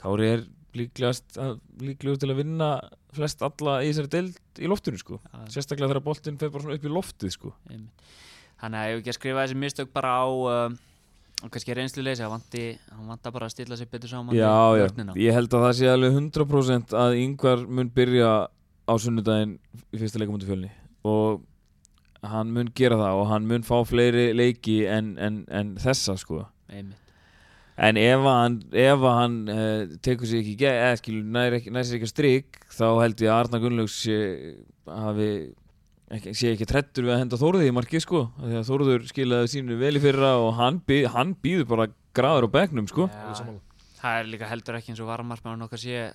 Kári 0.00 0.30
er 0.34 0.46
líklegast 0.76 1.38
að, 1.40 1.54
líklegur 1.80 2.20
til 2.20 2.32
að 2.32 2.40
vinna 2.42 2.70
flest 3.16 3.44
alla 3.46 3.78
í 3.84 3.92
þessari 3.92 4.12
deild 4.12 4.60
í 4.60 4.68
loftinu 4.70 5.00
sko. 5.00 5.20
Já. 5.22 5.46
sérstaklega 5.54 5.92
þegar 5.92 6.04
boltinn 6.08 6.40
fer 6.40 6.52
bara 6.52 6.66
svona 6.66 6.76
upp 6.76 6.88
í 6.88 6.92
loftið 6.92 7.32
sko. 7.36 7.54
Einmitt. 7.70 8.12
Þannig 8.60 8.80
að 8.80 8.90
ég 8.90 8.92
hef 8.94 9.00
ekki 9.02 9.12
að 9.12 9.18
skrifa 9.20 9.44
þessi 9.44 9.58
mistök 9.62 9.90
bara 9.92 10.12
á 10.16 10.26
um, 10.26 10.76
kannski 11.52 11.76
reynslu 11.76 12.04
leysi 12.04 12.24
hann 12.24 13.08
vantar 13.08 13.34
bara 13.34 13.48
að 13.48 13.52
stilla 13.52 13.76
sig 13.76 13.90
betur 13.92 14.08
saman 14.08 14.36
Já, 14.36 14.48
já, 14.80 14.86
ég 15.20 15.36
held 15.36 15.52
að 15.52 15.66
það 15.66 15.74
sé 15.76 15.90
alveg 15.92 16.16
100% 16.16 16.94
að 16.96 17.18
yngvar 17.20 17.66
mun 17.68 17.90
byrja 17.92 18.30
á 18.86 18.92
sunnudaginn 19.02 19.58
í 19.92 20.00
fyrsta 20.00 20.20
leikamöndu 20.22 20.48
fjölni. 20.48 20.70
Og 21.06 21.44
hann 22.22 22.52
mun 22.54 22.70
gera 22.76 22.96
það 23.00 23.18
og 23.20 23.26
hann 23.32 23.48
mun 23.50 23.66
fá 23.66 23.76
fleiri 23.86 24.30
leiki 24.36 24.84
en, 24.90 25.16
en, 25.18 25.42
en 25.52 25.74
þessa 25.82 26.16
sko 26.20 26.44
Einmitt. 26.72 27.12
en 27.76 28.00
ef 28.00 28.24
hann, 28.24 28.56
ef 28.72 29.04
hann 29.04 29.36
uh, 29.52 29.98
tekur 30.02 30.30
sér 30.30 30.40
ekki, 30.42 30.56
eða 30.70 30.96
skilur 31.00 31.28
nær, 31.36 31.58
nær 31.70 31.86
sér 31.86 31.98
ekki 31.98 32.08
að 32.08 32.14
strik 32.14 32.58
þá 32.72 32.86
held 33.02 33.22
ég 33.22 33.30
að 33.30 33.38
Arna 33.42 33.60
Gunnlaugs 33.62 34.00
sé, 34.06 34.18
hafi 34.88 35.30
ekki, 36.16 36.34
sé 36.38 36.54
ekki 36.54 36.68
trettur 36.70 37.06
við 37.06 37.16
að 37.16 37.22
henda 37.24 37.40
Þórði 37.40 37.68
í 37.68 37.76
markið 37.76 38.06
sko 38.06 38.24
því 38.40 38.58
að 38.62 38.66
Þórður 38.70 39.06
skilaði 39.12 39.52
sínu 39.52 39.78
vel 39.82 39.94
í 39.98 40.02
fyrra 40.02 40.34
og 40.42 40.52
hann, 40.58 40.80
bí, 40.88 41.04
hann 41.12 41.36
býður 41.42 41.70
bara 41.74 41.88
graður 42.16 42.48
á 42.48 42.54
bekknum 42.56 42.88
sko 42.90 43.10
sammála. 43.12 43.60
það 44.00 44.20
er 44.22 44.30
líka 44.32 44.50
heldur 44.50 44.80
ekki 44.80 44.94
eins 44.94 45.02
og 45.04 45.12
varmarspæðan 45.12 45.66
okkar 45.68 45.82
sé 45.82 46.06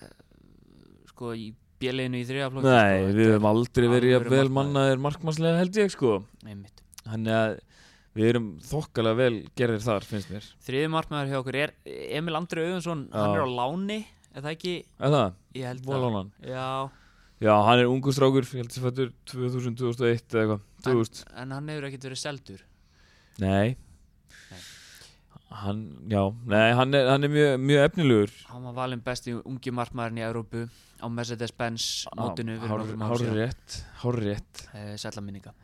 sko 1.12 1.36
í 1.38 1.52
bjöliðinu 1.82 2.22
í 2.22 2.28
þriðaflokki 2.30 2.72
Nei, 2.72 3.02
sko, 3.02 3.12
við 3.18 3.30
höfum 3.32 3.50
aldrei 3.52 3.88
verið 3.92 4.14
jafn 4.16 4.32
vel 4.36 4.48
mannaðir 4.60 5.02
markmannslega 5.04 5.60
held 5.62 5.82
ég 5.82 5.92
sko. 5.94 6.14
Þannig 7.02 7.36
að 7.42 7.58
við 8.18 8.30
erum 8.32 8.48
þokkalega 8.68 9.20
vel 9.22 9.36
gerðir 9.60 9.84
þar 9.86 10.08
finnst 10.08 10.32
mér. 10.34 10.48
Þriði 10.68 10.90
markmaður 10.96 11.30
hjá 11.32 11.38
okkur 11.42 11.60
er 11.66 11.76
Emil 12.20 12.36
Andri 12.40 12.66
Auðunsson, 12.66 13.06
hann 13.14 13.30
Já. 13.32 13.38
er 13.38 13.46
á 13.46 13.50
láni 13.62 14.00
er 14.32 14.42
það 14.46 14.52
ekki, 14.56 14.74
Er 15.00 15.14
það? 15.16 15.38
ég 15.60 15.70
held 15.72 15.86
Volánan 15.88 16.34
Já, 16.46 16.66
Já, 17.42 17.54
hann 17.66 17.80
er 17.82 17.88
ungu 17.90 18.12
strákur, 18.14 18.46
ég 18.46 18.62
held 18.62 18.76
að 18.76 18.84
fættur 18.86 19.14
2000, 19.32 19.78
2001 19.80 20.36
eða 20.36 20.44
eitthvað 20.44 20.68
2000 20.86 21.24
en 21.42 21.56
hann 21.56 21.72
hefur 21.72 21.88
ekkert 21.90 22.06
verið 22.10 22.22
seldur? 22.22 22.62
Nei. 23.42 23.74
Hann, 25.52 25.82
já, 26.08 26.22
nei, 26.48 26.70
hann 26.78 26.96
er, 26.96 27.10
hann 27.12 27.28
er 27.28 27.32
mjög, 27.34 27.56
mjög 27.60 27.82
efnilegur. 27.90 28.32
Hann 28.48 28.64
var 28.70 28.76
valinn 28.78 29.02
besti 29.04 29.34
ungi 29.36 29.74
markmaðurinn 29.76 30.22
í 30.22 30.24
Európu 30.24 30.62
á 31.02 31.08
Mercedes-Benz 31.10 31.88
mótinu 32.18 32.58
fyrir 32.62 32.76
nokkrum 32.78 33.06
árum 33.06 33.12
Hár 33.12 33.24
síðan. 33.24 33.40
rétt, 33.40 33.80
hár 34.04 34.20
rétt 34.22 34.68
uh, 34.72 34.92
sætla 35.02 35.24
minninga. 35.26 35.56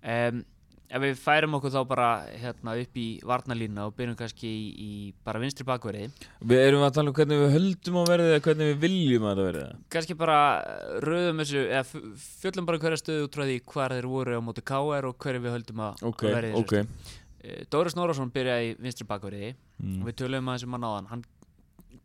Um, 0.00 0.42
ef 0.90 1.02
við 1.04 1.20
færum 1.22 1.54
okkur 1.58 1.70
þá 1.70 1.80
bara 1.86 2.08
hérna 2.40 2.74
upp 2.80 2.98
í 2.98 3.06
varnalína 3.26 3.84
og 3.86 3.94
byrjum 3.98 4.16
kannski 4.18 4.50
í, 4.50 4.64
í 4.74 4.92
bara 5.26 5.38
vinstri 5.42 5.66
bakverði 5.68 6.08
Við 6.50 6.62
erum 6.64 6.82
að 6.82 6.96
tala 6.96 7.12
um 7.12 7.14
hvernig 7.14 7.42
við 7.44 7.54
höldum 7.54 8.00
á 8.00 8.04
verðið 8.10 8.34
eða 8.34 8.44
hvernig 8.48 8.70
við 8.72 8.80
viljum 8.88 9.28
að 9.30 9.36
það 9.38 9.48
verðið 9.50 9.78
kannski 9.94 10.18
bara 10.18 10.40
röðum 11.06 11.44
þessu 11.44 11.64
eða 11.68 12.02
fjöllum 12.42 12.70
bara 12.70 12.82
hverja 12.82 13.02
stöðu 13.04 13.28
út 13.28 13.38
frá 13.38 13.44
því 13.46 13.58
hvar 13.70 13.94
þeir 13.94 14.10
voru 14.16 14.40
á 14.42 14.46
móti 14.48 14.66
KR 14.72 15.10
og 15.12 15.18
hverju 15.22 15.44
við 15.46 15.58
höldum 15.58 15.84
að 15.86 16.06
Ok, 16.10 16.24
að 16.26 16.38
verði 16.40 16.50
í 16.50 16.58
ok. 16.58 16.74
þessu 16.74 16.88
stöðu. 16.90 17.18
Eh, 17.40 17.60
Dóri 17.72 17.88
Snorarsson 17.94 18.32
byrjaði 18.34 18.72
í 18.72 18.72
vinstri 18.84 19.06
bakverði 19.08 19.54
mm. 19.54 20.00
og 20.02 20.08
við 20.10 20.16
töluðum 20.20 20.50
aðeins 20.52 20.66
um 20.66 20.74
hann 20.76 20.88
áðan. 20.90 21.06
Hann 21.08 21.22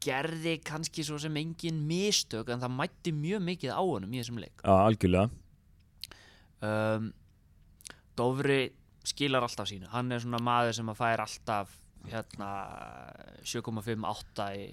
gerði 0.03 0.57
kannski 0.65 1.03
svo 1.05 1.17
sem 1.21 1.35
engin 1.37 1.79
mistök 1.87 2.49
en 2.53 2.59
það 2.61 2.73
mætti 2.79 3.13
mjög 3.15 3.41
mikið 3.47 3.71
á 3.73 3.81
honum 3.81 4.11
í 4.13 4.19
þessum 4.21 4.41
leik. 4.41 4.59
Já, 4.63 4.73
algjörlega. 4.85 5.29
Um, 6.65 7.11
Dofri 8.17 8.59
skilar 9.05 9.43
alltaf 9.45 9.67
sínu. 9.69 9.89
Hann 9.91 10.11
er 10.15 10.21
svona 10.23 10.39
maður 10.41 10.73
sem 10.77 10.89
að 10.89 10.99
fær 11.01 11.23
alltaf 11.25 11.73
hérna 12.05 12.49
7,58 13.45 14.45
í 14.59 14.65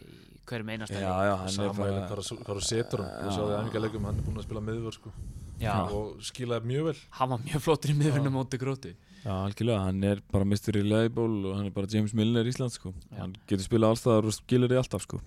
hverjum 0.48 0.72
einasta 0.74 0.98
Já, 1.00 1.08
leik. 1.08 1.28
já, 1.28 1.34
hann 1.40 1.60
er 1.64 1.72
bara 1.78 2.22
hvað 2.22 2.26
þú- 2.28 2.66
setur 2.66 3.02
hann 3.04 3.24
Þú 3.24 3.32
sjáðu 3.36 3.54
æfingarleikum, 3.58 4.04
hann 4.08 4.18
er 4.18 4.26
búinn 4.26 4.40
að 4.40 4.46
spila 4.48 4.60
miðvör 4.60 4.92
sko. 4.98 5.12
já, 5.60 5.74
og 5.92 6.20
skilaði 6.20 6.66
mjög 6.72 6.84
vel. 6.90 6.96
Hann 7.10 7.28
var 7.30 7.38
mjög 7.38 7.60
flottur 7.62 7.90
í 7.90 7.96
miðvunum 7.96 8.36
móti 8.36 8.58
grótu 8.60 8.94
Já, 9.22 9.30
algjörlega, 9.36 9.84
hann 9.86 10.02
er 10.04 10.22
bara 10.34 10.46
Mr. 10.48 10.72
Reliable 10.74 11.46
og 11.46 11.56
hann 11.58 11.68
er 11.68 11.74
bara 11.74 11.90
James 11.90 12.14
Milner 12.18 12.48
Ísland 12.48 12.74
sko. 12.74 12.90
Hann 13.14 13.36
getur 13.46 13.64
spilað 13.64 13.94
allstaðar 13.94 14.26
og 14.26 14.34
skilir 14.34 14.72
því 14.72 14.80
alltaf 14.82 15.06
sko 15.06 15.20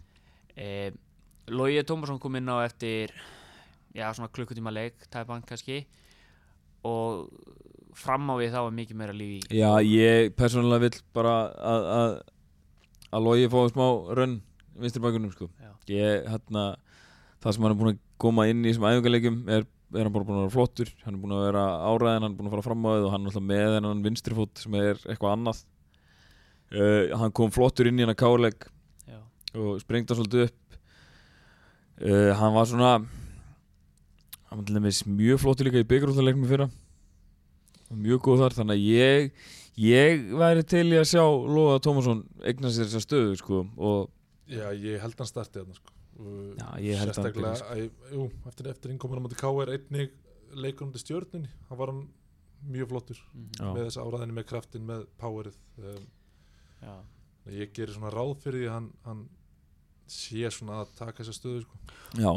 eh, 0.55 0.91
Logi 1.47 1.83
Tómasson 1.87 2.19
kom 2.19 2.35
inn 2.39 2.49
á 2.49 2.65
eftir 2.65 3.13
já, 3.95 4.09
svona 4.11 4.31
klukkutíma 4.33 4.73
leik 4.73 5.07
tæpan 5.13 5.45
kannski 5.47 5.85
og 6.85 7.29
fram 7.95 8.27
á 8.31 8.35
við 8.39 8.55
þá 8.55 8.59
var 8.65 8.75
mikið 8.75 8.99
meira 8.99 9.15
líf 9.15 9.37
í 9.37 9.59
Já, 9.61 9.71
ég 9.79 10.33
persónulega 10.37 10.87
vill 10.87 11.03
bara 11.15 11.35
að 11.55 11.91
að 11.95 12.15
að 13.15 13.23
logi 13.29 13.51
fái 13.51 13.71
smá 13.71 13.85
rönn 14.17 14.39
vinstri 14.75 15.01
bakunum 15.03 15.31
sko. 15.31 15.47
Ég, 15.87 16.25
hérna 16.27 16.75
það 17.39 17.53
sem 17.55 17.63
hann 17.63 17.71
er 17.71 17.79
búin 17.79 17.93
að 17.93 18.01
koma 18.19 18.47
inn 18.49 18.65
í 18.65 18.71
þessum 18.71 18.87
æfingarleikum 18.89 19.37
er, 19.53 19.67
er 19.95 20.07
hann 20.07 20.13
bara 20.15 20.27
búin 20.27 20.37
að 20.39 20.45
vera 20.45 20.53
flottur 20.53 20.91
hann 21.03 21.15
er 21.15 21.21
búin 21.21 21.35
að 21.35 21.43
vera 21.47 21.63
áræðin, 21.89 22.25
hann 22.25 22.31
er 22.31 22.37
búin 22.37 22.49
að 22.49 22.55
fara 22.55 22.65
fram 22.67 22.85
á 22.85 22.89
þið 22.91 23.07
og 23.07 23.13
hann 23.15 23.25
er 23.25 23.31
alltaf 23.31 23.47
með 23.49 23.73
þennan 23.75 24.05
vinstri 24.05 24.37
fót 24.37 24.61
sem 24.61 24.77
er 24.79 25.01
eitthvað 25.05 25.35
annað. 25.35 25.59
Uh, 26.75 27.03
hann 27.21 27.35
kom 27.37 27.51
flottur 27.53 27.89
inn 27.89 27.99
í 27.99 28.05
hann 28.05 28.13
að 28.15 28.21
káleik 28.23 28.65
já, 29.05 29.19
og 29.55 29.75
sprengdi 29.83 30.11
hann 30.11 30.21
svolítið 30.21 30.47
upp. 30.47 30.79
Uh, 32.01 32.31
hann 32.39 32.55
var 32.55 32.71
svona 32.71 32.95
hann 34.49 34.57
var 34.59 34.65
til 34.67 34.79
dæmis 34.79 35.03
mjög 35.07 35.43
flottur 35.43 35.69
líka 35.69 35.83
í 35.83 35.89
byggarúðarleiknum 35.91 36.49
fyrra. 36.49 36.71
Mjög 37.95 38.25
góð 38.25 38.43
þar 38.45 38.59
þannig 38.59 38.75
að 38.75 38.89
ég 38.89 39.45
Ég 39.75 40.29
væri 40.39 40.63
til 40.63 40.85
í 40.87 40.95
að 40.95 41.09
sjá 41.09 41.23
Lóa 41.25 41.81
Tómasson 41.83 42.21
eigna 42.47 42.69
sér 42.71 42.87
þessa 42.87 43.03
stöðu 43.03 43.33
sko 43.41 43.65
og 43.75 44.05
Já, 44.47 44.69
ég 44.71 45.01
held 45.01 45.19
hann 45.19 45.27
starti 45.27 45.59
þarna 45.59 45.75
sko. 45.75 45.94
Já, 46.15 46.67
ég 46.79 47.01
held 47.01 47.17
hann 47.19 47.47
að, 47.49 47.81
jú, 48.13 48.29
eftir, 48.47 48.69
eftir 48.71 48.93
innkomuna 48.93 49.23
mútið 49.25 49.41
K.R. 49.41 49.71
einnig 49.75 50.13
leikur 50.55 50.87
um 50.87 50.93
til 50.93 51.01
stjörninni 51.03 51.49
hann 51.67 51.79
var 51.79 51.91
hann 51.91 52.05
mjög 52.71 52.91
flottur 52.93 53.17
Já. 53.59 53.65
með 53.67 53.81
þessa 53.89 54.05
áræðinni 54.05 54.35
með 54.37 54.45
kraftin, 54.49 54.85
með 54.87 55.01
powerið. 55.21 55.57
Um, 55.81 56.05
ég 57.53 57.73
gerir 57.75 57.93
svona 57.93 58.13
ráð 58.13 58.31
fyrir 58.45 58.63
því 58.63 58.71
hann, 58.71 58.87
hann 59.05 59.25
sé 60.09 60.49
svona 60.53 60.83
að 60.83 60.95
taka 60.99 61.19
þessa 61.19 61.35
stöðu 61.35 61.63
sko. 61.65 61.79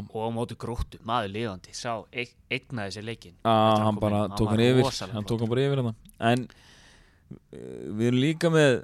Og 0.09 0.21
á 0.25 0.29
móti 0.33 0.57
gróttu, 0.59 1.01
maður 1.07 1.35
liðandi 1.37 1.75
sá, 1.77 1.93
eig, 2.13 2.33
eignaði 2.51 2.97
sér 2.97 3.07
leikin 3.09 3.37
að 3.49 3.83
hann 3.85 4.01
bara 4.01 4.23
tók 4.35 4.53
hann 4.53 4.65
yfir 4.65 4.89
hann 5.13 5.29
tók 5.29 5.45
hann 5.45 5.53
bara 5.53 5.67
yfir 5.67 5.83
hann 5.83 5.91
en 6.31 6.47
uh, 6.49 7.83
við 7.99 8.07
erum 8.11 8.23
líka 8.25 8.53
með 8.53 8.79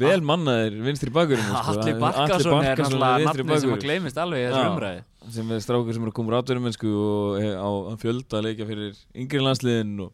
vel 0.00 0.22
mannaðir 0.26 0.78
vinstri 0.82 1.12
bakurinn 1.14 1.44
sko. 1.46 1.74
Alli 1.74 1.92
Atli 1.92 2.00
Barkason 2.00 2.64
er 2.64 2.80
náttúrulega 2.80 3.28
nafnið 3.28 3.60
sem 3.62 3.74
að 3.76 3.84
gleymist 3.84 4.18
alveg 4.20 4.42
í 4.42 4.48
þessu 4.48 4.72
umræði 4.72 5.04
sem 5.36 5.52
er 5.54 5.62
strákur 5.62 5.96
sem 5.96 6.06
er 6.06 6.10
að 6.10 6.16
koma 6.16 6.40
átverjumennsku 6.40 6.90
og 7.02 7.38
á 7.58 7.70
fjölda 8.00 8.40
að 8.40 8.48
leikja 8.48 8.68
fyrir 8.68 8.98
yngri 9.22 9.42
landsliðin 9.42 9.94
og 10.06 10.12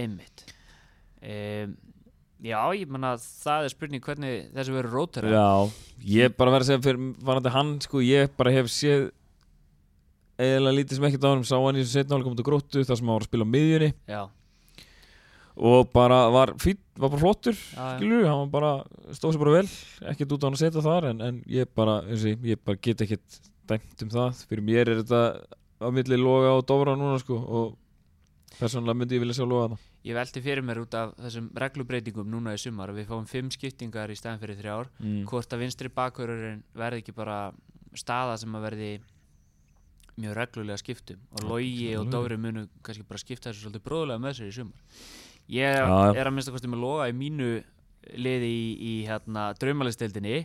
einmitt. 0.00 0.46
Um, 1.24 1.74
já, 2.44 2.58
ég 2.76 2.92
menna 2.92 3.14
það 3.20 3.66
er 3.66 3.74
spurning 3.74 4.04
hvernig 4.04 4.48
þessu 4.52 4.76
verður 4.76 4.96
rótera 4.98 5.32
Já, 5.32 5.48
ég 6.16 6.34
bara 6.36 6.54
verð 6.54 6.66
að 6.66 6.70
segja 6.72 6.84
fyrir 6.84 7.12
varandi 7.24 7.52
hann, 7.54 7.74
sko, 7.84 8.02
ég 8.04 8.32
bara 8.36 8.52
hef 8.52 8.72
séð 8.72 9.10
eða 10.44 10.72
lítið 10.74 10.98
sem 10.98 11.06
ekkert 11.08 11.28
á 11.28 11.30
hann 11.30 11.44
sá 11.46 11.56
hann 11.60 11.78
í 11.78 11.84
þessu 11.84 12.00
setna 12.00 12.20
til 12.24 12.46
gróttu 12.46 12.82
þar 12.84 12.98
sem 12.98 13.06
hann 13.06 13.14
var 13.16 13.24
að 13.24 13.30
spila 13.30 13.46
á 13.48 13.54
miðjunni. 13.54 13.90
Já, 14.10 14.22
og 15.54 15.90
bara 15.94 16.24
var 16.34 16.54
fýtt, 16.58 16.82
var 16.98 17.12
bara 17.12 17.22
flottur 17.22 17.56
skilur, 17.56 18.26
hann 18.26 18.44
var 18.44 18.52
bara 18.54 19.14
stóð 19.14 19.36
sér 19.36 19.44
bara 19.44 19.56
vel 19.60 19.68
ekkert 20.12 20.34
út 20.34 20.42
á 20.42 20.46
hann 20.48 20.58
að 20.58 20.64
setja 20.64 20.84
þar 20.84 21.08
en, 21.12 21.22
en 21.22 21.40
ég 21.50 21.70
bara, 21.74 22.00
eins 22.08 22.26
og 22.26 22.46
ég, 22.50 22.60
bara 22.64 22.80
get 22.82 23.04
ekkert 23.06 23.40
dæmt 23.70 24.04
um 24.04 24.12
það, 24.12 24.44
fyrir 24.50 24.66
mér 24.66 24.90
er 24.90 25.02
þetta 25.04 25.22
á 25.84 25.88
milli 25.94 26.18
loga 26.18 26.56
og 26.58 26.66
dofra 26.68 26.96
núna 26.98 27.22
sko 27.22 27.38
og 27.38 27.74
persónulega 28.58 28.98
myndi 28.98 29.18
ég 29.18 29.24
vilja 29.24 29.38
sjá 29.40 29.46
loga 29.46 29.74
það 29.74 29.90
ég 30.04 30.16
velti 30.18 30.42
fyrir 30.44 30.64
mér 30.64 30.82
út 30.82 30.94
af 30.98 31.14
þessum 31.16 31.48
reglubreitingum 31.62 32.28
núna 32.28 32.52
í 32.54 32.60
sumar 32.60 32.92
að 32.92 33.00
við 33.00 33.10
fáum 33.10 33.26
fimm 33.28 33.48
skiptingar 33.52 34.12
í 34.12 34.16
stæðan 34.18 34.42
fyrir 34.42 34.58
þrjár. 34.60 34.90
Mm. 35.00 35.24
hvort 35.30 35.56
að 35.56 35.64
vinstri 35.64 35.90
bakururinn 35.92 36.62
verði 36.76 37.00
ekki 37.02 37.16
bara 37.16 37.38
staða 37.96 38.36
sem 38.42 38.56
að 38.58 38.66
verði 38.68 38.90
mjög 40.20 40.36
reglulega 40.38 40.78
skiptum. 40.78 41.22
Og 41.34 41.46
Logi 41.48 41.88
og. 41.98 42.10
Dóri 42.12 42.36
munu 42.38 42.66
kannski 42.84 43.06
bara 43.08 43.22
skipta 43.22 43.50
þessu 43.50 43.64
svolítið 43.64 43.86
bróðulega 43.88 44.22
með 44.22 44.36
sér 44.38 44.52
í 44.52 44.56
sumar 44.58 45.00
ég 45.52 45.78
Já, 45.78 46.14
er 46.14 46.26
að 46.26 46.34
minnsta 46.36 46.54
kosti 46.54 46.70
með 46.70 46.84
Loga 46.84 47.08
í 47.10 47.16
mínu 47.16 47.48
liði 48.20 48.50
í, 48.50 48.64
í 48.76 48.92
hérna 49.08 49.50
draumalisteildinni 49.60 50.44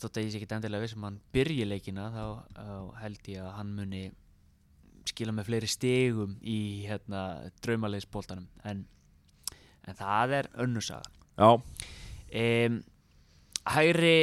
þótt 0.00 0.16
að 0.16 0.24
ég 0.24 0.32
sé 0.32 0.40
ekki 0.40 0.54
endilega 0.56 0.84
viss 0.84 0.96
um 0.96 1.06
hann 1.08 1.20
byrji 1.34 1.66
leikina 1.68 2.08
þá, 2.14 2.24
þá 2.56 3.02
held 3.02 3.30
ég 3.32 3.44
að 3.44 3.56
hann 3.58 3.74
muni 3.76 4.04
skila 5.08 5.34
með 5.34 5.50
fleiri 5.50 5.70
stegum 5.70 6.36
í 6.40 6.60
hérna 6.88 7.24
draumaliðsbóltanum 7.64 8.48
en, 8.68 8.84
en 9.88 9.98
það 9.98 10.36
er 10.40 10.50
önnursaga 10.64 11.18
Já, 11.40 11.50
um, 11.56 12.80
Hæri 13.70 14.14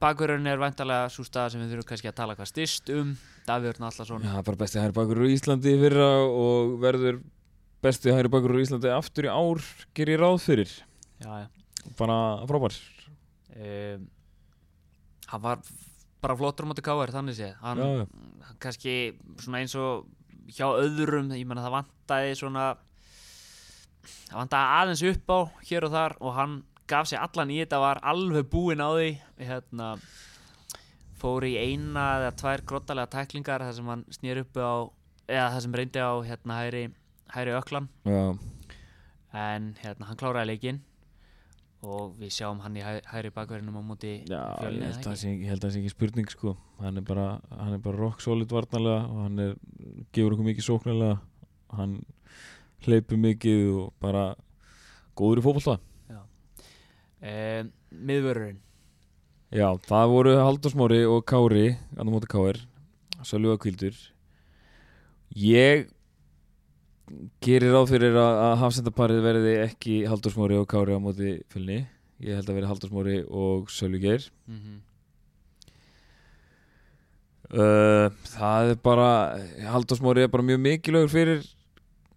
bakurinn 0.00 0.46
er 0.46 0.60
væntalega 0.62 1.08
svo 1.10 1.24
stað 1.26 1.52
sem 1.52 1.62
við 1.64 1.74
þurfum 1.74 1.88
kannski 1.88 2.08
að 2.08 2.18
tala 2.20 2.36
hvað 2.38 2.50
styrst 2.52 2.92
um. 2.94 3.10
Davíður 3.44 3.80
Nallarsson 3.82 4.22
Já, 4.24 4.36
bara 4.46 4.60
besti 4.60 4.78
hægri 4.80 4.94
bakur 4.96 5.24
í 5.26 5.32
Íslandi 5.34 5.74
fyrra 5.82 6.10
og 6.24 6.76
verður 6.82 7.18
besti 7.84 8.12
hægri 8.14 8.32
bakur 8.32 8.56
í 8.56 8.64
Íslandi 8.64 8.90
aftur 8.92 9.28
í 9.28 9.32
ár 9.32 9.62
ger 9.96 10.12
ég 10.12 10.20
ráð 10.20 10.40
fyrir. 10.44 10.74
Já, 11.22 11.44
já. 11.44 11.48
bara 11.98 12.18
frábær. 12.48 12.76
Um, 13.54 14.06
hann 15.30 15.42
var 15.44 15.62
bara 16.24 16.36
flottur 16.36 16.66
á 16.66 16.68
móti 16.70 16.84
káar 16.84 17.12
þannig 17.12 17.38
séð. 17.38 17.54
Hann, 17.60 17.80
Já, 17.80 18.06
hann 18.48 18.60
kannski 18.62 18.96
eins 19.60 19.76
og 19.76 20.08
hjá 20.48 20.66
öðrum 20.68 21.32
ég 21.36 21.46
menna 21.48 21.64
það 21.64 21.78
vantaði 21.78 22.36
svona 22.40 22.66
það 24.04 24.38
vantaði 24.40 24.78
aðeins 24.80 25.04
upp 25.12 25.32
á 25.32 25.38
hér 25.68 25.86
og 25.88 25.94
þar 25.94 26.16
og 26.20 26.38
hann 26.38 26.56
gaf 26.90 27.08
sér 27.08 27.24
allan 27.24 27.52
í 27.52 27.60
þetta 27.62 27.80
var 27.80 28.00
alveg 28.04 28.48
búinn 28.52 28.84
á 28.84 28.90
því. 28.92 29.10
Hérna 29.40 29.94
fór 31.20 31.46
í 31.48 31.54
eina 31.56 32.08
eða 32.18 32.34
tvær 32.40 32.64
grottalega 32.68 33.12
tæklingar 33.14 33.64
þar 33.64 33.76
sem 33.78 33.88
hann 33.92 34.04
snýr 34.12 34.42
upp 34.42 34.60
á 34.60 34.72
eða 35.24 35.48
það 35.54 35.62
sem 35.64 35.76
reyndi 35.80 36.04
á 36.04 36.12
hérna 36.26 36.58
hæri, 36.60 36.84
hæri 37.34 37.54
öklan 37.58 37.88
Já, 38.06 38.38
en 39.34 39.70
hérna 39.82 40.08
hann 40.10 40.16
kláraði 40.20 40.52
leikinn 40.52 40.80
og 41.84 42.14
við 42.16 42.30
sjáum 42.32 42.60
hann 42.64 42.76
í 42.78 42.82
hæ, 42.84 43.00
hæri 43.12 43.30
bakverðinum 43.34 43.76
á 43.76 43.82
móti 43.84 44.12
já 44.24 44.40
ég 44.64 44.80
held 44.80 45.04
að 45.04 45.66
það 45.66 45.72
sé 45.74 45.80
ekki- 45.82 45.90
spurning 45.92 46.30
sko. 46.32 46.54
Hann 46.80 46.96
er 46.96 47.04
bara, 47.04 47.40
hann 47.58 47.74
er 47.76 47.82
bara 47.84 47.98
rock 47.98 48.20
solid 48.24 48.48
varnarlega 48.48 49.02
og 49.10 49.18
hann 49.26 49.38
er, 49.38 49.50
gefur 50.12 50.32
okkur 50.32 50.46
mikið 50.48 50.64
sóknarlega. 50.64 51.18
Hann 51.76 51.98
hleypur 52.86 53.20
mikið 53.20 53.68
og 53.82 53.92
bara 54.00 54.24
góður 55.16 55.42
í 55.42 55.44
fótbolta. 55.44 55.76
Um, 57.24 57.70
miðvörurinn 58.04 58.58
Já, 59.54 59.68
það 59.86 60.10
voru 60.12 60.32
Halldórsmóri 60.42 60.98
og 61.08 61.22
Kári 61.24 61.70
annar 61.96 62.12
móti 62.12 62.28
Káir 62.28 62.58
Sölva 63.24 63.54
Kvildur 63.62 63.96
Ég 65.32 65.86
gerir 67.44 67.74
ráð 67.74 67.90
fyrir 67.92 68.16
að, 68.16 68.38
að 68.46 68.54
hafsendaparið 68.62 69.20
verði 69.24 69.52
ekki 69.64 69.98
Halldórsmóri 70.08 70.56
og 70.60 70.68
Kári 70.70 70.96
á 70.96 71.00
móti 71.02 71.36
fylni. 71.52 71.84
Ég 72.24 72.38
held 72.38 72.48
að 72.48 72.58
verði 72.58 72.70
Halldórsmóri 72.70 73.16
og 73.28 73.70
Sölvi 73.72 74.00
Geir. 74.02 74.26
Mm 74.48 74.60
-hmm. 74.60 74.78
uh, 77.52 78.08
Það 78.32 78.70
er 78.70 78.82
bara 78.82 79.10
Halldórsmóri 79.74 80.24
er 80.24 80.32
bara 80.32 80.42
mjög 80.42 80.60
mikilögur 80.60 81.12
fyrir 81.12 81.46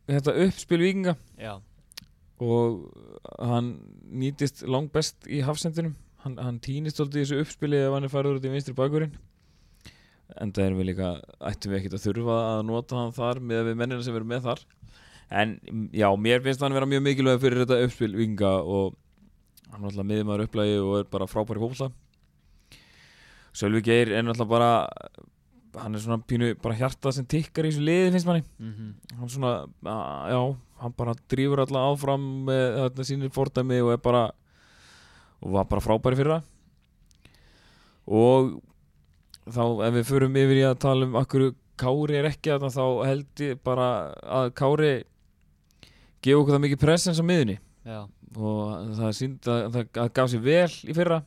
þetta 0.07 0.37
uppspil 0.45 0.79
vikinga 0.79 1.17
já, 1.35 1.59
og 2.39 2.95
hann 3.39 3.79
nýtist 4.07 4.63
langt 4.63 4.93
best 4.93 5.27
í 5.27 5.41
hafsendinum. 5.43 5.95
Hann, 6.23 6.37
hann 6.37 6.59
týnist 6.59 6.99
alltaf 6.99 7.19
í 7.19 7.25
þessu 7.25 7.41
uppspili 7.41 7.77
ef 7.77 7.93
hann 7.93 8.03
er 8.03 8.09
farið 8.09 8.39
út 8.39 8.45
í 8.45 8.51
vinstri 8.51 8.73
bakurinn 8.73 9.11
en 10.35 10.51
það 10.51 10.65
erum 10.65 10.81
við 10.81 10.89
líka 10.91 11.11
ættum 11.49 11.71
við 11.71 11.79
ekkert 11.79 11.97
að 11.97 12.05
þurfa 12.07 12.37
að 12.51 12.63
nota 12.67 12.99
hann 12.99 13.15
þar 13.15 13.39
með 13.39 13.63
við 13.69 13.79
mennina 13.79 14.05
sem 14.05 14.17
eru 14.17 14.27
með 14.27 14.49
þar 14.49 14.63
en 15.29 15.57
já, 15.91 16.07
mér 16.15 16.43
finnst 16.45 16.61
hann 16.63 16.75
vera 16.75 16.87
mjög 16.87 17.03
mikilvæg 17.03 17.41
fyrir 17.43 17.63
þetta 17.65 17.81
uppspil 17.85 18.13
vinga 18.15 18.51
og 18.63 18.95
hann 19.71 19.81
er 19.83 19.89
alltaf 19.89 20.07
miðmaður 20.07 20.45
upplægi 20.47 20.77
og 20.83 20.93
er 21.01 21.09
bara 21.11 21.27
frábæri 21.27 21.63
fólkla 21.63 21.89
Sölvi 23.57 23.81
Geir 23.83 24.13
er 24.13 24.23
náttúrulega 24.23 24.49
bara 24.51 24.71
hann 25.81 25.95
er 25.97 26.01
svona 26.01 26.23
pínu 26.23 26.53
bara 26.61 26.77
hjarta 26.77 27.11
sem 27.13 27.25
tikkar 27.29 27.67
í 27.67 27.71
þessu 27.73 27.83
liði 27.85 28.13
finnst 28.13 28.29
manni. 28.29 28.45
Mm 28.61 28.93
hann 29.17 29.31
svona, 29.33 29.51
að, 29.83 30.01
já, 30.31 30.41
hann 30.83 30.95
bara 30.97 31.17
drýfur 31.31 31.63
alla 31.63 31.85
áfram 31.91 32.27
með 32.47 32.65
þetta 32.83 33.07
sínir 33.09 33.33
fordæmi 33.33 33.81
og 33.83 33.95
er 33.95 34.01
bara 34.03 34.23
og 35.41 35.53
var 35.57 35.67
bara 35.69 35.83
frábæri 35.83 36.17
fyrir 36.19 36.37
það 36.37 36.53
og 38.07 38.55
þá 39.51 39.63
ef 39.87 39.95
við 39.97 40.09
förum 40.11 40.37
yfir 40.39 40.61
í 40.61 40.65
að 40.67 40.81
tala 40.85 41.07
um 41.09 41.17
akkur 41.19 41.49
Kári 41.77 42.15
er 42.17 42.25
ekki 42.25 42.49
að 42.55 42.71
þá 42.73 42.85
held 43.05 43.41
ég 43.43 43.59
bara 43.61 43.87
að 44.25 44.47
Kári 44.57 44.93
gefa 46.27 46.43
okkur 46.43 46.55
það 46.57 46.63
mikið 46.67 46.83
presens 46.83 47.19
á 47.19 47.25
miðunni 47.25 47.57
já, 47.87 47.99
og 48.35 48.93
það 48.99 49.17
sínd 49.17 49.49
að 49.51 49.65
það 49.73 49.99
að 50.03 50.13
gaf 50.19 50.31
sér 50.31 50.45
vel 50.45 50.71
í 50.83 50.95
fyrra. 50.97 51.19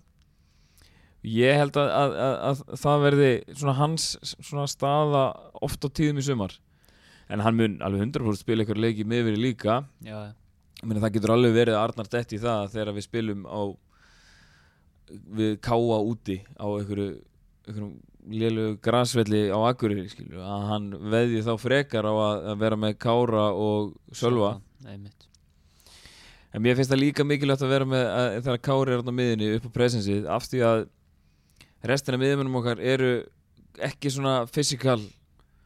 Ég 1.20 1.58
held 1.60 1.76
að, 1.76 1.90
að, 1.92 2.14
að, 2.24 2.34
að 2.48 2.80
það 2.80 3.02
verði 3.04 3.30
svona 3.52 3.76
hans 3.76 4.04
svona 4.30 4.66
staða 4.70 5.24
oft 5.60 5.84
á 5.84 5.88
tíðum 5.92 6.20
í 6.22 6.24
sumar. 6.24 6.54
En 7.30 7.44
hann 7.44 7.58
mun 7.58 7.76
alveg 7.84 8.06
100% 8.08 8.40
spila 8.40 8.64
ykkur 8.64 8.80
leiki 8.80 9.04
miðveri 9.06 9.38
líka. 9.38 9.82
Já, 10.04 10.32
meina, 10.82 11.02
það 11.02 11.18
getur 11.18 11.34
alveg 11.36 11.56
verið 11.58 11.76
að 11.76 11.84
Arnar 11.84 12.10
detti 12.10 12.38
í 12.38 12.42
það 12.42 12.70
þegar 12.72 12.96
við 12.96 13.06
spilum 13.06 13.44
á 13.44 13.60
við 15.10 15.58
káa 15.64 15.98
úti 16.06 16.38
á 16.56 16.66
einhverju, 16.70 17.10
einhverjum 17.66 17.92
lélugu 18.30 18.78
grasvelli 18.84 19.48
á 19.50 19.58
Akureyri 19.70 20.08
skilju, 20.12 20.40
að 20.40 20.66
hann 20.70 20.88
veðji 21.12 21.44
þá 21.46 21.52
frekar 21.60 22.06
á 22.06 22.14
að 22.14 22.58
vera 22.60 22.78
með 22.78 22.98
Kára 23.00 23.46
og 23.56 23.94
Sölva 24.16 24.58
einmitt. 24.86 25.26
En 26.50 26.62
mér 26.64 26.74
finnst 26.78 26.90
það 26.90 27.02
líka 27.04 27.24
mikilvægt 27.26 27.62
að 27.62 27.72
vera 27.74 27.86
með 27.86 28.04
að, 28.10 28.30
þegar 28.42 28.62
Kári 28.66 28.94
er 28.96 29.04
á 29.06 29.12
miðinni 29.14 29.50
upp 29.58 29.68
á 29.68 29.76
presensið 29.76 30.26
af 30.26 30.48
því 30.50 30.62
að 30.66 30.84
restina 31.90 32.18
miðmennum 32.20 32.58
okkar 32.60 32.82
eru 32.82 33.10
ekki 33.86 34.10
svona 34.10 34.34
physical 34.50 34.98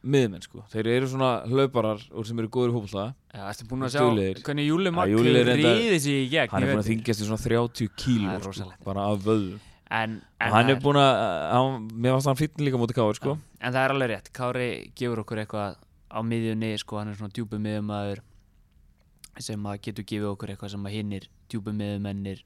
miðmenn 0.05 0.43
sko. 0.45 0.61
Þeir 0.69 0.91
eru 0.93 1.07
svona 1.09 1.31
hlauparar 1.49 2.03
og 2.13 2.27
sem 2.29 2.37
eru 2.43 2.51
góður 2.53 2.75
fótbolta. 2.75 3.05
Já, 3.35 3.41
ertu 3.49 3.65
búin 3.67 3.83
að 3.87 3.95
sjá 3.95 4.03
hvernig 4.45 4.67
Júli 4.69 4.91
reyndar- 5.43 5.79
ríði 5.79 5.97
sig 5.99 6.19
í 6.21 6.27
gegn 6.31 6.51
Hann 6.53 6.63
er 6.63 6.69
búin 6.71 6.83
að 6.83 6.91
þingjast 6.91 7.23
í 7.23 7.25
svona 7.25 7.41
30 7.41 7.89
kíló 7.97 8.35
Það 8.35 8.45
er 8.47 8.53
sko, 8.59 8.69
bara 8.85 9.07
af 9.11 9.25
vöðu 9.25 9.57
en, 9.89 10.13
en, 10.39 10.51
Hann 10.53 10.69
er 10.69 10.77
það 10.77 10.83
búin 10.85 10.99
að, 11.01 11.17
hann, 11.51 11.89
mér 11.91 12.15
varst 12.15 12.29
hann 12.29 12.39
fýttin 12.39 12.63
líka 12.67 12.79
mútið 12.79 12.99
Kári 13.01 13.17
sko. 13.19 13.35
en 13.59 13.73
það 13.73 13.81
er 13.81 13.93
alveg 13.95 14.11
rétt 14.13 14.31
Kári 14.37 14.69
gefur 14.95 15.23
okkur 15.25 15.41
eitthvað 15.43 15.75
á 16.15 16.19
miðjunni 16.23 16.71
sko, 16.79 16.99
hann 17.01 17.11
er 17.11 17.19
svona 17.19 17.33
djúpu 17.35 17.59
miðjumæður 17.59 18.21
sem 19.43 19.65
að 19.67 19.81
getur 19.87 20.07
gefið 20.07 20.29
okkur 20.31 20.53
eitthvað 20.53 20.73
sem 20.75 20.87
að 20.87 20.95
hinnir 20.95 21.27
djúpum 21.51 21.77
miðumennir 21.79 22.43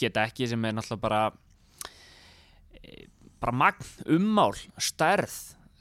geta 0.00 0.24
ekki 0.26 0.48
sem 0.50 0.64
er 0.64 0.74
náttúrulega 0.76 1.04
bara 1.04 1.20
eh, 2.80 3.06
bara 3.40 3.56
magn, 3.56 3.92
ummál, 4.16 4.52
stærð 4.80 5.36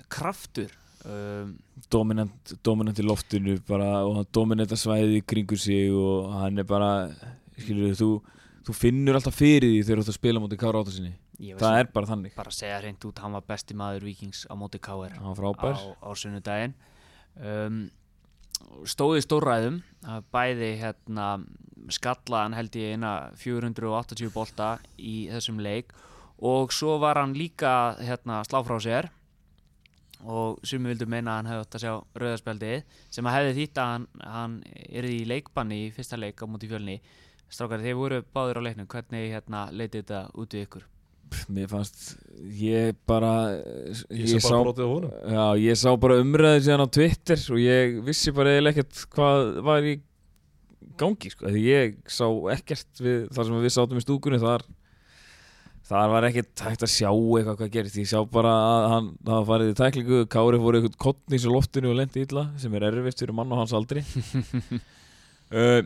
kraftur 0.10 0.72
um, 1.06 1.56
dominant, 1.92 2.54
dominant 2.66 3.00
í 3.00 3.06
loftinu 3.06 3.58
bara, 3.68 4.04
og 4.06 4.20
hann 4.20 4.30
dominanta 4.36 4.78
svæði 4.80 5.20
í 5.20 5.26
kringu 5.28 5.58
sig 5.60 5.94
og 5.94 6.30
hann 6.40 6.62
er 6.62 6.68
bara 6.68 6.92
skilur 7.60 7.98
þú, 8.00 8.12
þú 8.68 8.78
finnur 8.78 9.20
alltaf 9.20 9.36
fyrir 9.40 9.74
því 9.74 9.82
þegar 9.84 10.02
þú 10.02 10.06
ert 10.06 10.14
að 10.14 10.20
spila 10.22 10.44
mútið 10.44 10.62
Kára 10.64 10.84
Áttasinni 10.84 11.16
ég 11.40 11.56
veist 11.56 11.64
það 11.64 11.80
er 11.80 11.90
bara 11.94 12.10
þannig. 12.10 12.36
bara 12.36 12.54
segja 12.54 12.80
hreint 12.82 13.06
út, 13.08 13.22
hann 13.24 13.36
var 13.38 13.46
besti 13.48 13.78
maður 13.78 14.08
Víkings 14.10 14.46
á 14.52 14.54
var 14.56 14.68
frábær. 15.38 15.80
á, 15.80 15.84
á 16.04 16.10
sunnudaginn. 16.16 16.76
Um, 17.40 17.78
stóði 18.88 19.22
að 20.08 20.24
bæði 20.34 20.72
hérna 20.82 21.28
skallaðan 21.90 22.58
held 22.58 22.76
ég 22.76 22.96
eina 22.96 23.14
480 23.40 24.34
bolta 24.34 24.78
í 24.98 25.30
þessum 25.32 25.60
leik 25.64 25.94
og 26.40 26.74
svo 26.76 26.98
var 27.00 27.20
hann 27.20 27.34
líka 27.36 27.96
hérna 28.00 28.44
slá 28.48 28.62
frá 28.64 28.78
sér 28.80 29.10
og 30.24 30.60
sumi 30.68 30.92
vildu 30.92 31.08
meina 31.08 31.32
að 31.32 31.38
hann 31.38 31.50
hefði 31.50 31.66
átt 31.66 31.76
að 31.78 31.84
sjá 31.84 31.94
rauðarspjaldið 32.22 33.02
sem 33.16 33.30
að 33.30 33.36
hefði 33.38 33.56
þýtt 33.60 33.82
að 33.82 33.92
hann, 33.94 34.08
hann 34.36 34.56
er 34.90 35.08
í 35.08 35.18
leikbanni 35.28 35.82
í 35.86 35.92
fyrsta 35.96 36.20
leik 36.20 36.44
á 36.44 36.46
móti 36.48 36.70
fjölni. 36.72 37.00
Strákar 37.50 37.82
þeir 37.82 37.98
voru 37.98 38.22
báður 38.34 38.60
á 38.60 38.66
leiknum. 38.68 38.90
Hvernig 38.92 39.32
hérna 39.32 39.70
leitið 39.72 40.04
þetta 40.04 40.20
út 40.36 40.54
við 40.54 40.66
ykkur 40.68 40.88
mér 41.52 41.70
fannst 41.72 42.18
ég 42.60 42.98
bara 43.10 43.32
Ég 44.10 44.40
sá 44.42 44.52
bara 44.52 44.64
brotið 44.68 44.86
á 44.86 44.90
honum. 44.90 45.16
Já, 45.36 45.46
ég 45.64 45.80
sá 45.80 45.90
bara 46.00 46.20
umræðið 46.24 46.66
síðan 46.68 46.86
á 46.86 46.94
Twitter 46.98 47.44
og 47.54 47.62
ég 47.64 47.98
vissi 48.08 48.34
bara 48.36 48.56
eiginlega 48.56 48.84
ekkert 48.84 49.04
hvað 49.16 49.50
var 49.68 49.88
í 49.88 49.96
gangi 51.00 51.32
sko. 51.32 51.48
því 51.48 51.64
ég 51.66 51.96
sá 52.12 52.26
ekkert 52.56 53.02
við 53.04 53.26
þar 53.36 53.48
sem 53.48 53.64
við 53.64 53.76
sátum 53.76 54.00
í 54.02 54.06
stúkunni 54.06 54.42
þar. 54.42 54.66
Þar 55.90 56.12
var 56.14 56.28
ekkert 56.28 56.64
hægt 56.68 56.84
að 56.86 56.92
sjá 56.94 57.10
eitthvað 57.10 57.56
hvað 57.58 57.72
gerist, 57.74 57.98
ég 57.98 58.10
sá 58.12 58.20
bara 58.30 58.52
að 58.54 58.88
hann 58.94 59.08
var 59.26 59.46
farið 59.48 59.72
í 59.72 59.78
tæklingu, 59.80 60.20
Kári 60.30 60.60
fór 60.62 60.78
eitthvað 60.78 60.98
kottnís 61.02 61.48
í 61.48 61.54
loftinu 61.54 61.90
og 61.90 61.98
lendi 61.98 62.26
illa 62.28 62.44
sem 62.62 62.76
er 62.78 62.86
erfitt 62.92 63.24
fyrir 63.24 63.34
mann 63.38 63.54
og 63.56 63.64
hans 63.64 63.76
aldri. 63.78 64.06
Uh, 65.50 65.82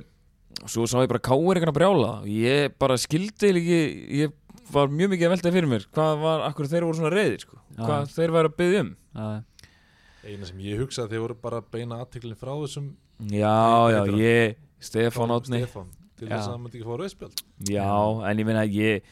svo 0.67 0.83
sá 0.83 0.97
ég 0.99 1.07
bara 1.07 1.21
Kári 1.23 1.53
eitthvað 1.55 1.69
að 1.71 1.77
brjála. 1.77 2.07
Og 2.25 2.27
ég 2.27 2.73
bara 2.75 2.97
skildi 2.99 3.47
eiginlega 3.47 3.77
ekki 3.77 4.17
ég 4.19 4.33
var 4.71 4.93
mjög 4.93 5.13
mikið 5.13 5.27
að 5.27 5.33
velta 5.35 5.53
fyrir 5.55 5.69
mér. 5.71 5.87
Hvað 5.93 6.21
var, 6.23 6.43
akkur 6.49 6.69
þeir 6.71 6.85
voru 6.87 6.99
svona 6.99 7.11
reyðir 7.13 7.43
sko. 7.43 7.59
Hvað 7.79 8.13
þeir 8.13 8.35
væri 8.37 8.51
að 8.51 8.55
byggja 8.61 8.83
um? 8.83 8.93
Eina 10.23 10.47
sem 10.47 10.61
ég 10.63 10.79
hugsaði 10.79 11.15
þeir 11.15 11.25
voru 11.25 11.35
bara 11.43 11.59
að 11.59 11.67
beina 11.73 11.99
aðtiklinn 11.99 12.39
frá 12.39 12.53
þessum 12.55 12.93
Já, 13.27 13.91
já, 13.91 13.99
ég 14.19 14.55
Stefán 14.83 15.33
Átni 15.35 15.59
Stefán 15.65 15.89
Til 16.19 16.29
þess 16.29 16.47
að 16.47 16.53
hann 16.53 16.63
myndi 16.63 16.79
ekki 16.79 16.87
fá 16.87 16.95
rauðspjald. 17.01 17.43
Já, 17.67 17.89
en 18.29 18.39
ég 18.39 18.47
meina 18.47 18.63
ég 18.63 19.11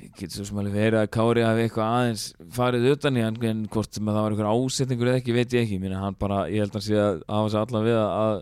ég 0.00 0.14
get 0.16 0.32
svo 0.32 0.46
alveg 0.58 0.74
verið 0.74 0.98
að 1.02 1.10
Kári 1.12 1.42
hafi 1.44 1.64
eitthvað 1.66 1.94
aðeins 1.98 2.24
farið 2.56 2.86
utan 2.94 3.18
í 3.20 3.24
hann 3.24 3.36
en 3.50 3.60
hvort 3.72 3.92
sem 3.94 4.08
að 4.08 4.16
það 4.16 4.24
var 4.24 4.34
eitthvað 4.34 4.54
ásetningur 4.54 5.10
eða 5.10 5.20
ekki 5.20 5.36
veit 5.36 5.54
ég 5.54 5.66
ekki, 5.66 5.76
ég 5.76 5.82
meina 5.84 6.00
hann 6.00 6.16
bara 6.20 6.38
ég 6.50 6.64
held 6.64 6.72
að 6.72 6.78
hann 6.78 6.86
sé 6.86 6.96
að 7.00 7.20
hafa 7.28 7.52
sig 7.52 7.60
allan 7.60 7.86
við 7.86 7.98
að, 8.00 8.10
að 8.24 8.36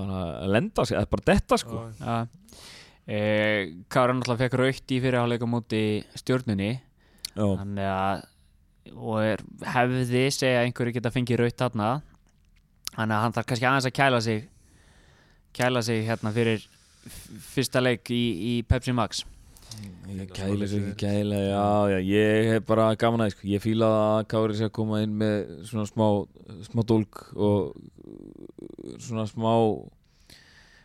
bara 0.00 0.20
að 0.40 0.54
lenda 0.56 0.86
sig, 0.88 0.96
að 0.96 1.10
bara 1.12 1.26
detta 1.32 1.60
sko. 1.60 1.82
Já, 2.00 2.16
Já 3.06 3.16
e, 3.16 3.84
Kára 3.90 4.14
náttúrulega 4.14 4.44
fekk 4.44 4.58
raukt 4.60 4.92
í 4.92 5.00
fyrirháleika 5.02 5.48
móti 5.48 5.82
stjórnunni 6.18 6.72
Já, 7.34 7.46
þannig 7.46 7.88
að 7.88 8.28
og 8.96 9.18
er, 9.22 9.42
hefði 9.74 10.22
segja 10.34 10.60
að 10.60 10.68
einhverju 10.68 10.94
geta 10.96 11.12
fengið 11.14 11.42
raukt 11.42 11.60
þarna. 11.60 11.90
Þannig 12.94 13.14
að 13.16 13.22
hann 13.24 13.34
þarf 13.36 13.48
kannski 13.50 13.68
aðeins 13.68 13.88
að 13.90 13.96
kæla 13.98 14.20
sig 14.24 14.40
kæla 15.56 15.82
sig 15.82 16.06
hérna 16.06 16.32
fyrir 16.34 16.64
fyrsta 17.50 17.82
leik 17.82 18.10
í, 18.12 18.22
í 18.50 18.54
Pepsi 18.68 18.94
Max. 18.96 19.22
Ég 20.10 20.32
kæla 20.34 20.66
svo 20.66 20.80
ekki 20.80 20.96
kæla 21.04 21.38
já, 21.44 21.66
já, 21.92 21.98
ég 22.02 22.50
hef 22.54 22.66
bara 22.66 22.90
gaman 22.98 23.24
að 23.24 23.30
því, 23.30 23.36
sko. 23.36 23.48
ég 23.52 23.62
fíla 23.62 23.90
að 24.00 24.24
Kári 24.32 24.58
sé 24.58 24.66
að 24.66 24.74
koma 24.80 25.00
inn 25.04 25.14
með 25.20 25.36
svona 25.68 25.86
smá, 25.86 26.06
smá 26.66 26.82
dólk 26.90 27.22
og 27.36 28.98
svona 28.98 29.28
smá 29.30 29.52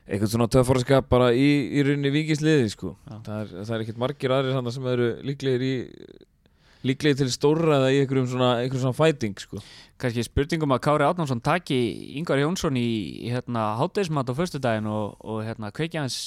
eitthvað 0.06 0.32
svona 0.36 0.50
töffarskap 0.54 1.10
bara 1.10 1.32
í, 1.34 1.50
í 1.74 1.84
rauninni 1.86 2.14
vikisliði 2.14 2.70
sko. 2.74 2.94
Já. 3.10 3.18
það 3.26 3.40
er, 3.40 3.52
það 3.58 3.76
er 3.76 3.86
ekkert 3.86 4.02
margir 4.04 4.36
aðrir 4.36 4.58
þarna 4.58 4.74
sem 4.76 4.90
eru 4.92 5.10
líklegir 5.26 5.66
í 5.66 5.74
líklegir 6.86 7.24
til 7.24 7.32
stórræða 7.34 7.90
í 7.94 8.02
einhverjum 8.04 8.28
svona, 8.30 8.52
einhverjum 8.62 8.84
svona 8.84 9.00
fighting 9.00 9.40
sko. 9.42 9.62
kannski 10.02 10.26
spurningum 10.28 10.76
að 10.76 10.84
Kári 10.86 11.08
Átnánsson 11.08 11.42
taki 11.46 11.80
Yngvar 12.20 12.44
Jónsson 12.44 12.78
í, 12.78 12.90
í 13.26 13.32
hérna 13.34 13.72
hátdeismat 13.80 14.30
á 14.30 14.34
föstudaginn 14.38 14.92
og, 14.92 15.18
og 15.26 15.42
hérna 15.48 15.74
kveikja 15.74 16.06
hans, 16.06 16.20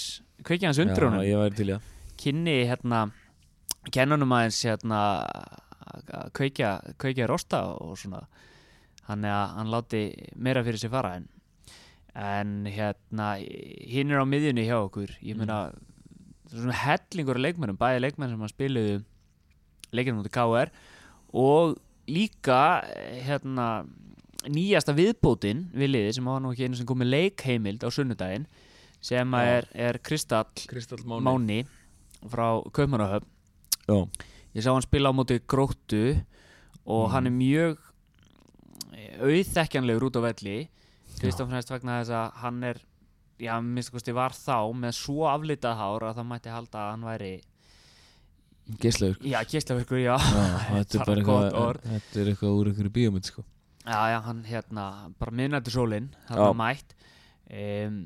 undir 0.43 1.07
honum 1.07 1.23
Já, 1.23 1.31
ég 1.31 1.43
væri 1.45 1.59
til 1.61 1.71
það 1.75 1.95
kynni 2.19 2.59
hérna 2.67 3.07
kennunum 3.95 4.35
aðeins 4.35 4.61
hérna 4.67 5.01
kveikja, 6.37 6.79
kveikja 7.01 7.29
rosta 7.31 7.63
og 7.79 7.97
svona 7.99 8.25
að 9.09 9.25
hann 9.25 9.73
láti 9.73 10.03
meira 10.37 10.65
fyrir 10.67 10.81
sig 10.81 10.93
fara 10.93 11.15
en, 11.17 11.29
en 12.19 12.67
hérna 12.67 13.37
hinn 13.39 14.11
er 14.11 14.23
á 14.23 14.27
miðjunni 14.27 14.65
hjá 14.67 14.79
okkur. 14.83 15.13
Ég 15.23 15.39
meina 15.39 15.59
svona 16.51 16.75
hellingur 16.83 17.39
af 17.39 17.45
leikmennum, 17.45 17.79
bæði 17.79 18.03
leikmenn 18.07 18.33
sem 18.33 18.43
að 18.47 18.53
spiluðu 18.55 18.97
leikinu 19.95 20.19
mútið 20.19 20.35
KR 20.35 20.73
og 21.39 21.77
líka 22.09 22.61
eh, 22.89 23.21
hérna 23.29 23.85
nýjasta 24.49 24.95
viðbótin 24.97 25.67
við 25.77 25.93
liði 25.93 26.15
sem 26.17 26.27
var 26.31 26.41
nú 26.43 26.51
ekki 26.55 26.67
einu 26.69 26.79
sem 26.79 26.89
komið 26.89 27.11
leikheimild 27.13 27.85
á 27.85 27.89
sunnudaginn 27.93 28.47
sem 29.05 29.35
er, 29.39 29.69
er 29.79 29.99
Kristall 30.03 30.49
Kristall 30.67 31.05
Máni. 31.07 31.61
Frá 32.27 32.59
Kaupmannahöfn. 32.75 33.29
Já, 33.87 33.99
ég 34.57 34.65
sá 34.65 34.73
hann 34.75 34.83
spila 34.83 35.13
á 35.13 35.15
móti 35.15 35.39
gróttu 35.47 36.19
og 36.89 37.05
Mm. 37.07 37.13
hann 37.13 37.27
er 37.29 37.35
mjög 37.37 37.77
auðþekkjanlegur 39.21 40.09
út 40.09 40.19
á 40.19 40.23
velli 40.25 40.57
fyrst 41.23 41.43
og 41.45 41.51
fremst 41.51 41.71
vegna 41.73 41.99
þess 42.01 42.15
að 42.19 42.41
hann 42.43 42.63
er 42.71 42.81
já, 43.39 43.55
minnst 43.63 43.93
kosti 43.95 44.15
var 44.17 44.35
þá 44.37 44.59
með 44.75 44.97
svo 44.99 45.29
aflitað 45.31 45.79
hár 45.79 46.09
að 46.09 46.19
það 46.19 46.29
mætti 46.33 46.53
halda 46.55 46.83
að 46.83 46.91
hann 46.95 47.07
væri 47.09 47.33
geislaður 48.83 49.25
já, 49.25 49.39
kistlaverkur, 49.49 50.01
já. 50.03 50.15
Já, 50.19 50.45
þetta 50.75 50.99
er 51.01 51.07
Bara 51.07 51.23
eitthvað. 51.23 51.81
Þetta 51.95 52.21
er 52.23 52.31
eitthvað 52.33 52.59
úr 52.61 52.71
einhverju 52.73 52.95
bíómynd 52.99 53.31
sko. 53.31 53.45
já, 53.87 54.01
já, 54.13 54.19
hann 54.27 54.45
hérna, 54.45 54.87
bara 55.19 55.37
miðnættu 55.41 55.73
sólinn 55.73 56.11
hann 56.29 56.43
var 56.45 56.59
mætt. 56.59 56.95
Um, 57.49 58.03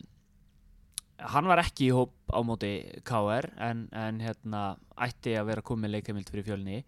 hann 1.33 1.49
var 1.51 1.63
ekki 1.63 1.89
í 1.89 1.95
hóp 1.95 2.15
á 2.31 2.39
móti 2.47 2.71
KR 3.07 3.49
en, 3.63 3.89
en 3.91 4.21
hérna 4.23 4.63
ætti 5.03 5.35
að 5.39 5.49
vera 5.51 5.65
komið 5.67 5.97
leikamild 5.97 6.31
fyrir 6.31 6.47
fjölni. 6.47 6.85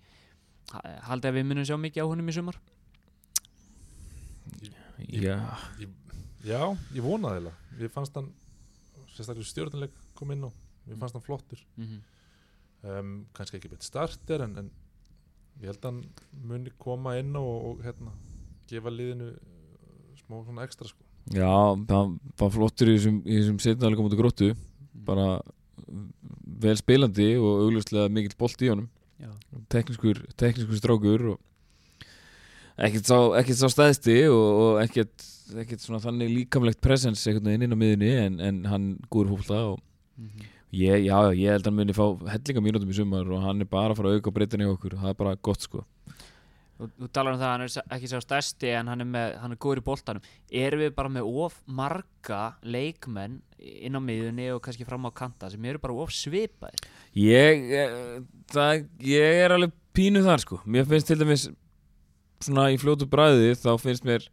Haldið 1.08 1.30
að 1.30 1.36
við 1.40 1.48
munum 1.50 1.66
sjá 1.66 1.76
mikið 1.78 2.06
á 2.06 2.10
honum 2.10 2.30
í 2.30 2.34
sumar? 2.34 2.60
Já, 5.10 5.34
ég, 5.80 5.90
já, 6.44 6.60
ég 6.94 7.04
vonaði 7.04 7.46
það 7.46 7.82
Ég 7.84 7.92
fannst 7.94 8.14
hann 8.18 8.30
sérstaklega 9.14 9.48
stjórnuleik 9.48 9.96
kom 10.18 10.32
inn 10.34 10.46
á 10.46 10.50
Ég 10.84 10.98
fannst 11.00 11.16
hann 11.16 11.24
flottur. 11.24 11.60
Mm 11.78 11.86
-hmm. 11.86 12.00
um, 12.88 13.26
kannski 13.32 13.56
ekki 13.56 13.70
beitt 13.72 13.84
starter 13.84 14.42
en, 14.44 14.56
en 14.58 14.70
ég 15.62 15.70
held 15.70 15.80
að 15.80 15.90
hann 15.90 16.04
muni 16.44 16.72
koma 16.78 17.16
inn 17.18 17.36
og, 17.36 17.64
og 17.68 17.82
hérna, 17.84 18.12
gefa 18.68 18.90
liðinu 18.90 19.30
uh, 19.30 19.38
smá 20.18 20.42
svona 20.44 20.64
ekstra 20.64 20.88
sko. 20.88 21.00
já 21.32 21.48
það 21.88 22.18
var 22.38 22.50
flottur 22.50 22.88
í 22.88 22.98
þessum, 22.98 23.22
í 23.24 23.38
þessum 23.38 23.58
setnalega 23.58 23.96
komandi 23.96 24.20
gróttu. 24.20 24.56
Bara 24.92 25.40
vel 26.60 26.76
spilandi 26.76 27.36
og 27.36 27.64
augljóslega 27.64 28.08
mikill 28.12 28.36
bolt 28.38 28.62
í 28.62 28.68
honum. 28.68 28.88
Já, 29.18 29.30
tekniskur, 29.68 30.20
tekniskur 30.36 30.76
strákur 30.76 31.26
og 31.32 31.38
ekkert 32.76 33.06
sá, 33.06 33.18
ekkert 33.38 33.58
sá 33.58 33.68
stæðsti 33.70 34.16
og, 34.28 34.48
og 34.64 34.82
ekkert, 34.82 35.24
ekkert 35.52 35.84
svona 35.84 36.02
þannig 36.02 36.32
líkamlegt 36.32 36.80
presens 36.84 37.24
einhvern 37.28 37.50
veginn 37.50 37.66
inn 37.66 37.76
á 37.76 37.78
miðunni 37.78 38.12
en, 38.20 38.36
en 38.40 38.60
hann 38.70 38.86
góður 39.12 39.34
fólta 39.34 39.60
og 39.72 39.80
mm 40.16 40.28
-hmm. 40.28 40.52
ég, 40.72 41.04
já, 41.08 41.18
ég 41.32 41.50
held 41.52 41.66
að 41.66 41.70
hann 41.70 41.80
muni 41.80 41.96
fá 41.96 42.06
hellinga 42.32 42.64
mínútum 42.64 42.92
í 42.92 42.96
sumar 42.96 43.28
og 43.28 43.42
hann 43.42 43.60
er 43.60 43.68
bara 43.68 43.92
að 43.92 43.98
fara 44.00 44.12
að 44.12 44.20
auka 44.20 44.30
breytinni 44.30 44.70
okkur, 44.70 44.96
það 45.00 45.10
er 45.10 45.18
bara 45.20 45.36
gott 45.36 45.60
sko. 45.60 45.84
Þú, 46.74 46.88
þú 46.98 47.08
talar 47.12 47.34
um 47.34 47.38
það 47.38 47.48
að 47.48 47.52
hann 47.54 47.64
er 47.64 47.96
ekki 47.96 48.08
sá 48.10 48.18
stærsti 48.20 48.70
en 48.74 48.88
hann 48.90 49.00
er, 49.00 49.06
með, 49.06 49.36
hann 49.38 49.52
er 49.54 49.58
góður 49.62 49.78
í 49.78 49.84
boltanum. 49.86 50.22
Erum 50.50 50.80
við 50.80 50.94
bara 50.96 51.08
með 51.08 51.28
of 51.44 51.60
marga 51.66 52.40
leikmenn 52.62 53.42
inn 53.58 53.94
á 53.94 54.00
miðunni 54.02 54.48
og 54.50 54.62
kannski 54.64 54.84
fram 54.84 55.06
á 55.06 55.10
kanta 55.14 55.50
sem 55.50 55.64
eru 55.64 55.78
bara 55.78 55.94
of 55.94 56.10
svipaðir? 56.10 56.82
Ég, 57.14 57.70
eh, 57.70 58.18
það, 58.50 58.88
ég 58.98 59.44
er 59.44 59.54
alveg 59.54 59.76
pínu 59.94 60.24
þar 60.26 60.42
sko. 60.42 60.58
Mér 60.66 60.88
finnst 60.90 61.06
til 61.06 61.20
dæmis 61.20 61.46
svona 62.42 62.72
í 62.74 62.80
fljótu 62.80 63.06
bræði 63.06 63.54
þá 63.54 63.70
finnst 63.78 64.04
mér 64.08 64.26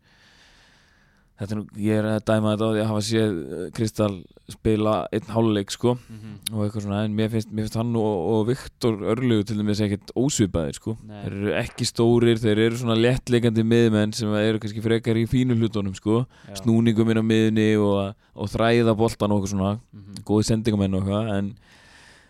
þetta 1.41 1.55
er 1.55 1.57
nú, 1.57 1.63
ég 1.81 1.97
er 1.97 2.05
að 2.11 2.23
dæma 2.29 2.51
þetta 2.53 2.67
á 2.69 2.71
því 2.71 2.81
að 2.83 2.89
hafa 2.91 3.01
séð 3.07 3.31
uh, 3.41 3.61
Kristall 3.73 4.17
spila 4.51 4.93
einn 5.15 5.29
háluleik 5.33 5.71
sko 5.73 5.93
Mhm. 5.97 6.33
og 6.53 6.59
eitthvað 6.67 6.83
svona, 6.85 6.99
en 7.07 7.15
mér 7.17 7.29
finnst, 7.33 7.49
mér 7.55 7.65
finnst 7.65 7.77
hann 7.79 7.95
og, 7.95 8.17
og 8.35 8.41
Viktor 8.51 8.97
Örlugu 9.13 9.45
til 9.47 9.57
dæmis 9.61 9.79
ekkert 9.81 10.11
ósvipaðir 10.19 10.75
sko, 10.77 10.97
Nei. 11.07 11.21
þeir 11.23 11.37
eru 11.39 11.53
ekki 11.61 11.87
stórir 11.87 12.37
þeir 12.43 12.59
eru 12.67 12.77
svona 12.81 12.97
léttleikandi 12.99 13.63
miðmenn 13.65 14.13
sem 14.13 14.29
eru 14.37 14.59
kannski 14.61 14.83
frekar 14.85 15.15
í 15.17 15.25
fínu 15.31 15.55
hlutunum 15.57 15.95
sko 15.97 16.25
Já. 16.49 16.59
snúningum 16.61 17.09
inn 17.11 17.21
á 17.23 17.25
miðunni 17.25 17.69
og, 17.79 18.13
og 18.35 18.51
þræða 18.53 18.95
boltan 18.99 19.31
og 19.31 19.41
eitthvað 19.41 19.55
svona 19.55 19.73
Mhm. 19.93 20.23
góði 20.27 20.47
sendingamenn 20.51 20.93
og 20.95 21.01
eitthvað 21.07 21.33
en, 21.39 21.51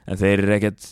en 0.07 0.17
þeir 0.17 0.39
eru 0.45 0.55
ekkert 0.59 0.89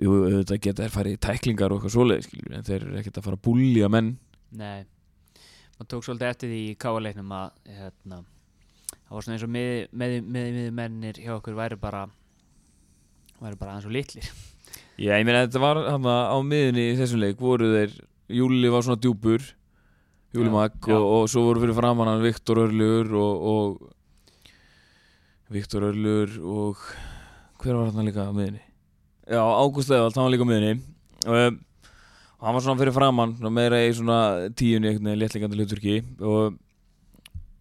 jú, 0.00 0.10
auðvitað 0.24 0.60
geta 0.64 0.82
þeir 0.86 0.94
farið 0.96 1.18
í 1.18 1.20
tæklingar 1.26 1.72
og 1.74 1.82
eitthvað 1.82 1.96
svoleið 1.98 2.22
skilur, 2.30 2.54
en 2.56 2.62
þeir 2.64 2.80
eru 2.86 2.96
ekkert 3.02 3.18
að 3.20 3.26
fara 3.26 3.36
að 3.36 3.42
búlja 3.44 3.90
menn 3.92 4.14
Nei, 4.56 4.84
maður 5.82 5.90
tók 5.90 6.04
svolítið 6.06 6.28
eftir 6.30 6.50
því 6.52 6.58
í 6.62 6.74
káaleiknum 6.78 7.32
að 7.34 7.48
hérna, 7.66 8.18
það 8.92 9.14
var 9.16 9.24
svona 9.24 9.34
eins 9.36 9.44
og 9.46 9.50
með, 9.52 9.70
með, 9.90 10.12
með, 10.22 10.46
með 10.56 10.68
mennir 10.78 11.18
hjá 11.18 11.32
okkur 11.34 11.56
væri 11.58 11.78
bara 11.80 12.04
væri 13.42 13.58
bara 13.58 13.72
aðeins 13.72 13.88
og 13.88 13.94
litlir. 13.96 14.28
Já, 15.00 15.16
ég 15.18 15.26
meina 15.26 15.42
þetta 15.42 15.62
var 15.62 15.80
hann 15.88 16.06
á 16.06 16.38
miðunni 16.46 16.84
í 16.92 16.98
þessum 17.00 17.22
leik 17.22 17.40
voru 17.42 17.72
þeir, 17.72 17.96
Júli 18.32 18.70
var 18.70 18.84
svona 18.86 19.02
djúpur 19.02 19.42
Júli 20.32 20.52
Magg 20.52 20.86
og, 20.88 21.02
og 21.02 21.24
svo 21.28 21.42
voru 21.48 21.60
fyrir 21.64 21.76
framann 21.76 22.08
hann 22.08 22.22
Viktor 22.22 22.62
Örlugur 22.62 23.10
og, 23.18 23.34
og 23.52 23.68
Viktor 25.52 25.88
Örlugur 25.90 26.38
og 26.38 26.86
hver 27.60 27.74
var 27.80 27.90
hann 27.90 28.06
líka 28.06 28.30
á 28.30 28.32
miðunni? 28.32 28.62
Já, 29.26 29.42
Ágúst 29.42 29.90
Eðvald, 29.90 30.14
hann 30.14 30.28
var 30.28 30.34
líka 30.36 30.46
á 30.46 30.50
miðunni 30.52 30.74
og 31.26 31.58
hann 32.42 32.56
var 32.56 32.64
svona 32.64 32.80
fyrir 32.80 32.94
framann 32.96 33.36
svona 33.38 33.54
meira 33.54 33.78
í 33.86 33.92
svona 33.94 34.18
tíunni 34.58 35.14
léttlingandi 35.14 35.58
hluturki 35.60 35.96
og 36.20 36.58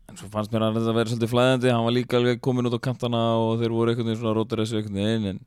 en 0.09 0.17
svo 0.19 0.27
fannst 0.33 0.51
mér 0.51 0.65
að 0.67 0.79
þetta 0.79 0.95
verið 0.97 1.13
svolítið 1.13 1.31
flæðandi 1.31 1.71
hann 1.71 1.85
var 1.85 1.95
líka 1.95 2.17
alveg 2.17 2.41
komin 2.43 2.67
út 2.67 2.75
á 2.75 2.85
kantana 2.89 3.21
og 3.39 3.61
þeir 3.61 3.75
voru 3.75 3.93
einhvern 3.93 4.09
veginn 4.09 4.21
svona 4.23 4.35
rótur 4.35 4.63
þessu 4.63 4.79
einhvern 4.79 4.99
veginn 4.99 5.29
en 5.33 5.43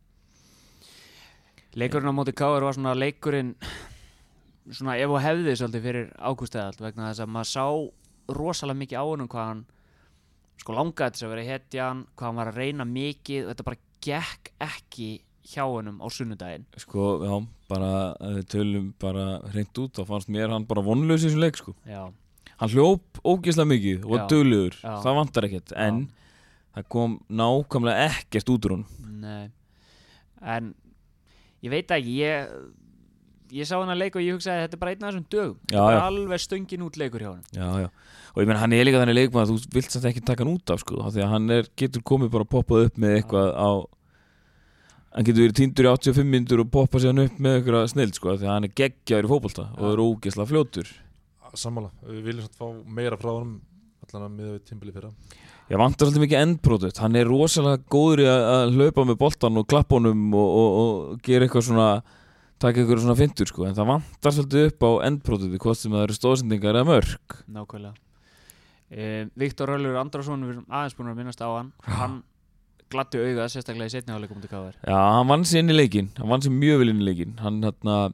Leikurinn 1.75 2.07
á 2.07 2.15
móti 2.15 2.31
Káar 2.31 2.63
var 2.63 2.77
svona 2.77 2.95
leikurinn 2.95 3.57
svona 4.71 4.95
ef 5.03 5.11
og 5.11 5.21
hefði 5.25 5.57
svolítið 5.59 5.87
fyrir 5.89 6.11
ágústæðald 6.15 6.81
vegna 6.85 7.11
þess 7.11 7.25
að 7.25 7.33
maður 7.35 7.51
sá 7.51 8.37
rosalega 8.39 8.81
mikið 8.85 9.03
á 9.03 9.05
honum 9.05 9.31
hvað 9.33 9.49
hann 9.51 9.65
sko 10.63 10.77
langaði 10.79 11.17
þess 11.17 11.27
að 11.27 11.35
vera 11.35 11.49
hetjan 11.51 12.05
hvað 12.15 12.29
hann 12.31 12.39
var 12.39 12.53
að 12.53 12.61
reyna 12.63 12.87
mikið 12.89 13.43
og 13.43 13.51
þetta 13.51 13.67
bara 13.67 13.83
gekk 14.07 14.53
ekki 14.69 15.11
hjá 15.45 15.65
honum 15.69 15.99
á 16.01 16.07
sunnudaginn. 16.09 16.65
Sko, 16.81 17.09
já, 17.25 17.35
bara 17.69 17.91
að 18.19 18.39
við 18.41 18.47
tölum 18.55 18.87
bara 19.03 19.25
hreint 19.53 19.81
út 19.83 19.99
þá 19.99 20.05
fannst 20.09 20.31
mér 20.33 20.53
hann 20.55 20.65
bara 20.69 20.85
vonlaus 20.85 21.23
í 21.25 21.29
þessum 21.29 21.43
leik 21.45 21.59
sko. 21.61 21.75
Já, 21.89 22.05
Hann 22.55 22.71
hljóp 22.71 23.19
ógeðslega 23.27 23.67
mikið 23.67 24.05
og 24.07 24.29
já. 24.79 24.93
það 25.03 25.17
vantar 25.19 25.47
ekkert 25.49 25.73
en 25.75 25.97
það 26.77 26.85
kom 26.95 27.17
nákvæmlega 27.27 28.05
ekkert 28.13 28.53
út 28.55 28.69
úr 28.69 28.75
hún 28.77 28.85
nei. 29.25 29.49
En 30.41 30.69
ég 31.65 31.73
veit 31.73 31.91
ekki 31.97 32.15
ég, 32.21 32.55
ég 33.59 33.67
sá 33.67 33.75
hann 33.81 33.91
að 33.91 34.05
leik 34.05 34.15
og 34.21 34.23
ég 34.23 34.37
hugsaði 34.39 34.69
þetta 34.69 34.79
er 34.79 34.83
bara 34.85 34.95
einn 34.95 35.03
af 35.03 35.11
þessum 35.11 35.27
dögum. 35.35 35.57
Já, 35.73 35.81
bara 35.81 35.97
já. 35.99 36.05
alveg 36.07 36.45
stöngin 36.45 36.87
út 36.87 37.01
leikur 37.01 37.25
hjá 37.27 37.33
hann 37.33 37.43
Já, 37.51 37.67
já, 37.83 37.91
og 38.35 38.39
ég 38.45 38.49
menn 38.53 38.63
hann 38.63 38.77
er 38.79 38.87
líka 38.87 39.03
þannig 39.03 39.19
leikmann 39.19 39.45
að 39.49 39.53
þú 39.57 39.75
vilt 39.75 39.91
samt 39.97 40.09
ekki 40.13 40.23
taka 40.31 40.45
hann 40.47 40.55
út 40.55 40.75
af 40.77 40.85
sko, 40.85 41.03
því 41.11 41.25
að 41.27 41.33
hann 41.35 41.51
er, 41.59 41.69
getur 41.75 42.07
komið 42.07 42.33
bara 42.37 42.47
að 42.47 42.53
poppað 42.55 42.87
upp 42.89 43.03
með 43.03 43.19
eitthvað 43.19 43.51
á 43.59 43.71
hann 45.15 45.27
getur 45.27 45.45
verið 45.47 45.59
týndur 45.61 45.87
í 45.87 45.93
85 45.93 46.31
myndur 46.31 46.65
og 46.65 46.73
poppa 46.75 47.01
sér 47.01 47.15
hann 47.15 47.25
upp 47.29 47.39
með 47.43 47.61
eitthvað 47.61 47.87
snild 47.93 48.19
sko, 48.19 48.33
af 48.33 48.41
því 48.41 48.49
að 48.49 48.55
hann 48.55 48.69
er 48.69 48.75
geggjaður 48.81 49.29
í 49.29 49.31
fótbolta 49.31 49.69
og 49.79 49.87
er 49.93 50.03
ógeðslega 50.03 50.51
fljótur. 50.51 50.91
Sammála, 51.55 51.93
við 52.09 52.25
viljum 52.27 52.49
samt 52.49 52.59
fá 52.59 52.67
meira 52.97 53.19
frá 53.21 53.31
honum 53.31 53.61
allan 54.05 54.27
að 54.27 54.35
miða 54.35 54.53
við 54.57 54.65
tímbili 54.69 54.95
fyrra. 54.95 55.13
Ég 55.71 55.81
vantar 55.81 56.09
svolítið 56.09 56.25
mikið 56.27 56.43
endprodukt 56.43 56.99
Hann 57.01 57.15
er 57.17 57.25
rosalega 57.31 57.81
góður 57.89 58.21
í 58.21 58.27
að, 58.29 58.43
að 58.53 58.75
hlaupa 58.75 59.05
með 59.09 59.17
boltan 59.23 59.61
og 59.61 59.69
klappa 59.71 59.97
honum 59.97 60.35
og, 60.37 60.51
og, 60.61 60.75
og 60.81 61.23
gera 61.25 61.47
eitthvað 61.47 61.65
svona 61.71 61.87
taka 62.61 62.83
eitthvað 62.83 63.01
svona 63.05 63.17
fintur 63.17 63.49
sko 63.49 63.65
en 63.69 63.77
það 63.77 63.89
vantar 63.95 64.37
svolítið 64.37 64.69
upp 64.69 64.85
á 64.85 64.91
endprodukti 65.09 65.63
hvort 65.63 65.81
sem 65.81 65.95
það 65.95 66.05
eru 66.05 66.19
stóðsendingar 66.19 66.81
eða 66.81 66.91
mörg 66.91 67.39
nákvæmlega. 67.55 67.95
Um, 68.95 69.31
Viktor 69.41 69.73
Öllur 69.75 69.97
Andrason 69.99 70.45
hann 72.95 73.03
hann 73.03 73.11
gladdi 73.11 73.23
augað 73.23 73.51
sérstaklega 73.53 73.91
í 73.91 73.95
setni 73.95 74.15
áleikum 74.15 74.43
Já, 74.87 74.99
hann 75.19 75.29
vann 75.29 75.45
sér 75.45 75.65
inn 75.65 75.73
í 75.73 75.77
leikin 75.77 76.11
hann 76.19 76.31
vann 76.31 76.45
sér 76.45 76.55
mjög 76.55 76.79
vel 76.83 76.93
inn 76.93 77.03
í 77.03 77.09
leikin 77.09 77.35
hann 77.43 77.63
hérna 77.65 78.13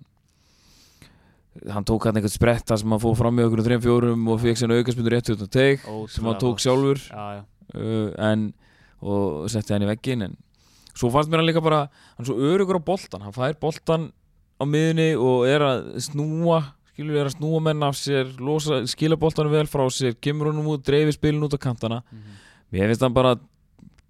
hann 1.68 1.85
tók 1.85 2.07
hann 2.07 2.16
eitthvað 2.16 2.35
sprett 2.35 2.66
þar 2.68 2.81
sem 2.81 2.95
hann 2.95 3.03
fóð 3.03 3.18
fram 3.18 3.41
í 3.41 3.45
okkur 3.45 3.64
þreim 3.66 3.83
fjórum 3.85 4.28
og 4.33 4.41
fekk 4.41 4.61
sér 4.61 4.74
aukaspindur 4.78 5.16
rétt 5.16 5.33
utan 5.35 5.51
teik 5.51 5.85
sem 6.09 6.24
hann 6.24 6.39
tók 6.41 6.62
sjálfur. 6.62 7.01
Já, 7.11 7.41
já. 7.41 7.43
uh, 7.74 8.09
en, 8.31 8.47
og 9.03 9.51
setti 9.51 9.74
hann 9.74 9.85
í 9.85 9.91
veggin 9.91 10.26
en 10.28 10.39
svo 10.95 11.11
fannst 11.12 11.31
mér 11.33 11.43
hann 11.43 11.51
líka 11.51 11.64
bara 11.64 11.85
hann 12.16 12.28
svo 12.28 12.39
örugur 12.39 12.81
á 12.81 12.83
boltan, 12.83 13.24
hann 13.26 13.37
fær 13.37 13.59
boltan 13.61 14.11
á 14.61 14.64
miðunni 14.64 15.12
og 15.18 15.49
er 15.49 15.64
að 15.66 15.83
snúa 16.07 16.62
skilur, 16.91 17.18
er 17.18 17.31
að 17.31 17.37
snúa 17.39 17.62
menn 17.64 17.85
af 17.87 17.97
sér 17.99 18.33
losa, 18.41 18.83
skila 18.89 19.18
boltanum 19.20 19.53
vel 19.55 19.68
frá 19.70 19.85
sér 19.93 20.16
kemur 20.20 20.53
honum 20.53 20.72
út, 20.74 20.85
dreifir 20.87 21.16
spilin 21.16 21.45
út 21.47 21.57
á 21.57 21.61
kantana. 21.61 22.03
Mhm, 22.12 22.41
mér 22.72 22.93
finnst 22.93 23.05
hann 23.05 23.16
bara 23.16 23.37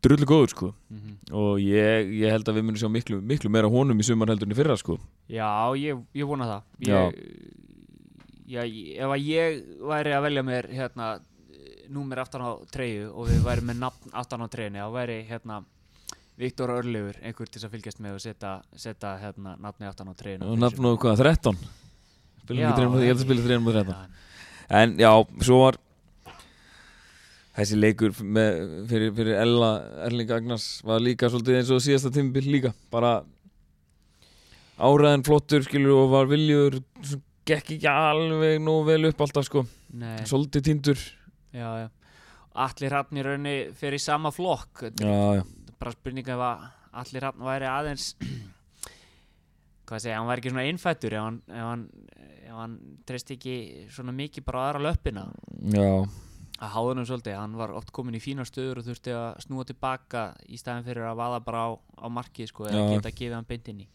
drullu 0.03 0.27
góður 0.27 0.51
sko. 0.55 0.69
Mhm. 0.91 1.17
og 1.33 1.59
ég, 1.61 2.11
ég 2.21 2.31
held 2.33 2.49
að 2.49 2.57
við 2.59 2.65
munum 2.69 2.81
sjá 2.81 2.89
miklu, 2.91 3.21
miklu 3.23 3.51
meira 3.53 3.69
honum 3.71 3.99
í 4.01 4.05
sumar 4.07 4.29
heldur 4.33 4.49
en 4.49 4.55
í 4.55 4.59
fyrra 4.59 4.77
sko. 4.81 4.99
Já, 5.29 5.51
ég, 5.77 5.99
ég 6.15 6.27
vona 6.27 6.45
það. 6.49 6.63
Ég, 6.87 7.19
já, 8.51 8.63
ég- 8.65 8.97
ef 8.99 9.11
að 9.15 9.27
ég 9.27 9.61
væri 9.93 10.15
að 10.17 10.23
velja 10.29 10.43
mér 10.47 10.71
hérna 10.73 11.11
númer 11.91 12.19
aftan 12.23 12.43
á 12.47 12.51
treyju 12.71 13.11
og 13.15 13.29
við 13.29 13.43
væri 13.45 13.65
með 13.67 13.79
nafn 13.83 14.13
aftan 14.15 14.43
á 14.43 14.49
treyjunni 14.51 14.79
þá 14.79 14.91
væri 14.95 15.19
hérna 15.29 15.65
Viktor 16.39 16.71
Örlegur 16.73 17.17
einhver 17.21 17.51
til 17.51 17.61
að 17.67 17.73
fylgjast 17.75 17.99
með 18.01 18.15
og 18.17 18.21
setja, 18.23 18.53
setja 18.79 19.17
hérna 19.21 19.57
nafni 19.61 19.87
aftan 19.91 20.09
á 20.09 20.15
treyjunni 20.15 20.47
og 20.47 20.57
nafn 20.63 20.87
og 20.87 20.99
hvað, 21.03 21.19
13 21.19 21.59
Spilum 22.45 22.63
Já, 22.63 22.71
ekki 22.71 22.81
3 22.81 23.03
ég 23.03 23.11
held 23.11 23.19
að 23.19 23.25
spila 23.27 23.47
3 23.49 23.59
mútið 23.61 23.81
13 23.83 23.91
Já, 23.91 24.07
En 24.71 24.93
já, 25.03 25.11
svo 25.43 25.59
var 25.65 25.77
þessi 27.61 27.79
leikur 27.79 28.15
með, 28.25 28.59
fyrir, 28.91 29.13
fyrir 29.17 29.39
Ella 29.43 29.71
Erling 30.07 30.33
Agnars 30.35 30.69
var 30.87 31.03
líka 31.03 31.29
svolítið 31.31 31.61
eins 31.61 31.73
og 31.75 31.83
síðasta 31.85 32.13
tímabil 32.15 32.49
líka. 32.49 32.73
Bara 32.93 33.21
áræðin 34.81 35.25
flottur 35.27 35.65
skilur 35.67 36.05
og 36.07 36.13
var 36.15 36.31
viljur 36.31 36.81
gekk 37.49 37.75
ekki 37.77 37.91
alveg 37.91 38.61
nóg 38.63 38.85
vel 38.89 39.11
upp 39.11 39.25
alltaf 39.25 39.49
sko, 39.49 39.65
nei, 39.99 40.21
svolítið 40.29 40.69
týndur. 40.69 41.03
Já, 41.57 41.69
já. 41.83 41.89
Allir 42.61 42.97
hafn 42.97 43.19
í 43.19 43.25
raunni 43.25 43.57
fyrir 43.79 44.03
sama 44.03 44.33
flokk. 44.35 44.89
Já, 45.01 45.43
bara 45.81 45.93
spurning 45.95 46.31
ef 46.31 46.47
að 46.47 46.65
allir 47.03 47.29
hafn 47.29 47.45
væri 47.47 47.69
aðeins 47.71 48.15
hvað 49.91 50.03
segja, 50.05 50.17
hann 50.19 50.29
væri 50.31 50.43
ekki 50.43 50.53
svona 50.53 50.67
innfættur 50.71 51.15
ef 51.19 51.23
hann, 51.27 51.39
hann, 51.51 51.85
hann 52.55 52.75
treysti 53.07 53.37
ekki 53.37 53.55
svona 53.91 54.15
mikið 54.15 54.47
bara 54.47 54.67
aðra 54.69 54.85
löppina. 54.89 55.29
Já 55.75 56.07
að 56.61 56.75
háðunum 56.75 57.07
svolítið, 57.09 57.39
hann 57.41 57.55
var 57.57 57.73
oft 57.77 57.93
komin 57.97 58.19
í 58.19 58.21
fína 58.21 58.45
stöður 58.49 58.83
og 58.83 58.91
þurfti 58.91 59.15
að 59.17 59.29
snúa 59.47 59.65
tilbaka 59.69 60.27
í 60.49 60.61
staðin 60.61 60.85
fyrir 60.85 61.09
að 61.09 61.23
vaða 61.23 61.41
bara 61.47 61.63
á, 61.65 61.69
á 62.05 62.07
markið 62.13 62.51
sko, 62.51 62.69
eða 62.69 62.85
geta 62.95 63.15
gefið 63.15 63.37
hann 63.39 63.49
beint 63.49 63.73
inn 63.73 63.83
í. 63.87 63.89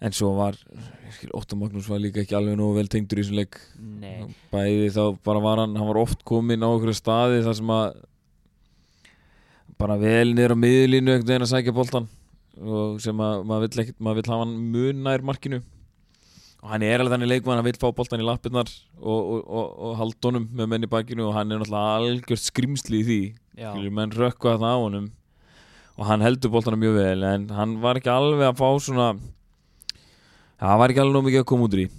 En 0.00 0.14
svo 0.16 0.32
var, 0.38 0.56
ég 1.04 1.16
skil, 1.18 1.30
Óttar 1.36 1.58
Magnús 1.60 1.88
var 1.90 2.00
líka 2.00 2.22
ekki 2.22 2.34
alveg 2.38 2.56
nógu 2.56 2.78
vel 2.78 2.88
tengdur 2.90 3.20
í 3.20 3.24
þessum 3.24 3.36
leik. 3.36 3.58
Nei, 4.00 4.30
bæði 4.50 4.88
þá 4.96 5.02
bara 5.26 5.42
var 5.44 5.60
hann 5.60 5.76
hann 5.76 5.90
var 5.92 6.00
oft 6.00 6.24
kominn 6.26 6.64
á 6.64 6.68
okkur 6.72 6.96
staði 6.96 7.42
þar 7.44 7.58
sem 7.60 7.74
að 7.74 8.00
bara 9.80 9.98
vel 10.00 10.32
niður 10.32 10.56
á 10.56 10.62
miðlínu 10.64 11.12
einhvern 11.14 11.28
veginn 11.28 11.46
að 11.46 11.52
sækja 11.52 11.76
boltan 11.76 12.08
og 12.60 12.98
sem 13.00 13.20
að 13.24 13.44
maður 13.48 13.68
vill, 13.68 13.92
vill 14.18 14.26
hafa 14.26 14.40
hann 14.42 14.56
mun 14.72 15.04
nær 15.06 15.24
markinu 15.24 15.60
og 16.60 16.72
hann 16.74 16.84
er 16.84 17.00
alveg 17.00 17.14
þannig 17.14 17.30
leikmann 17.30 17.60
hann 17.60 17.68
vill 17.68 17.80
fá 17.80 17.88
boltan 17.96 18.20
í 18.20 18.26
lappirnar 18.26 18.68
og, 19.00 19.20
og, 19.20 19.40
og, 19.46 19.70
og 19.86 19.94
halda 20.00 20.28
honum 20.28 20.50
með 20.52 20.72
menn 20.74 20.84
í 20.84 20.90
bakinu 20.92 21.30
og 21.30 21.36
hann 21.38 21.52
er 21.52 21.62
náttúrulega 21.62 21.96
algjört 22.00 22.44
skrimsli 22.44 23.00
í 23.00 23.06
því. 23.06 23.22
Skilur 23.60 23.96
menn 23.96 24.12
rökka 24.16 24.58
það 24.60 24.76
á 24.76 24.78
honum 24.80 25.08
og 26.00 26.06
hann 26.08 26.24
heldur 26.24 26.52
boltanum 26.52 26.80
mjög 26.80 26.96
vel 26.96 27.24
en 27.28 27.48
hann 27.52 27.74
var 27.82 27.98
ekki 28.00 28.12
alveg 28.12 28.46
að 28.48 28.60
fá 28.60 28.68
svona 28.80 29.08
það 30.60 30.78
var 30.80 30.92
ekki 30.92 31.02
alveg 31.02 31.16
nóg 31.16 31.26
mikið 31.26 31.42
að 31.42 31.50
koma 31.50 31.66
út 31.68 31.76
í 31.76 31.82
ég 31.84 31.90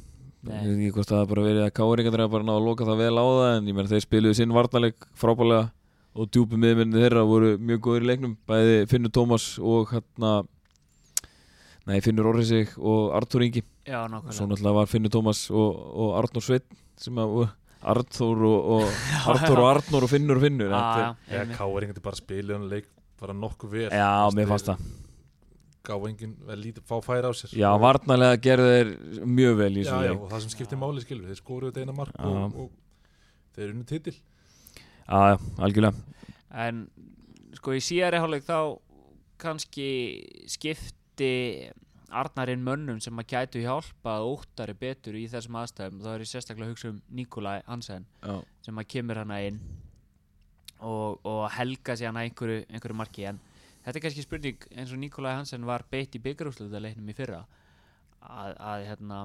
veit 0.41 0.71
ekki 0.71 0.93
hvort 0.95 1.11
það 1.11 1.27
bara 1.29 1.43
verið 1.45 1.65
að 1.67 1.75
káringarnir 1.77 2.23
hafa 2.23 2.33
bara 2.33 2.47
náða 2.47 2.61
að 2.61 2.67
loka 2.69 2.87
það 2.87 3.03
vel 3.03 3.13
á 3.21 3.25
það 3.25 3.51
en 3.57 3.69
ég 3.69 3.77
meina 3.77 3.91
þeir 3.91 4.05
spiluðu 4.07 4.37
sinn 4.39 4.55
varnarleik 4.55 5.07
frábælega 5.21 5.67
og 6.17 6.31
djúpi 6.33 6.57
miðmennir 6.59 7.05
þeirra 7.05 7.27
voru 7.29 7.51
mjög 7.61 7.83
góður 7.85 8.05
í 8.05 8.09
leiknum 8.09 8.33
bæði 8.49 8.79
Finnur 8.89 9.13
Tómas 9.13 9.45
og 9.61 9.93
hérna 9.93 10.31
nei 11.89 11.99
Finnur 12.05 12.27
Orrisig 12.31 12.75
og 12.77 13.11
Artur 13.17 13.41
Ingi. 13.45 13.63
Já, 13.87 14.03
svo 14.05 14.11
nákvæmlega 14.13 14.47
náttúrulega 14.51 14.75
var 14.77 14.89
Finnur 14.91 15.09
Tómas 15.13 15.41
og, 15.49 15.77
og 16.03 16.11
Arnur 16.19 16.43
Sveit 16.45 16.67
sem 17.01 17.17
að 17.17 17.35
og 17.41 17.49
Arthur 17.81 18.43
og, 18.45 18.65
og 18.75 18.83
Arthur 19.33 19.59
og 19.63 19.69
Arnur 19.71 20.05
og 20.05 20.11
Finnur 20.11 20.37
og 20.37 20.43
Finnur. 20.45 20.69
Já, 20.69 20.81
Þetta- 20.81 21.05
já, 21.05 21.45
Já, 21.57 21.69
enginn 21.81 22.03
bara 22.05 22.19
spilið 22.19 22.57
hann 22.59 22.67
leik 22.69 22.89
bara 23.21 23.33
nokkuð 23.37 23.71
vel. 23.73 23.87
Já, 23.89 24.11
mér 24.37 24.47
fannst 24.51 24.69
það. 24.69 24.83
Gáðu 25.81 26.09
enginn 26.11 26.35
vel 26.45 26.59
lítið 26.61 26.85
fá 26.85 26.99
færi 27.01 27.25
á 27.25 27.33
sér. 27.33 27.55
Já, 27.57 27.69
varnarlega 27.81 28.37
gerðu 28.45 28.67
þeir 28.75 28.91
mjög 29.25 29.55
vel 29.63 29.71
í 29.73 29.81
já, 29.81 29.89
þessu 29.89 30.05
já, 30.05 30.11
leik. 30.11 30.21
og 30.21 30.29
það 30.35 30.43
sem 30.45 30.53
skiptir 30.53 30.77
máli 30.83 31.01
skilur 31.01 31.25
þeir 31.31 31.39
skoruðu 31.41 31.71
þetta 31.71 31.81
eina 31.87 31.95
mark 31.97 32.13
Já. 32.13 32.29
og, 32.29 32.59
og 32.61 33.57
þeir 33.57 33.73
unnu 33.73 33.87
titil. 33.89 34.13
Já, 35.09 35.19
já, 35.33 35.37
algjörlega. 35.57 36.21
En 36.67 36.83
sko 37.57 37.73
í 37.73 37.81
síðari 37.81 38.21
hálfleik 38.21 38.45
þá 38.45 38.59
kannski 39.41 39.89
skipti 41.21 41.71
Arnarinn 42.11 42.63
mönnum 42.63 42.99
sem 42.99 43.15
að 43.21 43.29
gætu 43.31 43.61
hjálpað 43.63 44.25
óttari 44.27 44.73
betur 44.75 45.15
í 45.15 45.29
þessum 45.31 45.55
aðstæðum 45.61 46.01
þá 46.03 46.09
er 46.11 46.23
ég 46.25 46.27
sérstaklega 46.27 46.67
að 46.67 46.73
hugsa 46.73 46.89
um 46.89 46.97
Nikolai 47.07 47.61
Hansen 47.67 48.05
Já, 48.19 48.41
sem 48.65 48.81
að 48.81 48.89
kemur 48.91 49.21
hana 49.21 49.37
inn 49.47 49.61
og, 50.81 51.21
og 51.23 51.45
helga 51.55 51.95
sig 51.95 52.09
hana 52.09 52.25
einhverju, 52.25 52.65
einhverju 52.67 52.97
marki. 52.99 53.23
En 53.29 53.39
þetta 53.85 53.95
er 53.95 54.03
kannski 54.03 54.25
spurning 54.25 54.67
eins 54.75 54.91
og 54.91 54.99
Nikolai 54.99 55.37
Hansen 55.37 55.63
var 55.63 55.85
beitt 55.87 56.17
í 56.17 56.23
byggarúslutaleiknum 56.25 57.07
í 57.07 57.15
fyrra 57.15 57.45
að, 58.19 58.59
að 58.59 58.85
hérna 58.89 59.23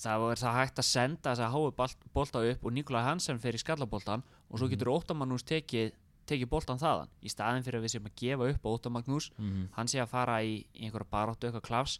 það 0.00 0.24
var 0.24 0.40
það 0.40 0.58
hægt 0.62 0.80
að 0.80 0.88
senda 0.94 1.34
þess 1.34 1.44
að 1.44 1.52
háu 1.52 2.02
bolta 2.16 2.46
upp 2.54 2.64
og 2.64 2.72
Nikolai 2.72 3.04
Hansen 3.04 3.42
fer 3.42 3.58
í 3.58 3.60
skallaboltan 3.60 4.24
og 4.48 4.62
svo 4.62 4.70
getur 4.72 4.94
Óttamagnús 4.94 5.44
tekið 5.44 5.92
tekið 6.30 6.50
boltan 6.52 6.78
þaðan. 6.80 7.10
Í 7.24 7.32
staðin 7.32 7.64
fyrir 7.66 7.80
að 7.80 7.86
við 7.86 7.92
séum 7.94 8.06
að 8.10 8.14
gefa 8.22 8.48
upp 8.52 8.66
á 8.66 8.68
Óttamagnús 8.74 9.30
mhm, 9.38 9.66
hann 9.76 9.88
sé 9.90 10.00
að 10.02 10.10
fara 10.12 10.38
í, 10.44 10.54
í 10.74 10.86
einhverja 10.86 11.10
baróttu 11.12 11.48
eitthvað 11.48 11.66
klafs 11.68 11.98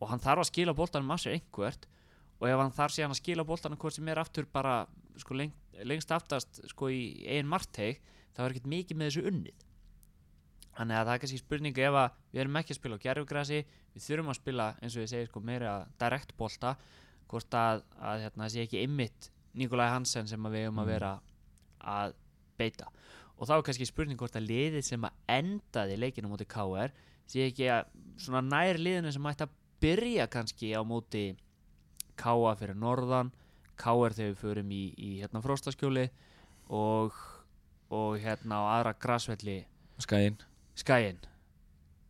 og 0.00 0.10
hann 0.10 0.20
þarf 0.22 0.44
að 0.44 0.50
skila 0.50 0.74
boltanum 0.76 1.10
af 1.14 1.22
sér 1.22 1.36
einhvert 1.38 1.86
og 2.40 2.48
ef 2.50 2.58
hann 2.60 2.74
þarf 2.76 2.92
síðan 2.96 3.14
að 3.14 3.20
skila 3.22 3.44
boltanum 3.48 3.78
hvort 3.80 3.96
sem 3.96 4.08
er 4.12 4.20
aftur 4.20 4.44
bara 4.52 4.74
sko, 5.16 5.34
leng, 5.38 5.52
lengst 5.88 6.10
aftast 6.12 6.60
sko, 6.68 6.90
í 6.92 7.24
einn 7.32 7.48
margteig 7.48 8.02
þá 8.36 8.42
er 8.44 8.50
ekkert 8.52 8.66
mikið 8.68 8.98
með 9.00 9.08
þessu 9.10 9.30
unnið. 9.30 9.62
Þannig 10.76 10.98
að 10.98 11.06
það 11.08 11.14
er 11.14 11.20
kannski 11.22 11.38
spurning 11.40 11.78
ef 11.80 11.94
að 11.96 12.18
við 12.34 12.40
erum 12.42 12.58
ekki 12.60 12.74
að 12.74 12.78
spila 12.82 12.98
á 13.00 13.04
gerfugrasi 13.06 13.60
við 13.94 14.04
þurfum 14.04 14.28
að 14.34 14.36
spila 14.42 14.66
eins 14.82 14.96
og 14.98 15.06
ég 15.06 15.08
segi 15.14 15.30
sko, 15.30 15.40
meira 15.40 15.72
direkt 16.02 16.34
bolta 16.36 16.74
hvort 17.30 17.56
að, 17.56 17.80
að 17.96 18.26
hérna, 18.26 18.50
sé 18.52 18.66
ekki 18.66 18.82
ymmit 18.84 19.30
Nikolai 19.56 19.88
Hansen 19.88 20.28
sem 20.28 20.44
að 20.44 20.58
við 20.58 20.66
eigum 20.66 20.82
að 20.82 20.84
Mm. 20.84 20.92
vera 20.92 21.12
að 21.80 22.12
beita. 22.58 22.88
Og 23.36 23.48
þá 23.48 23.54
er 23.58 23.64
kannski 23.68 23.88
spurning 23.88 24.18
hvort 24.20 24.36
að 24.38 24.46
liðið 24.48 24.84
sem 24.86 25.04
að 25.04 25.16
endaði 25.36 25.98
leikinu 26.00 26.30
móti 26.32 26.46
KR 26.48 26.94
sé 27.28 27.46
ekki 27.50 27.68
að 27.74 27.88
svona 28.22 28.42
nær 28.46 28.78
liðinu 28.80 29.12
sem 29.12 29.28
ætti 29.30 29.46
að 29.46 29.54
byrja 29.82 30.26
kannski 30.32 30.72
á 30.72 30.80
móti 30.86 31.24
KA 32.16 32.54
fyrir 32.56 32.78
norðan 32.80 33.32
KR 33.76 34.14
þegar 34.16 34.32
við 34.32 34.40
förum 34.40 34.70
í, 34.72 34.82
í 34.96 35.10
hérna 35.20 35.42
fróstaskjóli 35.44 36.06
og, 36.72 37.12
og 37.92 38.16
hérna 38.22 38.62
á 38.64 38.80
aðra 38.80 38.94
grasvelli. 38.96 39.58
Skæin, 40.00 40.38
skæin 40.76 41.20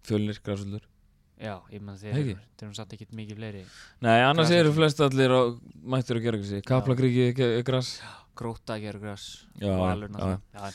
fjölnir, 0.07 0.38
græsvöldur 0.44 0.84
já, 1.36 1.57
ég 1.70 1.82
menn 1.82 1.99
þeir 2.01 2.16
eru- 2.20 2.72
satt 2.74 2.92
ekkert 2.94 3.12
mikið 3.16 3.40
fleiri 3.40 3.62
Nei, 4.05 4.20
annars 4.24 4.51
eru 4.55 4.72
flest 4.74 5.01
allir 5.05 5.30
á, 5.34 5.40
mættir 5.82 6.18
að 6.20 6.24
gera 6.26 6.40
þessi 6.42 6.62
Kaplakriki, 6.66 7.26
græs 7.66 7.90
gróta 8.39 8.78
gerur 8.82 9.03
gras 9.03 9.26
Já, 9.61 9.72
og 9.74 10.07
já, 10.55 10.70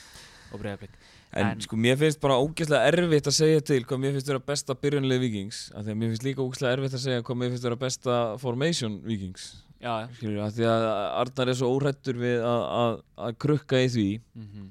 og 0.52 0.62
breyðablík 0.64 1.00
En, 1.32 1.46
En- 1.48 1.62
sko, 1.64 1.78
mér 1.80 1.96
finnst 1.96 2.20
bara 2.20 2.36
ógeðslega 2.44 2.90
erfitt 2.92 3.28
að 3.32 3.38
segja 3.38 3.62
til 3.64 3.84
hvað 3.88 4.02
mér 4.04 4.16
finnst 4.18 4.28
vera 4.34 4.42
besta 4.52 4.76
byrjunlega 4.76 5.24
vikings 5.24 5.60
af 5.72 5.86
því 5.86 5.94
að 5.94 6.00
mér 6.02 6.10
finnst 6.12 6.26
líka 6.28 6.44
ógeðslega 6.44 6.76
erfitt 6.76 6.98
að 6.98 7.04
segja 7.06 7.26
hvað 7.28 7.40
mér 7.40 7.54
finnst 7.54 7.68
vera 7.70 7.78
besta 7.86 8.18
formation 8.42 8.98
vikings 9.06 9.46
já, 9.80 9.94
já. 10.04 10.08
Skilur, 10.18 10.42
af 10.44 10.58
því 10.58 10.68
að 10.74 10.88
Arnar 11.22 11.52
er 11.54 11.58
svo 11.62 11.70
óhrættur 11.78 12.20
við 12.20 12.44
að, 12.44 12.66
að, 12.82 12.98
að 13.26 13.38
krukka 13.46 13.80
í 13.82 13.88
því. 13.96 14.10
Mm 14.36 14.68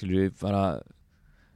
skilur 0.00 0.24
við 0.24 0.34
bara 0.40 0.64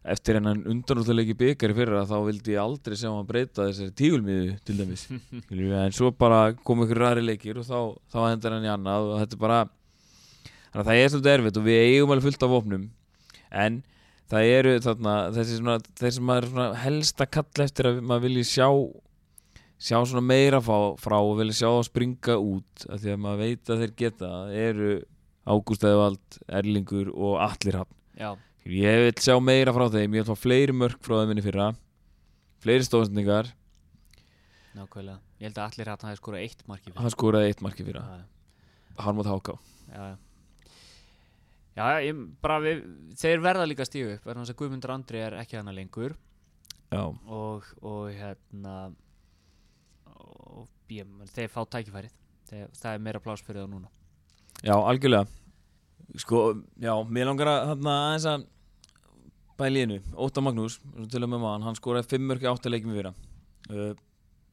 eftir 0.04 0.36
hennan 0.36 0.60
undanúttalegi 0.68 1.32
byggar 1.40 1.72
í 1.72 1.76
fyrra 1.78 2.02
þá 2.08 2.16
vildi 2.26 2.52
ég 2.54 2.60
aldrei 2.60 2.96
sjá 3.00 3.08
hann 3.08 3.28
breyta 3.28 3.64
þessari 3.70 3.94
tígulmiðu 3.96 4.56
til 4.68 4.76
dæmis. 4.82 5.06
En 5.84 5.94
svo 5.96 6.10
bara 6.12 6.52
kom 6.60 6.84
ykkur 6.84 7.00
ræri 7.00 7.24
leikir 7.24 7.60
og 7.62 7.64
þá, 7.68 7.78
þá 8.12 8.18
hendur 8.28 8.56
hann 8.56 8.66
í 8.68 8.72
annað 8.74 9.08
og 9.14 9.22
þetta 9.22 9.38
er 9.38 9.42
bara 9.46 9.60
þannig 10.74 10.82
að 10.82 10.90
það 10.90 11.00
er 11.00 11.12
svolítið 11.14 11.34
erfitt 11.38 11.58
og 11.60 11.66
við 11.68 11.80
eigum 11.86 12.14
alveg 12.14 12.26
fullt 12.28 12.44
af 12.44 12.52
vopnum. 12.52 12.84
En 13.54 13.80
það 14.32 14.50
eru 14.58 14.76
þarna 14.84 15.14
þessi 15.36 15.58
svona, 15.60 15.78
þeir 16.00 16.14
sem 16.16 16.28
maður 16.28 16.50
svona 16.50 16.68
helst 16.82 17.22
að 17.22 17.32
kalla 17.38 17.68
eftir 17.68 17.90
að 17.90 18.00
maður 18.02 18.26
vilji 18.26 18.46
sjá 18.50 18.68
sjá 19.84 19.98
svona 20.00 20.22
meira 20.24 20.60
frá, 20.64 20.94
frá 21.00 21.18
og 21.18 21.36
vilja 21.40 21.60
sjá 21.60 21.68
það 21.68 21.86
springa 21.88 22.38
út 22.40 22.86
af 22.88 23.02
því 23.02 23.12
að 23.14 23.22
maður 23.24 23.42
veit 23.42 23.70
að 23.70 23.82
þeir 23.82 23.94
geta 24.00 24.30
eru 24.54 24.92
Ágúst 25.44 25.84
Eðvald, 25.84 26.38
Erlingur 26.48 27.10
og 27.12 27.34
Allir 27.44 27.82
Hafn 27.82 28.38
Ég 28.64 29.02
vil 29.02 29.16
sjá 29.20 29.36
meira 29.44 29.74
frá 29.76 29.90
þeim, 29.92 30.14
ég 30.16 30.24
vil 30.24 30.30
fá 30.30 30.40
fleiri 30.40 30.72
mörg 30.72 30.96
frá 31.04 31.18
þeim 31.18 31.34
minni 31.34 31.44
fyrra. 31.44 31.66
Fleiri 32.64 32.86
stóðsendingar. 32.86 33.50
Nákvæmlega. 34.72 35.18
Ég 35.36 35.50
held 35.50 35.58
að 35.60 35.66
allir 35.66 35.90
hérna 35.92 36.08
hafi 36.08 36.20
skorað 36.22 36.46
eitt 36.46 36.64
marki 36.70 36.88
fyrir 36.88 37.02
Hann 37.04 37.12
skoraði 37.12 37.50
eitt 37.52 37.60
marki 37.66 37.84
fyrra. 37.84 38.06
Mót 39.12 39.28
háká 39.28 39.58
já, 41.76 41.84
ég, 42.04 42.20
bara 42.44 42.60
við, 42.62 42.84
þeir 43.20 43.42
verða 43.44 43.66
líka 43.68 43.84
að 43.84 43.90
stíu 43.90 44.12
upp 44.14 44.28
þess 44.28 44.54
að 44.54 44.58
Guðmundur 44.60 44.94
Andri 44.94 45.22
er 45.24 45.38
ekki 45.40 45.58
hana 45.58 45.74
lengur. 45.74 46.16
Já, 46.94 47.02
og, 47.04 47.68
og 47.82 48.10
hérna 48.14 48.74
og 50.14 50.68
ég, 50.92 51.08
þeir 51.34 51.50
fá 51.50 51.62
tækifærið. 51.66 52.14
Þeir, 52.50 52.68
það 52.76 52.90
er 52.92 53.04
meira 53.06 53.22
plás 53.24 53.42
fyrir 53.42 53.64
það 53.64 53.72
núna. 53.72 53.92
Já 54.64 54.74
algjörlega. 54.76 55.26
Sko, 56.20 56.40
já, 56.78 56.92
mér 57.08 57.30
langar 57.30 57.50
að 57.50 57.70
þarna 57.72 57.94
aðeins 58.08 58.26
að 58.30 58.48
bæli 59.58 59.84
einu. 59.84 60.00
Óta 60.14 60.42
Magnús, 60.44 60.80
til 61.10 61.22
að 61.22 61.30
með 61.32 61.42
maður 61.42 61.68
hann 61.68 61.78
skoraði 61.78 62.10
fimm 62.12 62.28
mörg 62.30 62.44
í 62.44 62.50
átta 62.50 62.72
leikjum 62.72 62.92
í 62.92 62.98
fyrra. 62.98 63.14
Uh, 63.70 63.94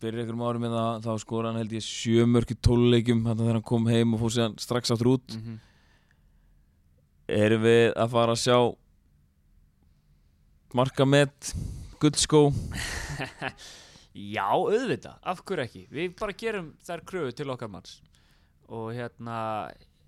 Fyrir 0.02 0.24
einhverjum 0.24 0.42
árum 0.48 0.64
með 0.66 0.72
það 0.74 1.04
þá 1.06 1.22
skoraði 1.22 1.52
hann 1.52 1.62
held 1.62 1.74
ég 1.76 1.84
sjö 1.86 2.24
mörg 2.26 2.50
í 2.50 2.56
tóluleikjum 2.66 3.20
þannig 3.28 3.44
þegar 3.44 3.58
hann 3.60 3.66
kom 3.70 3.84
heim 3.92 4.16
og 4.16 4.24
fór 4.24 4.34
síðan 4.34 4.56
strax 4.58 4.94
áttur 4.96 5.12
út. 5.12 5.36
Mm 5.36 5.44
-hmm. 5.44 5.60
Erum 7.32 7.62
við 7.64 7.94
að 7.96 8.10
fara 8.12 8.34
að 8.36 8.42
sjá 8.42 8.58
markamett 10.76 11.52
guldskó 12.02 12.50
Já, 14.12 14.50
auðvitað, 14.52 15.20
af 15.24 15.40
hverju 15.48 15.64
ekki? 15.64 15.82
Við 15.88 16.16
bara 16.20 16.36
gerum 16.36 16.74
þær 16.84 17.04
kröfu 17.08 17.36
til 17.38 17.46
okkar 17.54 17.70
manns. 17.72 17.94
Og 18.68 18.90
hérna 18.92 19.38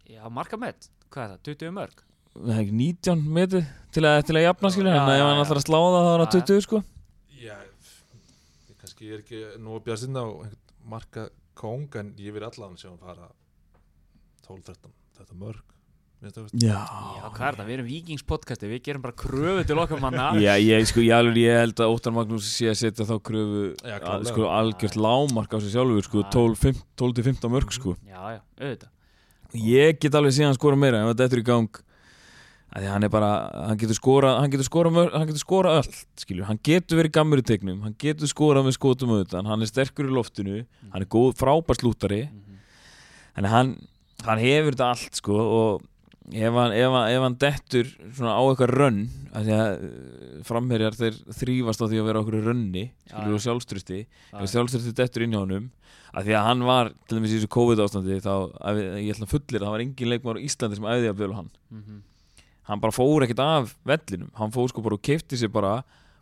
já, 0.04 0.26
marka 0.28 0.60
með, 0.60 0.90
hvað 1.08 1.24
er 1.24 1.32
það, 1.32 1.46
20 1.48 1.76
mörg? 1.78 2.04
Það 2.34 2.52
er 2.52 2.60
ekki 2.66 2.76
19 2.82 3.24
metri 3.38 3.62
til 3.96 4.04
að, 4.10 4.18
til 4.28 4.36
að 4.36 4.44
jafna 4.44 4.74
skilja 4.76 4.96
en 4.98 5.14
ef 5.14 5.24
hann 5.24 5.44
ætlar 5.46 5.62
að 5.62 5.68
slá 5.70 5.80
það 5.80 5.96
þá 5.96 6.12
er 6.12 6.24
það 6.26 6.36
20 6.36 6.66
sko. 6.68 6.82
Já, 7.40 7.56
ég 8.68 8.82
kannski 8.82 9.12
er 9.14 9.22
ekki 9.24 9.44
nú 9.64 9.78
að 9.78 9.86
bjast 9.88 10.08
inn 10.10 10.20
á 10.20 10.26
marka 10.96 11.30
kóng 11.56 12.00
en 12.02 12.12
ég 12.20 12.36
vil 12.36 12.44
allan 12.44 12.76
sjá 12.82 12.90
hann 12.90 13.00
fara 13.00 13.30
12-13, 14.50 14.98
þetta 15.22 15.40
mörg 15.40 15.73
já, 16.24 16.78
Já, 17.20 17.26
hvað 17.34 17.46
er 17.50 17.58
það, 17.60 17.68
við 17.68 17.76
erum 17.76 17.88
vikingspodcasti, 17.90 18.70
við 18.72 18.82
gerum 18.88 19.04
bara 19.04 19.16
kröfu 19.20 19.66
til 19.68 19.78
okkar 19.84 20.02
manna. 20.04 20.28
Já 20.40 20.54
ég, 20.62 20.88
sko, 20.90 21.04
ég, 21.04 21.14
alveg, 21.18 21.40
ég 21.44 21.60
held 21.60 21.84
að 21.84 21.94
Óttar 21.96 22.16
Magnús 22.16 22.48
sé 22.48 22.70
að 22.72 22.80
setja 22.80 23.08
þá 23.10 23.16
kröfu 23.30 23.64
Já, 23.84 23.98
að, 24.00 24.28
sko, 24.32 24.48
algjört 24.50 24.98
lámark 25.00 25.54
á 25.54 25.58
sig 25.60 25.74
sjálfur 25.76 26.08
sko, 26.08 26.24
Já. 26.24 26.32
12-15 27.04 27.54
mörg 27.54 27.74
sko. 27.76 27.96
Já, 28.08 28.20
já, 28.38 28.40
auðvitað. 28.62 28.92
Ég 29.54 30.00
get 30.02 30.16
alveg 30.18 30.34
síðan 30.34 30.56
skora 30.58 30.80
meira 30.80 31.04
ef 31.04 31.12
þetta 31.14 31.28
er 31.38 31.42
í 31.44 31.48
gang. 31.52 31.82
Að 32.74 32.82
því 32.82 32.90
hann 32.90 33.06
er 33.06 33.12
bara, 33.14 33.32
hann 33.70 33.78
getur 33.78 33.98
skora 34.00 34.30
hann 34.42 34.50
getur 34.50 34.66
skora, 34.66 34.90
mörg, 34.90 35.12
hann 35.14 35.28
getur 35.30 35.44
skora 35.44 35.76
allt 35.78 35.98
skilur, 36.18 36.48
hann 36.48 36.58
getur 36.66 36.98
verið 36.98 37.14
gammur 37.14 37.42
í 37.44 37.46
tegnum 37.46 37.84
hann 37.86 37.94
getur 38.02 38.26
skorað 38.32 38.66
með 38.66 38.74
skotum 38.80 39.12
auðvitað 39.14 39.46
hann 39.52 39.62
er 39.62 39.70
sterkur 39.70 40.10
í 40.10 40.16
loftinu, 40.16 40.64
hann 40.90 41.06
er 41.06 41.10
góð 41.14 41.36
frábær 41.38 41.78
slúttari. 41.78 42.24
Mhm. 42.32 42.58
en 43.38 43.46
hann, 43.46 43.70
hann 44.26 44.42
hefur 44.42 44.74
þetta 44.74 44.90
allt 44.90 45.22
sko 45.22 45.38
og 45.38 45.86
ef 46.32 46.56
hann, 46.56 46.72
ef 46.72 46.90
hann, 46.94 47.08
ef 47.12 47.22
hann 47.26 47.38
dettur 47.42 47.90
svona 48.16 48.36
á 48.40 48.42
eitthvað 48.48 48.74
rönn 48.78 49.00
að 49.34 49.48
því 49.48 49.56
að 49.58 49.72
uh, 49.74 50.42
framherjar 50.48 50.96
þeir 50.96 51.18
þrýfast 51.40 51.84
á 51.84 51.86
því 51.90 52.00
að 52.00 52.08
vera 52.10 52.22
okkur 52.24 52.38
rönni 52.48 52.84
skilur 53.10 53.38
og 53.38 53.44
sjálfströsti 53.44 54.00
Já, 54.06 54.38
ef 54.40 54.52
sjálfströsti 54.54 54.94
dettur 54.96 55.26
inn 55.26 55.36
hjá 55.36 55.42
honum 55.42 55.70
að 56.14 56.30
því 56.30 56.36
að 56.38 56.48
hann 56.48 56.64
var 56.68 56.92
til 57.08 57.18
dæmis 57.18 57.34
í 57.34 57.38
þessu 57.40 57.52
COVID 57.56 57.82
ástandi 57.84 58.20
þá, 58.22 58.34
að, 58.62 58.82
ég 59.02 59.16
ætla 59.16 59.28
að 59.28 59.34
fullir 59.34 59.60
að 59.60 59.66
það 59.66 59.76
var 59.76 59.84
engin 59.84 60.12
leikmár 60.14 60.40
á 60.40 60.46
Íslandi 60.46 60.78
sem 60.78 60.90
æði 60.94 61.10
að 61.10 61.18
bjölu 61.20 61.38
hann. 61.40 61.50
Mhm. 61.74 62.02
hann 62.70 62.80
bara 62.80 62.96
fór 62.96 63.26
ekkert 63.26 63.42
af 63.44 63.74
vellinum. 63.84 64.30
Hann 64.38 64.54
fór 64.54 64.70
sko 64.70 64.84
bara 64.86 64.96
og 64.96 65.02
keipti 65.04 65.36
sér 65.36 65.52
bara 65.52 65.82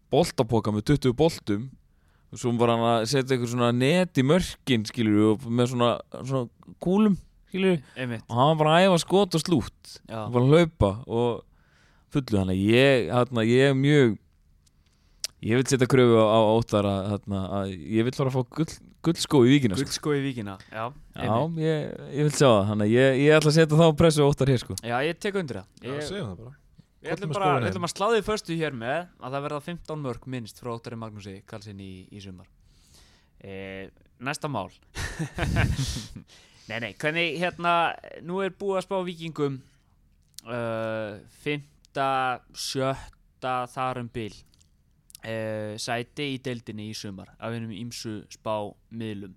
boltapoka 0.10 0.72
með 0.74 0.96
20 0.96 1.14
boltum 1.14 1.68
og 2.32 2.40
svo 2.40 2.54
var 2.58 2.72
hann 2.74 2.86
að 2.88 3.10
setja 3.12 3.36
eitthvað 3.36 3.52
svona 3.52 3.72
net 3.76 4.16
í 4.18 4.24
mörkin 4.24 4.88
skilur 4.88 5.34
og 5.34 5.46
með 5.52 5.74
svona, 5.74 5.92
svona 6.24 6.48
kúlum 6.80 7.20
og 8.28 8.36
hann 8.38 8.52
var 8.52 8.60
bara 8.64 8.76
að 8.78 8.88
æfa 8.90 9.00
skot 9.06 9.38
og 9.38 9.44
slút 9.46 9.96
já, 10.08 10.20
og 10.26 10.34
bara 10.36 10.44
að 10.44 10.52
hlaupa 10.56 10.92
og 11.08 11.44
fullu 12.12 12.42
hann 12.42 12.54
ég, 12.56 13.10
hérna, 13.12 13.46
ég 13.48 13.72
er 13.72 13.78
mjög 13.78 14.18
ég 15.42 15.58
vil 15.58 15.66
setja 15.66 15.90
kröfu 15.90 16.22
á, 16.22 16.26
á 16.38 16.40
óttar 16.54 16.86
að, 16.86 17.02
hérna, 17.16 17.44
að 17.60 17.74
ég 17.74 18.06
vil 18.06 18.14
fara 18.14 18.30
að 18.30 18.38
fá 18.38 18.56
gull, 18.60 18.74
gullskó 19.08 19.42
í 19.48 19.54
víkina 19.56 19.78
sko. 19.78 19.86
guldskó 19.88 20.14
í 20.14 20.22
vikina 20.22 20.58
Já, 20.70 20.84
já, 21.18 21.36
ég, 21.64 21.94
ég 22.14 22.28
vil 22.28 22.34
sjá 22.36 22.48
það 22.48 22.66
þannig 22.72 22.90
að 22.90 22.96
ég, 22.96 23.22
ég 23.26 23.38
ætla 23.38 23.54
að 23.54 23.58
setja 23.58 23.80
þá 23.82 23.88
pressu 24.02 24.26
óttar 24.28 24.52
hér 24.54 24.62
sko. 24.62 24.78
já, 24.86 24.96
ég 25.08 25.18
tek 25.22 25.40
undir 25.42 25.62
það. 25.62 25.72
Já, 25.82 25.90
ég, 25.96 26.04
segjum 26.06 26.28
það 26.30 26.44
bara. 26.44 26.54
Við 27.02 27.16
ætlum 27.16 27.32
bara, 27.34 27.50
við 27.58 27.72
ætlum 27.72 27.88
að 27.88 27.94
sláði 27.96 28.22
förstu 28.28 28.56
hér 28.60 28.76
með 28.78 29.00
að 29.02 29.34
það 29.34 29.46
verða 29.48 29.62
15 29.72 30.04
mörg 30.06 30.28
minnst 30.30 30.62
frá 30.62 30.70
Óttari 30.76 31.00
Magnúsi 31.02 31.34
Karlsson 31.50 31.82
í, 31.82 31.90
í 32.14 32.22
sumar. 32.22 32.46
E, 33.42 33.90
Næsta 34.22 34.52
mál 34.54 34.70
Nei, 36.70 36.78
nei, 36.84 36.92
hvernig 37.02 37.40
hérna 37.42 37.74
nú 38.24 38.40
er 38.44 38.54
búið 38.56 38.80
að 38.80 38.86
spá 38.86 38.96
vikingum 39.08 39.58
uh, 40.46 41.18
fymta, 41.42 42.10
sjötta 42.54 43.56
þar 43.72 44.04
um 44.04 44.10
bil 44.14 44.32
uh, 44.32 45.74
sæti 45.82 46.32
í 46.36 46.40
deildinni 46.44 46.90
í 46.92 46.98
sumar 46.98 47.34
af 47.40 47.56
hennum 47.56 47.74
ímsu 47.76 48.22
spá 48.32 48.56
miðlum 48.94 49.36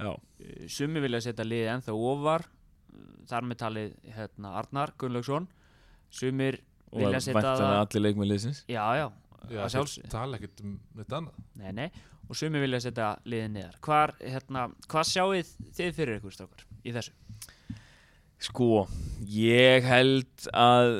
Já, 0.00 0.14
uh, 0.14 0.66
sumi 0.72 1.02
vilja 1.04 1.20
setja 1.26 1.44
liðið 1.44 1.72
ennþá 1.74 1.96
ofar 1.96 2.46
uh, 2.46 3.08
þar 3.28 3.48
með 3.50 3.60
talið 3.64 3.96
hérna, 4.16 4.54
Arnar 4.62 4.94
Gunnlaugsson. 5.00 5.48
Sumir 6.10 6.62
og 6.90 7.02
vilja 7.04 7.20
setja 7.22 7.42
það 7.44 7.74
allir 7.82 8.06
leikmenn 8.06 8.30
liðsins. 8.30 8.64
Já, 8.70 8.82
já, 8.98 9.10
Já, 9.50 9.60
að 9.66 9.76
þeir 9.76 10.08
tala 10.12 10.38
ekkert 10.40 10.64
um 10.64 10.72
neitt 10.96 11.12
annað. 11.16 11.44
Nei, 11.60 11.70
nei. 11.76 11.86
Og 12.30 12.38
sumi 12.38 12.62
vilja 12.62 12.80
setja 12.84 13.10
liðið 13.26 13.50
niðar 13.56 13.78
Hvar, 13.84 14.14
hérna, 14.22 14.68
hvað 14.90 15.08
sjáið 15.10 15.52
þið 15.76 15.96
fyrir 15.96 16.20
ykkur 16.20 16.36
strákar 16.36 16.66
í 16.86 16.94
þessu? 16.94 17.12
Sko, 18.40 18.86
ég 19.28 19.84
held 19.84 20.48
að 20.56 20.90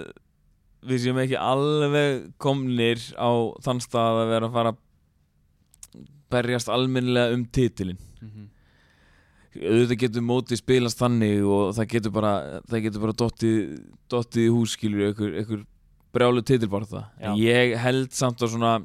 við 0.91 1.03
séum 1.05 1.20
ekki 1.22 1.39
alveg 1.41 2.31
komnir 2.41 3.01
á 3.16 3.31
þann 3.64 3.83
stað 3.85 4.22
að 4.24 4.33
vera 4.35 4.49
að 4.49 4.57
fara 4.57 4.72
að 4.74 4.87
berjast 6.31 6.70
almennilega 6.72 7.37
um 7.37 7.45
titilin 7.49 8.07
Mm 8.20 8.28
-hmm. 8.28 8.47
auðvitað 9.64 9.99
getur 9.99 10.22
mótið 10.22 10.59
spilast 10.61 10.99
þannig 11.01 11.41
og 11.43 11.72
það 11.72 11.87
getur 11.89 12.12
bara 12.12 12.61
það 12.68 12.83
getur 12.85 13.01
bara 13.01 13.12
dottið, 13.12 13.57
dottið 14.12 14.43
í 14.45 14.51
hús 14.53 14.74
skilur 14.76 15.07
einhver, 15.09 15.64
brjálu 16.12 16.43
Já. 17.18 17.33
ég 17.41 17.78
held 17.78 18.12
samt 18.12 18.43
að 18.43 18.53
svona 18.53 18.85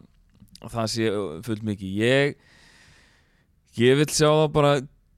það 0.61 0.87
sé 0.95 1.09
fullt 1.45 1.63
mikið. 1.63 1.95
Ég 2.01 2.35
ég 3.77 3.97
vil 3.99 4.07
sjá 4.07 4.29
það 4.31 4.51
bara 4.55 4.73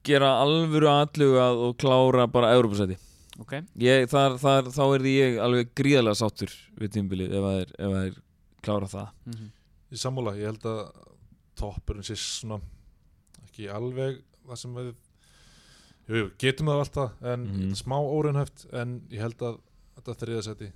gera 0.08 0.30
alvöru 0.42 0.88
aðlugað 0.90 1.60
og 1.68 1.76
klára 1.78 2.26
bara 2.30 2.54
Európa-sæti 2.56 2.96
ok, 3.38 3.52
ég, 3.78 4.06
þar, 4.10 4.38
þar, 4.42 4.70
þá 4.74 4.82
er 4.96 5.04
því 5.04 5.12
ég 5.14 5.36
alveg 5.44 5.68
gríðarlega 5.78 6.18
sáttur 6.18 6.54
við 6.80 6.90
tímbilið 6.96 7.34
ef 7.38 7.44
það 7.44 7.60
er, 7.60 7.74
er 8.08 8.16
klára 8.66 8.88
það. 8.90 9.12
Mm 9.26 9.32
-hmm. 9.36 9.50
Í 9.88 9.96
sammála, 10.02 10.32
ég 10.36 10.50
held 10.50 10.64
að 10.66 10.80
toppurinn 11.58 12.04
sé 12.06 12.16
svona 12.18 12.58
ekki 13.46 13.68
alveg 13.70 14.18
það 14.48 14.56
sem 14.56 14.74
við 14.74 14.90
jú, 16.08 16.16
jú, 16.16 16.26
getum 16.38 16.66
það 16.66 16.82
alltaf 16.82 17.22
en 17.22 17.46
Mhm. 17.46 17.72
smá 17.74 17.96
óraunhæft 18.00 18.66
en 18.72 19.00
ég 19.10 19.20
held 19.20 19.38
að 19.38 19.58
þetta 19.96 20.14
þriðasetti 20.24 20.72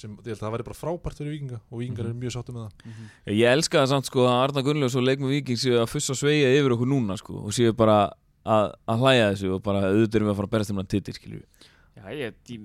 sem 0.00 0.14
ég 0.16 0.30
held 0.30 0.38
að 0.38 0.44
það 0.46 0.54
væri 0.56 0.66
bara 0.70 0.78
frábært 0.80 1.20
fyrir 1.20 1.34
vikinga 1.36 1.58
og 1.70 1.78
vikingar 1.82 2.06
Mhm. 2.06 2.10
eru 2.10 2.20
mjög 2.24 2.34
sáttum 2.36 2.56
með 2.56 2.66
það. 2.66 2.94
Ég 3.36 3.52
elska 3.54 3.82
það 3.82 3.90
samt 3.92 4.08
sko 4.10 4.24
að 4.26 4.38
Arna 4.44 4.62
Gunnlaugs 4.66 4.96
og 4.96 5.04
leikmur 5.06 5.30
Víking 5.34 5.60
séu 5.60 5.76
að 5.80 5.90
fussa 5.92 6.14
sveigja 6.16 6.50
yfir 6.58 6.74
okkur 6.76 6.88
núna 6.90 7.16
sko 7.20 7.42
og 7.44 7.52
séu 7.52 7.72
bara 7.76 7.98
að, 8.46 8.72
að 8.88 8.98
hlæja 9.04 9.26
þessu 9.34 9.52
og 9.54 9.62
bara 9.62 9.84
auðvitað 9.90 10.24
við 10.24 10.32
að 10.32 10.38
fara 10.40 10.48
að 10.48 10.54
berast 10.56 10.70
um 10.74 10.80
hann 10.80 10.86
titil 10.90 11.14
skilju 11.14 11.42
Já, 12.00 12.04
ég, 12.16 12.34
ég, 12.48 12.60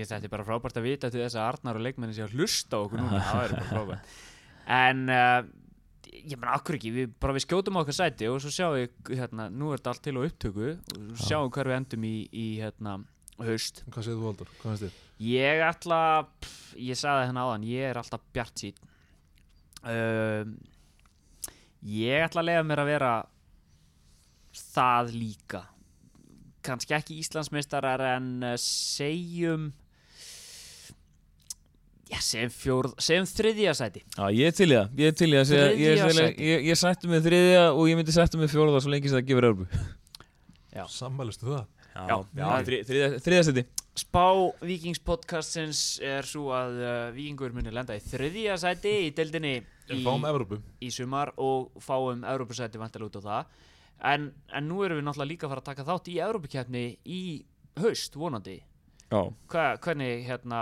ég 0.00 0.06
þetta 0.08 0.24
er 0.26 0.32
bara 0.32 0.44
frábært 0.48 0.76
að 0.80 0.86
vita 0.88 1.10
til 1.12 1.20
þess 1.22 1.36
að 1.38 1.46
Arnar 1.52 1.76
og 1.78 1.82
leikmenni 1.84 2.14
sé 2.16 2.24
að 2.26 2.32
hlusta 2.34 2.74
á 2.74 2.80
okkur 2.82 2.98
núna, 2.98 3.20
það 3.30 3.44
er 3.44 3.52
bara 3.54 3.68
frábært. 3.70 4.14
En 4.66 5.04
uh, 5.14 5.42
ég 6.26 6.34
menn 6.40 6.50
akkur 6.50 6.74
ekki, 6.74 6.90
við, 6.96 7.12
bara 7.22 7.36
við 7.36 7.44
skjótum 7.46 7.78
á 7.78 7.82
okkar 7.84 7.94
sæti 8.00 8.26
og 8.26 8.40
svo 8.42 8.50
sjáum 8.50 8.74
við, 8.80 8.90
hérna, 9.20 9.46
nú 9.52 9.70
er 9.70 9.78
þetta 9.78 9.92
allt 9.94 10.02
til 10.08 10.16
á 10.18 10.22
upptöku 10.26 10.66
og 10.74 11.22
sjáum 11.22 11.52
hver 11.54 11.70
við 11.70 11.76
endum 11.78 12.08
í, 12.08 12.14
í 12.34 12.46
hérna, 12.58 12.96
haust 13.48 13.82
Hvað 13.88 14.06
segir 14.06 14.18
þú 14.20 14.26
Valdur? 14.28 14.52
Hvað 14.60 14.70
finnst 14.70 14.84
þér? 14.86 14.98
Ég 15.20 15.62
ætla, 15.66 16.00
pff, 16.40 16.70
ég 16.80 16.96
sagði 17.00 17.26
hérna 17.28 17.42
áðan, 17.48 17.66
ég 17.68 17.90
er 17.90 17.98
alltaf 18.00 18.22
bjart 18.36 18.62
sín 18.62 18.78
um, 19.84 20.54
Ég 21.90 22.24
ætla 22.26 22.42
að 22.44 22.48
leiða 22.50 22.64
mér 22.68 22.82
að 22.84 22.90
vera 22.94 23.12
það 24.74 25.12
líka 25.16 25.60
kannski 26.66 26.92
ekki 26.96 27.18
Íslandsmeistarar 27.22 28.02
en 28.16 28.26
uh, 28.44 28.56
segjum 28.60 29.70
já, 32.10 32.18
segjum 32.20 32.52
fjórð 32.52 32.96
segjum 33.00 33.28
þriðja 33.30 33.74
sæti 33.78 34.02
Já, 34.04 34.24
ég 34.34 34.50
er 34.50 34.56
til 34.58 34.68
í 34.68 34.76
það, 34.76 34.98
ég 35.00 35.12
er 35.12 35.16
til 35.20 35.30
í 35.30 35.36
það 35.38 35.46
segja, 35.52 35.68
ég, 35.70 35.78
Þriðja 35.78 36.10
ég, 36.10 36.18
sæti. 36.18 36.50
ég, 36.50 36.66
ég 36.70 36.80
sættu 36.82 37.12
mig 37.12 37.22
þriðja 37.24 37.62
og 37.72 37.82
ég 37.88 38.00
myndi 38.00 38.16
sættu 38.16 38.40
mig 38.40 38.52
fjórða 38.52 38.82
svo 38.84 38.92
lengi 38.92 39.12
sem 39.12 39.20
það 39.20 39.28
gefur 39.30 39.48
örbu 39.52 39.68
Já. 40.70 40.84
Sammælustu 40.92 41.48
það? 41.48 41.64
Já, 42.08 42.16
já. 42.38 42.46
þri- 42.68 42.80
þriðja, 42.88 43.08
þriðja 43.26 43.44
seti. 43.50 43.64
Spá 44.00 44.24
Víkings 44.64 45.00
podcastins 45.04 45.80
er 46.06 46.24
svo 46.24 46.52
að 46.56 46.78
uh, 46.80 46.92
Víkingur 47.12 47.52
muni 47.52 47.72
lenda 47.74 47.96
í 47.98 48.00
þriðja 48.04 48.56
sæti 48.62 48.92
í 49.08 49.10
deildinni 49.16 49.54
í, 49.58 49.98
í 50.80 50.90
sumar 50.94 51.32
og 51.36 51.72
fáum 51.82 52.22
Európusæti 52.24 52.78
vantilega 52.80 53.10
út 53.10 53.18
á 53.20 53.22
það. 53.26 53.58
En, 54.12 54.30
en 54.56 54.68
nú 54.70 54.78
erum 54.86 55.00
við 55.02 55.04
náttúrulega 55.10 55.32
líka 55.34 55.46
að 55.48 55.52
fara 55.56 55.64
að 55.64 55.68
taka 55.72 55.88
þátt 55.90 56.08
í 56.08 56.18
Európukeppni 56.24 56.84
í 57.04 57.20
haust 57.82 58.14
vonandi. 58.16 58.60
Já, 59.10 59.20
Hva, 59.50 59.66
hvernig 59.82 60.22
hérna 60.28 60.60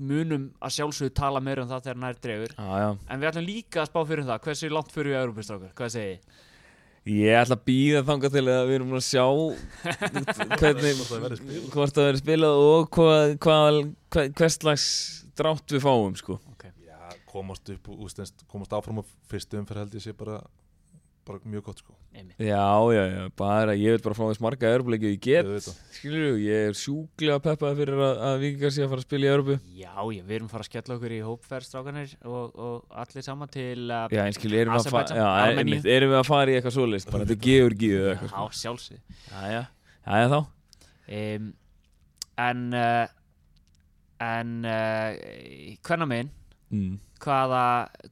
munum 0.00 0.46
að 0.64 0.74
sjálfsögðu 0.78 1.12
tala 1.16 1.40
meira 1.44 1.64
um 1.64 1.68
það 1.72 1.82
þegar 1.88 1.98
nær 2.04 2.20
dregur. 2.24 2.54
Já, 2.56 2.68
já. 2.84 2.90
En 3.10 3.20
við 3.20 3.28
ætlum 3.32 3.48
líka 3.48 3.82
að 3.82 3.90
spá 3.90 3.98
fyrir 4.08 4.22
um 4.24 4.30
það. 4.30 4.44
Hversu 4.46 4.70
langt 4.72 4.94
fyrir 4.94 5.12
við 5.14 5.20
Európustrákar, 5.24 5.74
hvað 5.80 5.92
segið 5.96 6.14
þið? 6.14 6.46
Ég 7.10 7.34
ætla 7.40 7.56
að 7.56 7.64
býða 7.66 8.00
þangað 8.06 8.34
til 8.36 8.42
að 8.52 8.60
við 8.68 8.76
erum 8.76 8.92
að 8.98 9.04
sjá 9.06 9.24
hvernig, 10.60 11.00
Hvort 11.72 11.96
það 11.96 12.06
verður 12.06 12.20
spilað. 12.20 12.60
og 12.70 12.90
hvað, 12.94 13.34
hvað, 13.42 13.78
hvað, 14.14 14.30
hvers 14.38 14.58
slags 14.60 14.86
drátt 15.40 15.74
við 15.74 15.82
fáum 15.86 16.14
sko. 16.20 16.36
Já, 16.86 16.98
komast 17.32 17.70
upp 17.72 17.90
úrstens 17.96 18.34
komast 18.50 18.74
áfram 18.76 19.00
á 19.00 19.04
fyrstu 19.32 19.58
umferð 19.60 19.84
held 19.84 19.96
ég 19.98 20.04
sé 20.04 20.14
bara 20.16 20.38
bara 21.30 21.50
mjög 21.54 21.66
gott 21.70 21.82
sko. 21.82 21.94
Já, 22.10 22.90
já, 22.90 23.02
já, 23.06 23.28
bara, 23.38 23.74
ég 23.78 23.94
vil 23.94 24.02
bara 24.02 24.16
fá 24.18 24.24
þess 24.26 24.40
marga 24.42 24.70
örbuleikið 24.74 25.12
ég 25.12 25.20
get, 25.22 25.66
skilur 25.94 26.40
ég 26.42 26.70
er 26.70 26.74
sjúklega 26.74 27.36
peppað 27.44 27.78
fyrir 27.78 28.00
að, 28.02 28.22
að 28.26 28.40
vikingar 28.42 28.72
sé 28.74 28.82
að 28.82 28.90
fara 28.90 29.02
að 29.04 29.06
spila 29.06 29.28
í 29.28 29.30
Örbu 29.30 29.56
Já, 29.78 29.92
já, 29.94 30.24
við 30.26 30.34
erum 30.36 30.48
að 30.48 30.54
fara 30.56 30.66
að 30.66 30.68
skella 30.72 30.96
okkur 30.96 31.14
í 31.14 31.20
hópferð 31.28 31.68
strákanir 31.68 32.16
og, 32.26 32.58
og 32.66 32.98
allir 33.04 33.26
saman 33.28 33.52
til 33.54 33.84
uh, 33.86 34.08
Já, 34.10 34.24
en 34.24 34.34
skilur, 34.34 34.58
erum 34.64 34.74
erum 35.94 36.14
við 36.16 36.18
að 36.18 36.26
fara 36.32 36.50
í 36.50 36.58
eitthvað 36.58 36.76
svoleist, 36.80 37.12
bara 37.14 37.28
þetta 37.30 37.46
gefur 37.46 37.78
gíðu 37.84 38.02
eða 38.02 38.16
eitthvað, 38.16 38.34
Já, 38.34 38.58
sjálfsögðu 38.64 39.00
sko. 39.04 39.30
Já, 39.30 39.54
já, 39.54 39.62
já, 40.02 40.18
já, 40.24 40.28
þá. 40.34 40.40
um, 41.20 41.48
En 42.40 42.66
uh, 42.74 43.06
En 44.20 44.52
uh, 44.66 45.78
Hvernig 45.86 46.10
megin 46.10 46.34
Mm. 46.70 46.98
hvaða, 47.18 47.62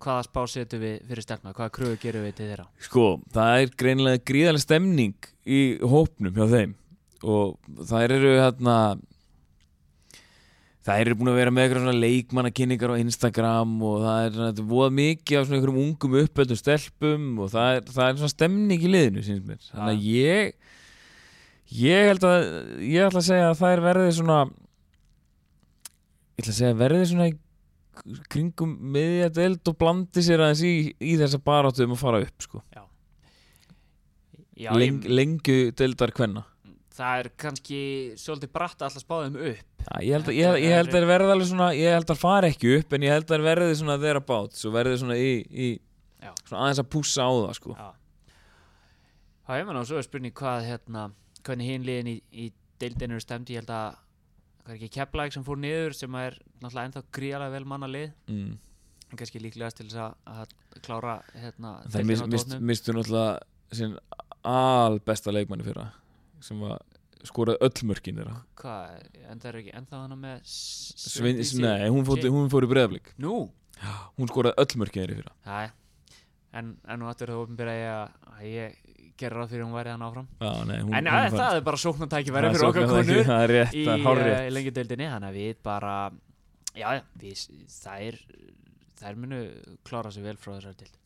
hvaða 0.03 0.23
spá 0.27 0.41
setum 0.51 0.81
við 0.83 0.97
fyrir 1.07 1.25
stelna 1.25 1.53
hvaða 1.55 1.75
kröfu 1.77 1.99
gerum 2.03 2.25
við 2.27 2.35
til 2.39 2.49
þeirra? 2.49 2.65
Sko, 2.83 3.05
það 3.35 3.53
er 3.63 3.77
greinilega 3.79 4.25
gríðarlega 4.27 4.65
stemning 4.65 5.29
í 5.47 5.61
hópnum 5.79 6.35
hjá 6.35 6.49
þeim. 6.51 6.75
Og 7.23 7.55
það 7.87 8.17
eru 8.19 8.35
hérna 8.39 8.75
það 10.89 11.03
eru 11.03 11.17
búin 11.21 11.31
að 11.33 11.39
vera 11.39 11.53
með 11.53 11.65
eitthvað 11.65 11.85
svona 11.85 12.03
leikmannakynningar 12.05 12.93
á 12.95 13.03
Instagram 13.03 13.73
og 13.85 13.97
það 14.05 14.21
er 14.27 14.39
er 14.49 14.63
voða 14.71 14.93
mikið 14.99 15.39
af 15.39 15.49
svona 15.49 15.59
einhverjum 15.59 15.83
ungum 15.85 16.17
uppöldum 16.23 16.61
stelpum 16.61 17.27
og 17.45 17.51
það 17.53 17.75
er, 17.75 17.83
það 17.97 18.07
er 18.07 18.21
svona 18.23 18.35
stemning 18.35 18.85
í 18.85 18.93
liðinu, 18.93 19.25
síns 19.27 19.43
mér. 19.45 19.61
Þannig 19.69 19.93
að 19.93 20.07
ég 20.09 20.55
ég 21.79 22.09
held 22.09 22.25
að 22.25 22.47
ég 22.89 23.05
ætla 23.05 23.21
að 23.21 23.29
segja 23.29 23.51
að 23.51 23.59
það 23.61 23.75
er 23.75 23.85
verðið 23.89 24.15
svona 24.21 24.39
ég 26.39 26.41
ætla 26.43 26.53
að 26.55 26.59
segja 26.61 26.73
að 26.73 26.83
verðið 26.85 27.07
svona 27.13 27.29
kringum 28.33 28.77
miðja 28.95 29.31
deild 29.41 29.71
og 29.71 29.79
blandi 29.81 30.25
sér 30.25 30.45
aðeins 30.45 30.63
í, 30.67 30.75
í 30.99 31.17
þessa 31.21 31.41
baráttu 31.45 31.87
um 31.87 31.97
að 31.97 32.03
fara 32.03 32.23
upp 32.25 32.47
sko. 32.47 32.63
Já, 34.59 34.73
Leng, 34.75 35.03
ég, 35.05 35.11
lengu 35.15 35.59
deildar 35.79 36.11
kvenna 36.15 36.45
það 36.99 37.21
er 37.21 37.29
kannski 37.39 37.81
svolítið 38.19 38.51
bratt 38.55 38.81
alltaf 38.83 39.03
spá 39.05 39.21
þeim 39.23 39.37
upp 39.53 39.85
Já, 39.85 39.93
ég, 40.03 40.15
held 40.17 40.31
að, 40.31 40.35
ég, 40.35 40.57
ég 40.65 40.75
held 40.75 40.91
að 40.91 40.97
það 40.97 41.07
verði 41.13 41.35
alveg 41.35 41.51
svona 41.53 41.69
ég 41.79 41.95
held 41.95 42.05
að 42.05 42.11
það 42.11 42.23
fari 42.25 42.51
ekki 42.53 42.73
upp 42.79 42.97
en 42.97 43.07
ég 43.07 43.15
held 43.15 43.27
að 43.29 43.35
það 43.35 43.47
verði 43.47 43.77
svona 43.79 43.97
þeirra 44.03 44.23
bát 44.33 44.59
svo 44.59 44.73
verði 44.75 44.97
svona 45.03 45.19
í, 45.21 45.31
í 45.47 45.69
Já. 46.19 46.33
svona 46.49 46.65
aðeins 46.65 46.83
að 46.83 46.91
pússa 46.97 47.29
á 47.29 47.31
það 47.31 47.55
sko. 47.61 47.77
Já 47.79 47.89
Já, 49.49 49.55
ég 49.63 49.69
menna 49.69 49.81
og 49.81 49.89
svo 49.89 49.97
er 49.97 50.05
spurning 50.05 50.35
hvað 50.37 50.67
hérna, 50.67 51.07
hvernig 51.47 51.71
hinn 51.71 51.87
liðin 51.87 52.11
í, 52.11 52.17
í 52.37 52.51
deildinu 52.83 53.17
eru 53.17 53.25
stemd 53.25 53.49
ég 53.55 53.63
held 53.63 53.71
að 53.73 54.01
hvað 54.69 54.75
er 54.75 54.83
ekki 54.83 54.95
Keflæk 54.99 55.33
sem 55.33 55.45
fór 55.47 55.61
niður 55.63 55.95
sem 55.97 56.17
er 56.21 56.35
náttúrulega 56.61 56.89
ennþá 56.91 57.03
gríðarlega 57.17 57.55
vel 57.55 57.69
manna 57.73 57.89
lið 57.89 58.11
mm. 58.29 58.51
en 59.09 59.21
kannski 59.21 59.41
líklegast 59.41 59.81
til 59.81 59.87
þess 59.89 60.03
að, 60.05 60.19
að 60.29 60.83
klára 60.85 61.15
hérna, 61.33 61.73
það 61.89 62.05
á 62.05 62.29
mist, 62.29 62.51
tónum. 62.51 62.67
mistu 62.69 62.97
náttúrulega 62.97 63.79
sinn 63.79 63.97
al 64.49 65.01
besta 65.09 65.33
leikmanni 65.33 65.65
fyrra 65.65 65.89
sem 66.45 66.61
var 66.61 66.85
skoraði 67.27 67.65
öll 67.65 67.89
mörkin 67.89 68.21
þeirra 68.21 68.37
Hvað, 68.61 69.09
en 69.25 69.41
það 69.41 69.51
er 69.51 69.61
ekki 69.63 69.75
ennþá 69.81 70.03
hana 70.05 70.19
með 70.21 70.37
S- 70.45 70.93
Svein, 71.01 71.41
Svindísi? 71.41 71.63
nei, 71.65 71.89
hún 71.89 72.05
fór, 72.07 72.23
hún 72.29 72.53
fór 72.53 72.69
í 72.69 72.71
breðablík 72.71 73.11
Nú, 73.25 73.41
hún 74.21 74.31
skoraði 74.31 74.61
öll 74.63 74.83
mörkin 74.85 75.07
þeirra 75.07 75.23
fyrra 75.23 75.37
það 75.49 75.73
en, 76.59 76.71
en 76.85 77.01
nú 77.01 77.09
aftur 77.09 77.33
það 77.33 77.73
að 77.73 78.05
að 78.39 78.47
ég 78.49 78.79
gerir 79.21 79.39
ráð 79.39 79.53
fyrir 79.53 79.65
hún 79.67 79.75
væri 79.77 79.93
hann 79.93 80.05
áfram. 80.07 80.29
Já, 80.41 80.51
nei, 80.69 80.79
hún, 80.83 80.95
En 80.99 81.11
hún 81.11 81.37
það 81.37 81.59
er 81.59 81.65
bara 81.67 81.81
sóknartæki 81.83 82.33
Það 82.33 82.37
verið 82.39 82.49
er 82.49 82.57
fyrir 82.57 82.69
okkar 82.69 82.89
konur 82.93 83.29
það 83.29 83.45
er 83.45 83.53
rétt, 83.55 83.75
í, 83.75 83.85
það 83.89 84.23
er 84.23 84.33
uh, 84.33 84.41
í 84.49 84.55
lengjudeildinni 84.57 85.11
þannig 85.13 85.29
að 85.29 85.39
við 85.39 85.61
bara 85.69 85.95
já, 86.79 86.89
við, 87.23 87.45
þær 87.75 88.19
þær 88.99 89.21
munu 89.23 89.41
klára 89.87 90.13
sig 90.15 90.27
vel 90.27 90.37
frá 90.39 90.53
þessari 90.57 90.81
deild. 90.83 90.97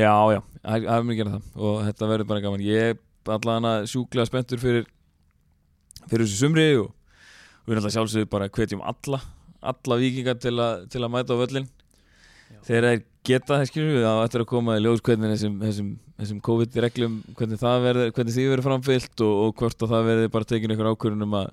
Já, 0.00 0.14
já, 0.34 0.40
það 0.62 0.88
það 0.90 1.04
mun 1.08 1.18
gera 1.18 1.34
það 1.34 1.66
og 1.68 1.82
þetta 1.88 2.10
verður 2.14 2.30
bara 2.30 2.44
gaman. 2.46 2.64
Ég 2.66 2.94
er 2.94 3.34
allan 3.36 3.68
að 3.70 3.90
sjúklega 3.92 4.30
spenntur 4.30 4.62
fyrir 4.62 4.88
fyrir 6.10 6.24
þessu 6.26 6.40
sumri 6.46 6.70
og, 6.80 6.88
við 7.66 7.74
erum 7.74 7.82
alltaf 7.84 7.96
sjálfsögðu 7.98 8.30
bara 8.32 8.48
hvetjum 8.50 8.82
alla 8.86 9.20
alla 9.60 9.96
vikingar 10.00 10.38
til, 10.40 10.56
til 10.90 11.02
að 11.04 11.12
mæta 11.12 11.36
á 11.36 11.40
völlin. 11.42 11.68
Þegar 12.66 12.86
þeir 12.88 13.02
geta 13.30 13.56
það 13.56 13.66
skilur 13.68 13.96
við 13.96 14.06
þá 14.06 14.22
ættir 14.24 14.44
að 14.44 14.50
koma 14.50 14.76
í 14.76 14.84
ljós 14.84 15.02
hvernig 15.06 15.34
þessum, 15.34 15.56
þessum, 15.60 15.88
þessum 16.20 16.38
COVID-reglum 16.46 17.16
hvernig 17.38 17.60
það 17.60 17.82
verður, 17.86 18.12
hvernig 18.16 18.36
því 18.36 18.46
verður 18.50 18.68
framfyllt 18.68 19.24
og, 19.26 19.34
og 19.44 19.58
hvort 19.60 19.84
að 19.84 19.92
það 19.94 20.08
verður 20.10 20.32
bara 20.36 20.48
tekin 20.52 20.74
einhver 20.74 20.92
ákvörðun 20.94 21.26
um 21.26 21.36
að, 21.40 21.50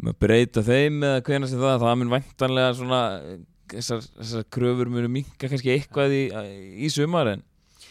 um 0.00 0.10
að 0.10 0.18
breyta 0.26 0.64
þeim 0.66 0.98
eða 1.06 1.22
hvernig 1.28 1.52
sem 1.52 1.62
það, 1.62 1.84
það 1.84 2.00
mun 2.00 2.14
væntanlega 2.16 2.74
svona 2.80 3.02
þessar, 3.70 4.02
þessar 4.18 4.50
kröfur 4.58 4.90
munu 4.90 5.12
minka 5.12 5.50
kannski 5.50 5.72
eitthvað 5.76 6.16
í, 6.16 6.24
í 6.80 6.90
sumar 6.92 7.36
en 7.36 7.46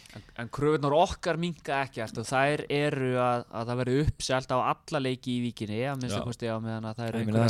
En, 0.09 0.23
en 0.41 0.47
kröfunar 0.49 0.93
okkar 0.97 1.37
minka 1.37 1.83
ekkert 1.85 2.17
og 2.17 2.25
þær 2.25 2.63
eru 2.73 3.11
að, 3.21 3.43
að 3.53 3.67
það 3.69 3.79
verði 3.83 3.97
uppselt 4.07 4.53
á 4.53 4.57
alla 4.57 5.01
leiki 5.05 5.35
í 5.35 5.41
víkinni 5.43 5.83
að 5.85 5.99
minnst 6.01 6.17
að 6.17 6.23
kosti 6.25 6.49
á 6.49 6.57
meðan 6.57 6.87
að 6.89 6.95
það 6.97 7.09
eru 7.11 7.19
Ég 7.21 7.27
meina, 7.29 7.43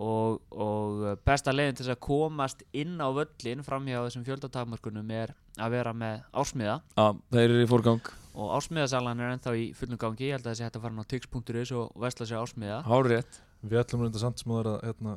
og, 0.00 0.40
og 0.50 1.04
besta 1.26 1.52
leiðin 1.52 1.76
til 1.76 1.86
þess 1.86 1.96
að 1.96 2.02
komast 2.06 2.64
inn 2.72 2.96
á 2.96 3.08
völlin 3.12 3.64
framhjá 3.66 4.00
þessum 4.06 4.24
fjöldatakmarkunum 4.28 5.12
er 5.12 5.34
að 5.60 5.76
vera 5.76 5.92
með 5.96 6.22
ásmiða 6.32 6.80
að, 6.96 7.22
þeir 7.34 7.46
eru 7.50 7.62
í 7.64 7.70
fórgang 7.70 8.12
og 8.32 8.52
ásmiðasalan 8.56 9.20
er 9.20 9.34
ennþá 9.34 9.54
í 9.60 9.64
fullum 9.76 10.00
gangi. 10.00 10.30
Ég 10.30 10.38
held 10.38 10.46
að 10.46 10.54
þessi 10.54 10.66
hægt 10.66 10.78
að 10.78 10.84
fara 10.86 10.94
inn 10.94 11.04
á 11.04 11.10
tix.is 11.12 11.72
og 11.76 11.96
vesla 12.00 12.28
sér 12.28 12.40
ásmiða 12.40 12.78
hárrétt. 12.88 13.40
Við 13.62 13.80
ætlum 13.82 14.04
reynda 14.06 14.22
samt 14.22 14.40
sem 14.40 14.54
að 14.56 14.70
hérna, 14.86 15.16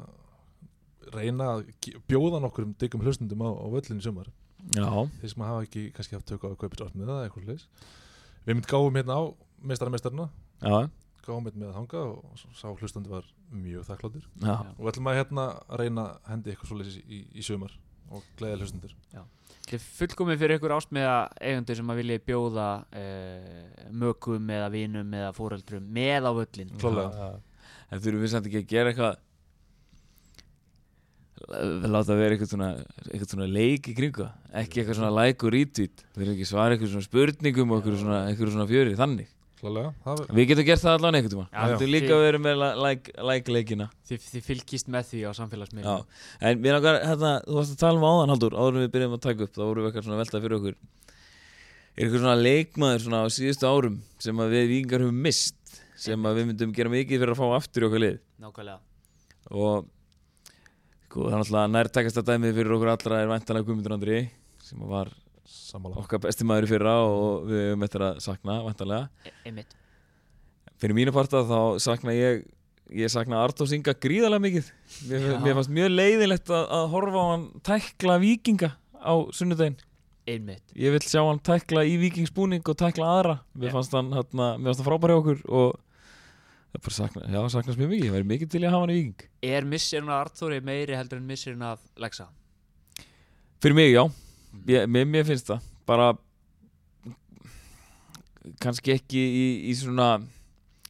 reyna 1.16 1.52
að 1.54 1.70
bjóða 2.10 2.42
nokkur 2.44 2.68
um 2.68 2.76
diggum 2.82 3.06
hlustundum 3.06 3.46
á, 3.48 3.50
á 3.56 3.66
völlinu 3.72 4.04
í 4.04 4.06
sumar. 4.06 4.28
Já, 4.76 4.90
þeir 5.22 5.32
sem 5.32 5.46
hafa 5.46 5.64
ekki 5.64 5.86
kannski 5.96 6.18
haft 6.18 6.28
tök 6.28 6.44
á 6.44 6.52
að 6.52 6.60
kaupa 6.64 6.90
ásmiða 6.90 7.22
eða 7.22 7.30
eitthvað 7.30 7.66
Við 8.46 8.58
mynd 8.60 8.68
gáum 8.70 8.98
hérna 9.00 9.18
á 9.18 9.24
meistara-meistarna 9.66 10.28
hérna 11.28 11.62
með 11.62 11.70
að 11.72 11.78
hanga 11.80 12.04
og 12.12 12.44
sá 12.56 12.68
hlustandi 12.70 13.12
var 13.12 13.26
mjög 13.52 13.88
þakkláttur. 13.90 14.28
Já, 14.42 14.56
og 14.62 14.82
við 14.84 14.92
ætlum 14.94 15.10
að 15.12 15.18
hérna 15.20 15.48
að 15.66 15.82
reyna 15.82 16.06
að 16.06 16.30
hendi 16.32 16.54
eitthvað 16.54 16.72
svoleiðis 16.72 17.00
í, 17.02 17.22
í 17.34 17.46
sumar 17.46 17.74
og 18.14 18.28
gleðja 18.40 18.62
hlustundur 18.62 18.94
Þetta 19.66 19.78
er 19.80 19.86
fullkomið 19.98 20.42
fyrir 20.44 20.60
ykkur 20.60 20.74
ásmiða 20.76 21.14
eigundur 21.42 21.78
sem 21.80 21.88
að 21.90 22.00
vilja 22.02 22.22
bjóða 22.28 22.66
uh, 22.86 23.86
mökum 23.98 24.50
eða 24.54 24.68
vinum 24.74 25.16
eða 25.18 25.32
fóreldrum 25.34 25.88
með 25.96 26.28
á 26.30 26.32
völlin 26.38 26.74
Klárlega. 26.82 27.30
En 27.90 28.02
þurfum 28.04 28.26
við 28.26 28.34
samt 28.36 28.50
ekki 28.50 28.62
að 28.62 28.70
gera 28.76 28.92
eitthvað 28.94 29.16
Við 31.46 31.90
láta 31.92 32.16
vera 32.18 32.34
eitthvað 32.34 32.52
svona, 32.54 32.70
eitthvað 33.10 33.32
svona 33.34 33.48
leik 33.52 33.90
í 33.92 33.96
kringu 33.98 34.24
það. 34.24 34.38
ekki 34.62 34.80
eitthvað 34.82 34.98
svona 35.02 35.12
like 35.14 35.46
og 35.46 35.52
retweet. 35.54 36.04
Við 36.16 36.24
erum 36.24 36.38
ekki 36.38 36.48
svara 36.48 36.76
eitthvað 36.78 36.94
svona 36.94 37.08
spurningum 37.10 37.74
og 37.74 37.82
eitthvað 37.82 38.00
svona, 38.02 38.20
eitthvað 38.30 38.54
svona 38.56 38.68
fjöri, 38.70 38.96
þannig 38.98 39.35
Við 39.64 40.50
getum 40.50 40.66
gert 40.68 40.82
það 40.84 40.98
allan 40.98 41.16
eitthvað 41.18 41.34
tíma 41.34 41.46
Við 41.50 41.72
getum 41.72 41.88
já. 41.88 41.94
líka 41.96 42.18
verið 42.22 42.42
með 42.44 42.58
la- 42.60 42.76
like, 42.84 43.14
like 43.24 43.54
leikina. 43.56 43.88
Þið, 44.10 44.26
fylgist 44.46 44.90
með 44.92 45.08
því 45.10 45.22
á 45.26 45.30
Já, 45.32 45.38
samfélagsmiðlum 45.40 46.06
en 46.42 46.62
mér 46.62 46.76
langar, 46.78 47.00
hérna, 47.08 47.32
þú 47.48 47.56
varst 47.60 47.74
að 47.76 47.80
tala 47.86 47.98
um 48.02 48.06
áðan 48.10 48.34
Haldur, 48.36 48.54
áður 48.60 48.76
en 48.76 48.84
við 48.86 48.92
byrjum 48.98 49.16
að 49.16 49.24
taka 49.26 49.48
upp 49.48 49.56
þá 49.56 49.64
vorum 49.64 49.82
við 49.86 49.90
eitthvað 49.90 50.06
svona 50.06 50.18
að 50.18 50.24
velta 50.26 50.44
fyrir 50.44 50.58
okkur. 50.60 50.76
Er 51.96 52.04
eitthvað 52.06 52.22
svona 52.26 52.38
leikmaður 52.44 53.04
svona 53.06 53.24
á 53.24 53.28
síðustu 53.32 53.70
árum 53.72 53.98
sem 54.20 54.44
að 54.44 54.56
við 54.58 54.68
vikingar 54.74 55.06
höfum 55.06 55.22
mist 55.26 55.82
sem 55.96 56.28
að 56.28 56.36
við 56.42 56.50
myndum 56.52 56.74
gera 56.76 56.92
mikið 56.92 57.22
fyrir 57.24 57.34
að 57.34 57.40
fá 57.40 57.48
aftur 57.56 57.86
í 57.86 57.88
okkar 57.88 58.04
lið? 58.04 58.18
Nákvæmlega. 58.44 58.80
Og 59.56 59.86
sko, 61.08 61.30
það 61.30 61.32
er 61.32 61.40
náttúrulega 61.40 61.72
nærtækast 61.72 62.20
að 62.20 62.28
dæmið 62.34 62.58
fyrir 62.60 62.76
okkur 62.76 62.92
allra 62.92 63.22
er 63.24 63.32
væntanlega 63.32 63.68
Guðmundur 63.70 63.96
Andri 63.96 64.18
sem 64.66 64.82
var 64.92 65.14
sammála. 65.50 66.02
Okkar 66.02 66.22
besti 66.26 66.48
maður 66.48 66.68
í 66.68 66.72
fyrra 66.74 66.94
og 67.06 67.48
við 67.50 67.64
höfum 67.70 67.86
eftir 67.88 68.06
að 68.08 68.22
sakna 68.26 68.60
væntanlega. 68.66 69.10
E- 69.26 69.34
einmitt. 69.50 69.76
Fyrir 70.82 70.98
mínu 70.98 71.14
parta 71.16 71.44
þá 71.48 71.60
sakna 71.84 72.16
ég 72.16 72.44
ég 72.94 73.10
sakna 73.10 73.42
Artórs 73.42 73.74
Inga 73.74 73.96
gríðarlega 73.98 74.44
mikið. 74.44 74.72
Mér, 75.10 75.28
mér 75.44 75.58
fannst 75.58 75.74
mjög 75.74 75.94
leiðilegt 75.96 76.52
að, 76.54 76.66
að 76.78 76.90
horfa 76.94 77.24
á 77.24 77.26
hann 77.32 77.46
tækla 77.66 78.18
vikinga 78.22 78.72
á 79.02 79.14
sunnudaginn. 79.34 79.80
Einmitt. 80.26 80.66
Ég 80.74 80.94
vil 80.94 81.02
sjá 81.06 81.22
hann 81.22 81.42
tækla 81.46 81.86
í 81.86 81.96
vikingsbúning 82.02 82.66
og 82.66 82.78
tækla 82.82 83.10
aðra. 83.20 83.40
Mér 83.58 83.74
fannst 83.74 83.94
hann, 83.94 84.12
hérna, 84.14 84.56
mér 84.58 84.72
fannst 84.72 84.84
hann 84.84 84.90
frábæri 84.90 85.18
okkur 85.20 85.42
og 85.46 85.80
það 86.74 86.86
bara 86.88 86.98
sakna, 87.00 87.26
já, 87.30 87.42
saknast 87.54 87.82
mjög 87.82 87.94
mikið. 87.94 88.08
Ég 88.10 88.16
væri 88.18 88.30
mikið 88.34 88.54
til 88.54 88.64
að 88.64 88.74
hafa 88.74 88.86
hann 88.86 88.94
í 88.94 89.00
viking 89.00 89.32
er 89.46 89.68
missirinn 89.70 90.10
af 90.10 90.26
Arþóri 90.26 90.62
meiri 90.66 90.98
heldur 90.98 91.22
en 91.22 91.28
missirinn 91.30 91.66
af 91.66 91.82
Lexa? 92.02 92.28
Fyrir 93.64 93.78
mig, 93.78 93.92
já, 93.94 94.04
ég, 94.70 94.88
mér, 94.88 95.10
mér 95.10 95.28
finnst 95.28 95.52
það. 95.52 95.68
Bara 95.86 96.14
kannski 98.62 98.94
ekki 98.96 99.20
í, 99.20 99.46
í 99.72 99.76
svona 99.78 100.16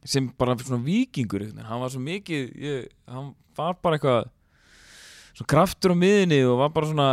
sem 0.06 0.28
bara 0.38 0.56
svona 0.60 0.84
vikingur 0.86 1.48
hann 1.66 1.82
var 1.82 1.92
svo 1.94 2.02
mikið 2.04 2.50
ég, 2.62 2.90
hann 3.10 3.32
var 3.58 3.78
bara 3.82 3.98
eitthvað 3.98 4.28
svona 5.36 5.52
kraftur 5.52 5.96
á 5.96 5.98
miðinni 5.98 6.42
og 6.48 6.60
var 6.62 6.74
bara 6.76 6.90
svona 6.92 7.08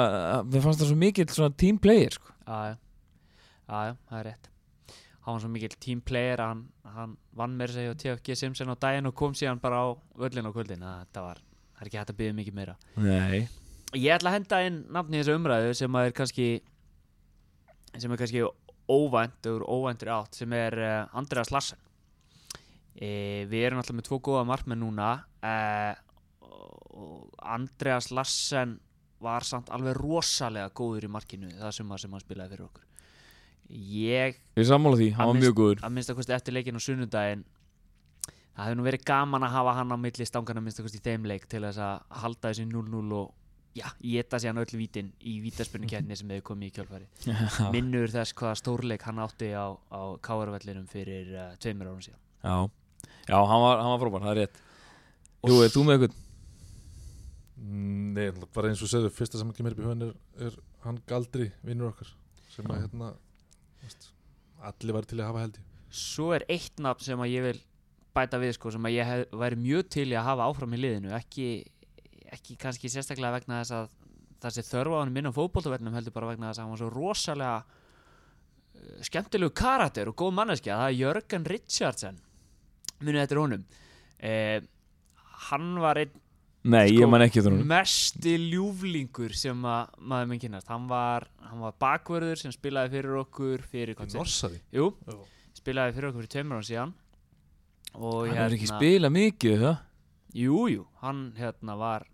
mér 0.46 0.64
fannst 0.64 0.82
það 0.82 0.90
svo 0.92 0.98
mikið 1.02 1.36
svona 1.36 1.56
team 1.62 1.78
player 1.82 2.18
sko. 2.18 2.34
aðja, 2.46 2.76
aðja, 3.68 3.94
það 4.10 4.18
er 4.18 4.28
rétt. 4.30 4.50
Hann 5.22 5.36
var 5.36 5.42
svo 5.44 5.52
mikill 5.54 5.78
team 5.78 6.02
player 6.02 6.42
hann, 6.42 6.62
hann 6.96 7.16
vann 7.38 7.56
með 7.58 7.76
sig 7.76 7.90
á 7.90 7.94
TFG 7.94 8.36
Simpson 8.38 8.74
á 8.74 8.76
daginn 8.82 9.08
og 9.10 9.16
kom 9.18 9.34
síðan 9.38 9.62
bara 9.62 9.82
á 9.86 9.88
völlin 10.18 10.50
á 10.50 10.52
kvöldin. 10.54 10.82
Það 11.14 11.26
var, 11.28 11.42
það 11.76 11.84
er 11.84 11.90
ekki 11.90 12.00
hægt 12.00 12.14
að 12.14 12.18
byggja 12.20 12.38
mikið 12.38 12.56
meira. 12.58 12.74
Nei, 12.98 13.44
Ég 13.92 14.14
ætla 14.16 14.30
að 14.32 14.36
henda 14.38 14.58
inn 14.66 14.76
nafni 14.94 15.18
í 15.18 15.22
þessu 15.22 15.36
umræðu 15.36 15.72
sem 15.76 15.96
að 15.98 16.06
er 16.08 16.14
kannski 16.16 16.46
sem 18.00 18.12
er 18.14 18.20
kannski 18.22 18.44
óvænt 18.92 19.48
og 19.50 19.64
óvæntur 19.68 20.10
átt 20.14 20.38
sem 20.38 20.52
er 20.56 20.76
uh, 20.80 21.18
Andreas 21.18 21.50
Larsen. 21.52 21.78
E, 22.96 23.44
Við 23.50 23.66
erum 23.66 23.80
alltaf 23.82 23.96
með 23.96 24.06
tvo 24.08 24.18
góða 24.24 24.46
markmenn 24.48 24.80
núna 24.82 25.10
og 26.42 27.28
Andreas 27.42 28.10
Larsen 28.12 28.78
var 29.22 29.44
samt 29.46 29.70
alveg 29.72 29.96
rosalega 30.00 30.72
góður 30.76 31.06
í 31.06 31.10
markinu 31.12 31.50
það 31.54 31.76
sem, 31.76 31.92
sem 32.02 32.12
hann 32.16 32.24
spilaði 32.24 32.52
fyrir 32.56 32.66
okkur. 32.66 32.86
Ég 33.72 34.40
ég 34.58 34.66
sammála 34.68 34.98
því, 35.00 35.10
hann 35.16 35.24
Að 35.24 35.30
var 35.32 35.40
mjög 35.40 35.54
góður. 35.60 35.82
að 35.86 35.92
minnst 35.96 36.12
að 36.12 36.18
kosti 36.18 36.34
eftir 36.36 36.56
leikin 36.56 36.76
á 36.76 36.82
sunnudaginn 36.84 37.44
það 38.52 38.64
hefði 38.66 38.78
nú 38.80 38.84
verið 38.88 39.04
gaman 39.08 39.46
að 39.46 39.54
hafa 39.54 39.76
hann 39.78 39.94
á 39.94 39.98
milli 40.02 40.26
stangana 40.28 40.60
minnst 40.64 40.80
að 40.82 40.88
kosti 40.88 41.00
í 41.00 41.04
þeim 41.06 41.28
leik 41.30 41.46
til 41.48 41.62
þess 41.64 41.80
að 41.80 42.02
halda 42.24 42.50
þessi 42.50 42.66
0-0 42.68 43.14
og 43.20 43.30
já, 43.76 43.86
geta 44.02 44.40
síðan 44.42 44.62
öll 44.62 44.74
vítin 44.80 45.12
í 45.20 45.38
vítaspunni 45.44 45.88
sem 45.88 46.34
hefur 46.34 46.44
komið 46.52 46.68
í 46.68 46.74
kjálfari 46.76 47.08
minnur 47.74 48.12
þess 48.12 48.36
hvaða 48.38 48.58
stórleik 48.60 49.06
hann 49.08 49.22
átti 49.24 49.52
á, 49.56 49.72
á 49.72 50.00
káarvellinum 50.24 50.86
fyrir 50.90 51.32
uh, 51.36 51.48
tveimur 51.62 51.92
árum 51.92 52.04
síðan. 52.04 52.20
Já, 52.42 52.56
já 53.30 53.38
hann, 53.38 53.64
var, 53.64 53.82
hann 53.82 53.94
var 53.94 54.02
frábær, 54.04 54.26
það 54.26 54.34
er 54.34 54.40
rétt. 54.42 54.62
Jú, 55.42 55.58
er 55.62 55.74
þú 55.74 55.86
með 55.86 55.96
eitthvað? 55.98 56.20
Mm, 57.62 58.06
Nei, 58.16 58.46
bara 58.54 58.72
eins 58.72 58.82
og 58.82 58.90
segðu, 58.90 59.10
fyrsta 59.14 59.40
sem 59.40 59.52
kemur 59.56 59.76
upp 59.76 59.82
í 59.82 59.86
hugan 59.86 60.08
er, 60.08 60.14
er 60.48 60.56
hann 60.86 60.98
Galdri, 61.08 61.52
vinnur 61.62 61.92
okkar 61.92 62.10
sem 62.52 62.66
að 62.68 62.82
hérna 62.84 63.12
veist, 63.82 64.10
allir 64.66 64.96
væri 64.98 65.08
til 65.12 65.20
að 65.20 65.30
hafa 65.30 65.44
held 65.46 65.60
í 65.60 65.68
svo 65.92 66.32
er 66.32 66.44
eitt 66.50 66.80
nafn 66.80 67.04
sem 67.04 67.20
að 67.20 67.34
ég 67.34 67.46
vil 67.46 67.60
bæta 68.16 68.40
við 68.40 68.56
sko, 68.56 68.72
sem 68.72 68.88
að 68.88 68.96
ég 68.96 69.08
hef, 69.08 69.22
væri 69.42 69.60
mjög 69.60 69.88
til 69.92 70.08
í 70.08 70.16
að 70.16 70.28
hafa 70.30 70.48
áfram 70.48 70.74
í 70.76 70.80
liðinu 70.80 71.12
ekki, 71.16 71.46
ekki 72.32 72.56
kannski 72.60 72.90
sérstaklega 72.92 73.36
vegna 73.38 73.60
þess 73.62 73.76
að 73.76 73.94
það 74.42 74.56
sé 74.56 74.64
þörfa 74.66 74.98
á 74.98 75.00
hann 75.02 75.14
minn 75.14 75.28
á 75.30 75.36
fótboltavernum 75.36 75.94
heldur 75.94 76.14
bara 76.16 76.32
vegna 76.32 76.50
þess 76.50 76.58
að 76.60 76.64
hann 76.66 76.74
var 76.74 76.82
svo 76.82 76.90
rosalega 76.92 77.56
uh, 77.62 78.98
skemmtilegu 79.06 79.54
karakter 79.54 80.10
og 80.10 80.16
góð 80.18 80.34
manneskja. 80.40 80.80
Það 80.80 80.90
er 80.90 80.98
Jörgen 81.02 81.46
Richardson 81.52 82.18
munið 83.02 83.22
þetta 83.24 83.34
er 83.36 83.42
honum. 83.42 83.62
Eh, 84.22 84.58
hann 85.50 85.72
var 85.82 86.02
einn 86.02 86.18
Nei, 86.62 86.92
Sko, 86.94 87.08
ekki 87.18 87.42
mesti 87.66 88.36
ljúflingur 88.38 89.32
sem 89.34 89.64
að 89.66 89.96
maður 89.98 90.28
minn 90.30 90.40
kynast 90.44 90.68
hann 90.70 90.84
var, 90.86 91.24
hann 91.42 91.58
var 91.58 91.72
bakvörður 91.82 92.38
sem 92.38 92.52
spilaði 92.54 92.92
fyrir 92.92 93.16
okkur 93.24 93.64
fyrir 93.66 93.98
hvað 93.98 94.14
Norsari 94.14 94.60
Jú, 94.70 94.92
Já. 95.08 95.16
spilaði 95.58 95.96
fyrir 95.96 96.12
okkur 96.12 96.22
fyrir 96.22 96.32
tveimur 96.36 96.60
án 96.60 96.68
síðan. 96.68 96.92
Og 97.98 98.28
Hann 98.28 98.38
hefur 98.38 98.54
ekki 98.54 98.68
hérna- 98.68 98.78
spilað 98.78 99.14
mikið, 99.16 99.64
það? 99.64 99.82
Jú, 100.38 100.60
jú, 100.70 100.86
hann 101.02 101.24
hérna 101.36 101.76
var 101.82 102.06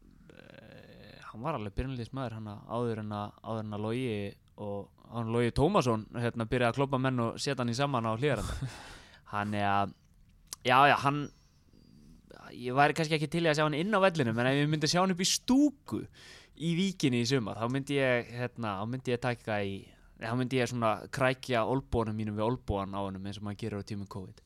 hann 1.29 1.45
var 1.45 1.59
alveg 1.59 1.75
byrjanleis 1.77 2.13
maður 2.17 2.39
hann 2.39 2.53
áður 2.69 3.03
en 3.05 3.17
að 3.17 3.41
áður 3.45 3.65
en 3.65 3.77
að 3.77 3.85
Logi 3.85 4.13
og 4.65 5.09
hann 5.13 5.33
Logi 5.35 5.55
Tómasson 5.57 6.07
hérna 6.17 6.49
byrjaði 6.49 6.73
að 6.73 6.79
kloppa 6.81 7.01
menn 7.03 7.25
og 7.25 7.41
setja 7.41 7.61
hann 7.63 7.73
í 7.73 7.77
saman 7.79 8.09
á 8.09 8.13
hlýðaranda 8.17 8.71
hann 9.35 9.55
er 9.59 9.69
að 9.69 9.95
já, 10.65 10.79
já, 10.89 10.97
hann 11.05 11.21
ég 12.57 12.77
væri 12.77 12.97
kannski 12.97 13.19
ekki 13.19 13.31
til 13.31 13.45
í 13.45 13.51
að 13.53 13.61
sjá 13.61 13.67
hann 13.67 13.79
inn 13.79 13.95
á 13.95 14.01
vellinum 14.03 14.41
en 14.41 14.51
ef 14.51 14.59
ég 14.59 14.73
myndi 14.73 14.91
sjá 14.91 15.03
hann 15.03 15.15
upp 15.15 15.23
í 15.25 15.29
stúku 15.29 16.03
í 16.59 16.73
víkinni 16.75 17.23
í 17.23 17.29
sumar, 17.29 17.61
þá 17.61 17.71
myndi 17.71 17.99
ég 18.01 18.33
hérna, 18.35 18.79
þá 18.81 18.91
myndi 18.91 19.15
ég 19.15 19.23
taka 19.23 19.61
í 19.63 19.79
þá 20.19 20.35
myndi 20.35 20.59
ég 20.59 20.71
svona 20.71 20.97
krækja 21.15 21.63
olbónum 21.71 22.17
mínum 22.19 22.39
við 22.39 22.49
olbóan 22.49 22.97
á 22.97 23.01
honum 23.05 23.29
eins 23.29 23.39
og 23.39 23.47
maður 23.47 23.61
gerir 23.61 23.85
á 23.85 23.87
tímum 23.87 24.09
COVID. 24.11 24.43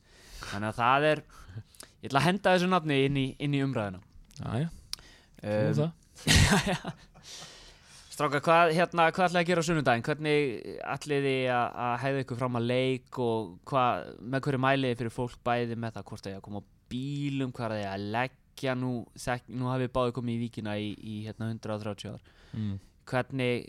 Þannig 0.51 0.69
að 0.69 0.77
það 0.77 1.07
er 1.09 1.23
ég 2.03 2.11
ætla 2.11 2.21
að 2.21 2.27
henda 2.27 2.53
þessu 2.53 2.69
nafni 2.69 2.99
inn 3.07 3.17
í, 3.17 3.25
inn 3.41 3.57
í 3.57 3.63
umræðuna. 3.65 4.03
Jæja, 4.37 4.69
þú 5.41 5.55
um, 5.55 5.77
það 5.79 6.02
Stráka, 8.13 8.43
hvað, 8.45 8.71
hérna, 8.77 9.07
hvað 9.09 9.31
ætlaði 9.31 9.41
að 9.41 9.49
gera 9.49 9.61
á 9.63 9.65
sunnudaginn? 9.65 10.03
Hvernig 10.05 10.41
ætliði 10.85 11.33
að, 11.49 11.77
að 11.85 11.93
hæða 12.03 12.23
ykkur 12.23 12.39
fram 12.43 12.59
að 12.59 12.67
leik 12.69 13.19
og 13.23 13.47
hvað, 13.71 14.03
með 14.21 14.43
hverju 14.45 14.59
mæliði 14.61 14.99
fyrir 14.99 15.15
fólk 15.15 15.39
bæði 15.47 15.77
með 15.81 15.95
það 15.95 16.05
hvort 16.11 16.27
það 16.27 16.35
er 16.35 16.37
að 16.37 16.45
koma 16.45 16.61
á 16.61 16.69
bílum 16.93 17.55
hvað 17.55 17.73
er 17.73 17.81
það 17.81 17.95
að 17.95 18.05
leggja 18.17 18.77
nú, 18.77 18.93
þek, 19.25 19.49
nú 19.57 19.71
hafið 19.71 19.93
báði 19.97 20.15
komið 20.19 20.35
í 20.35 20.43
víkina 20.43 20.77
í, 20.77 20.91
í 20.93 21.15
hérna 21.25 21.49
130 21.49 22.13
ár 22.13 22.29
mm. 22.53 22.77
hvernig, 23.09 23.67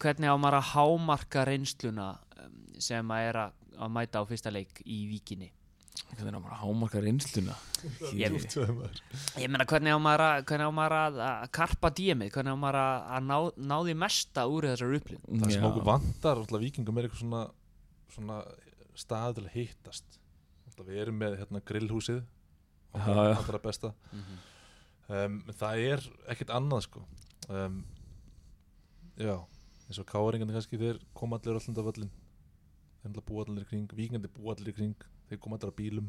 hvernig 0.00 0.32
á 0.32 0.36
maður 0.40 0.60
að 0.62 0.70
hámarka 0.72 1.44
reynsluna 1.48 2.10
um, 2.46 2.58
sem 2.80 3.12
að 3.12 3.28
er 3.28 3.40
að, 3.44 3.60
að 3.76 3.94
mæta 3.98 4.24
á 4.24 4.28
fyrsta 4.30 4.54
leik 4.54 4.80
í 4.84 5.02
víkinni 5.10 5.52
Hvernig 6.16 6.34
er 6.36 6.42
bara 6.44 6.58
hámarka 6.60 7.00
reynsluna? 7.02 7.54
Ég- 8.12 8.36
ég 9.40 9.48
meina 9.52 9.64
hvernig 9.68 9.92
á 9.96 9.98
maður 10.00 10.24
að, 10.26 10.44
hvernig 10.50 10.68
á 10.68 10.72
maður 10.78 10.94
að, 10.98 11.18
að 11.26 11.46
karpa 11.58 11.90
dímið, 11.98 12.30
hvernig 12.34 12.56
á 12.56 12.58
maður 12.62 12.78
að, 12.82 13.06
að 13.16 13.26
ná, 13.30 13.36
ná 13.70 13.76
því 13.86 13.94
mesta 14.02 14.44
úr 14.52 14.68
þessar 14.70 14.94
upplýn 14.98 15.22
það 15.42 15.54
sem 15.56 15.66
okkur 15.70 15.86
vantar 15.88 16.40
alltaf 16.42 16.62
vikingum 16.66 16.98
er 17.00 17.08
eitthvað 17.08 17.22
svona, 17.24 17.42
svona 18.16 18.38
stað 18.96 19.38
til 19.38 19.44
að 19.46 19.56
hittast. 19.56 20.20
Alltaf 20.68 20.88
við 20.90 21.02
erum 21.06 21.18
með 21.20 21.38
hérna, 21.42 21.62
grillhúsið 21.72 22.22
Já, 22.96 23.12
já. 23.12 23.34
allra 23.36 23.58
besta. 23.60 23.92
Um, 25.06 25.40
það 25.54 25.82
er 25.92 26.06
ekkert 26.32 26.50
annað 26.56 26.86
sko. 26.88 27.02
Um, 27.52 27.82
já 29.20 29.36
eins 29.86 30.00
og 30.02 30.06
káringarnir 30.10 30.56
kannski 30.56 30.78
þeir 30.80 30.96
koma 31.14 31.38
allir 31.38 31.54
alltaf 31.60 31.84
völlin 31.86 32.08
þeir 33.04 33.12
að 33.20 33.26
búa 33.28 33.44
allir 33.44 33.62
í 33.62 33.68
kring 33.70 33.92
vikingandi 33.94 34.30
búa 34.34 34.56
allir 34.56 34.72
í 34.72 34.74
kring 34.74 34.96
þeir 35.30 35.40
koma 35.42 35.58
allir 35.58 35.72
á 35.72 35.78
bílum. 35.80 36.08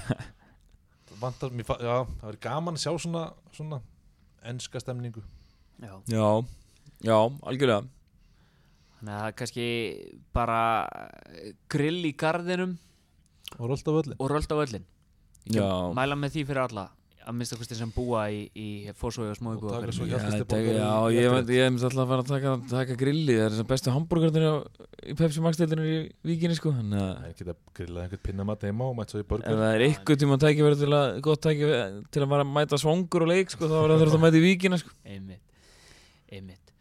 Vantar 1.22 1.52
mér, 1.54 1.64
fa- 1.68 1.78
já, 1.80 1.94
það 2.18 2.24
verður 2.26 2.40
gaman 2.42 2.76
að 2.78 2.82
sjá 2.84 2.92
svona, 3.04 3.24
svona 3.54 3.78
enska 4.50 4.80
stemningu. 4.82 5.22
Já. 5.80 5.92
Já, 6.10 6.26
já, 7.06 7.16
algjörlega. 7.46 7.84
Þannig 8.98 9.14
að 9.14 9.20
það 9.20 9.28
er 9.28 9.36
kannski 9.38 9.66
bara 10.34 10.58
grill 11.74 12.00
í 12.08 12.12
gardinum 12.18 12.74
og 13.58 13.68
rölda 13.70 13.94
völlin 13.98 14.16
og 14.18 14.30
röld 14.32 14.48
á 14.48 14.56
öllin 14.64 14.84
Já, 15.52 15.66
Mæla 15.94 16.16
með 16.16 16.32
því 16.38 16.44
fyrir 16.48 16.62
alla 16.64 16.84
að 17.24 17.36
minnsta 17.38 17.56
kosti 17.58 17.76
sem 17.78 17.90
búa 17.94 18.26
í, 18.32 18.44
í 18.52 18.92
fórsói 18.98 19.30
og 19.30 19.38
smói 19.38 19.54
svo 19.94 20.06
já, 20.06 20.18
ég, 21.14 21.16
ég 21.16 21.64
hef 21.64 21.84
alltaf 21.88 22.02
að 22.02 22.10
fara 22.10 22.22
að 22.22 22.30
taka, 22.30 22.54
taka 22.70 22.96
grilli 23.00 23.36
Það 23.38 23.44
er 23.44 23.54
þessar 23.54 23.68
bestu 23.70 23.94
hambúrgarnir 23.94 24.46
í 25.04 25.16
Pepsi 25.18 25.42
Max 25.44 25.60
deildinu 25.60 25.84
í 25.88 25.96
víkinni 26.26 26.56
sko. 26.58 26.72
Þannig 26.76 27.00
að 27.00 27.10
það 27.10 27.26
er 27.26 27.34
ekki 27.34 27.46
að 27.48 27.58
grilla 27.78 28.04
einhvern 28.04 28.24
pinnamat 28.28 28.66
heima 28.68 28.88
og 28.88 28.96
mæta 28.98 29.14
svo 29.14 29.24
í 29.24 29.28
borgar 29.32 29.58
það 29.60 29.74
er 29.74 29.84
ykkur 29.88 30.20
tíma 30.20 30.38
tækifæri 30.44 30.80
til 30.80 30.90
að 30.92 31.18
gott 31.26 31.44
tækifæri 31.44 31.82
til 32.14 32.24
að 32.24 32.38
að 32.38 32.54
mæta 32.54 32.80
svangur 32.80 33.26
og 33.26 33.32
leik 33.32 33.54
sko 33.54 33.68
þá 33.70 33.76
er 33.80 33.94
það 33.94 34.04
þurft 34.04 34.18
að 34.18 34.24
mæta 34.24 34.40
í 34.40 34.44
víkinna 34.44 34.80
sko. 34.80 34.96
Einmitt, 35.04 35.44
einmitt. 36.32 36.74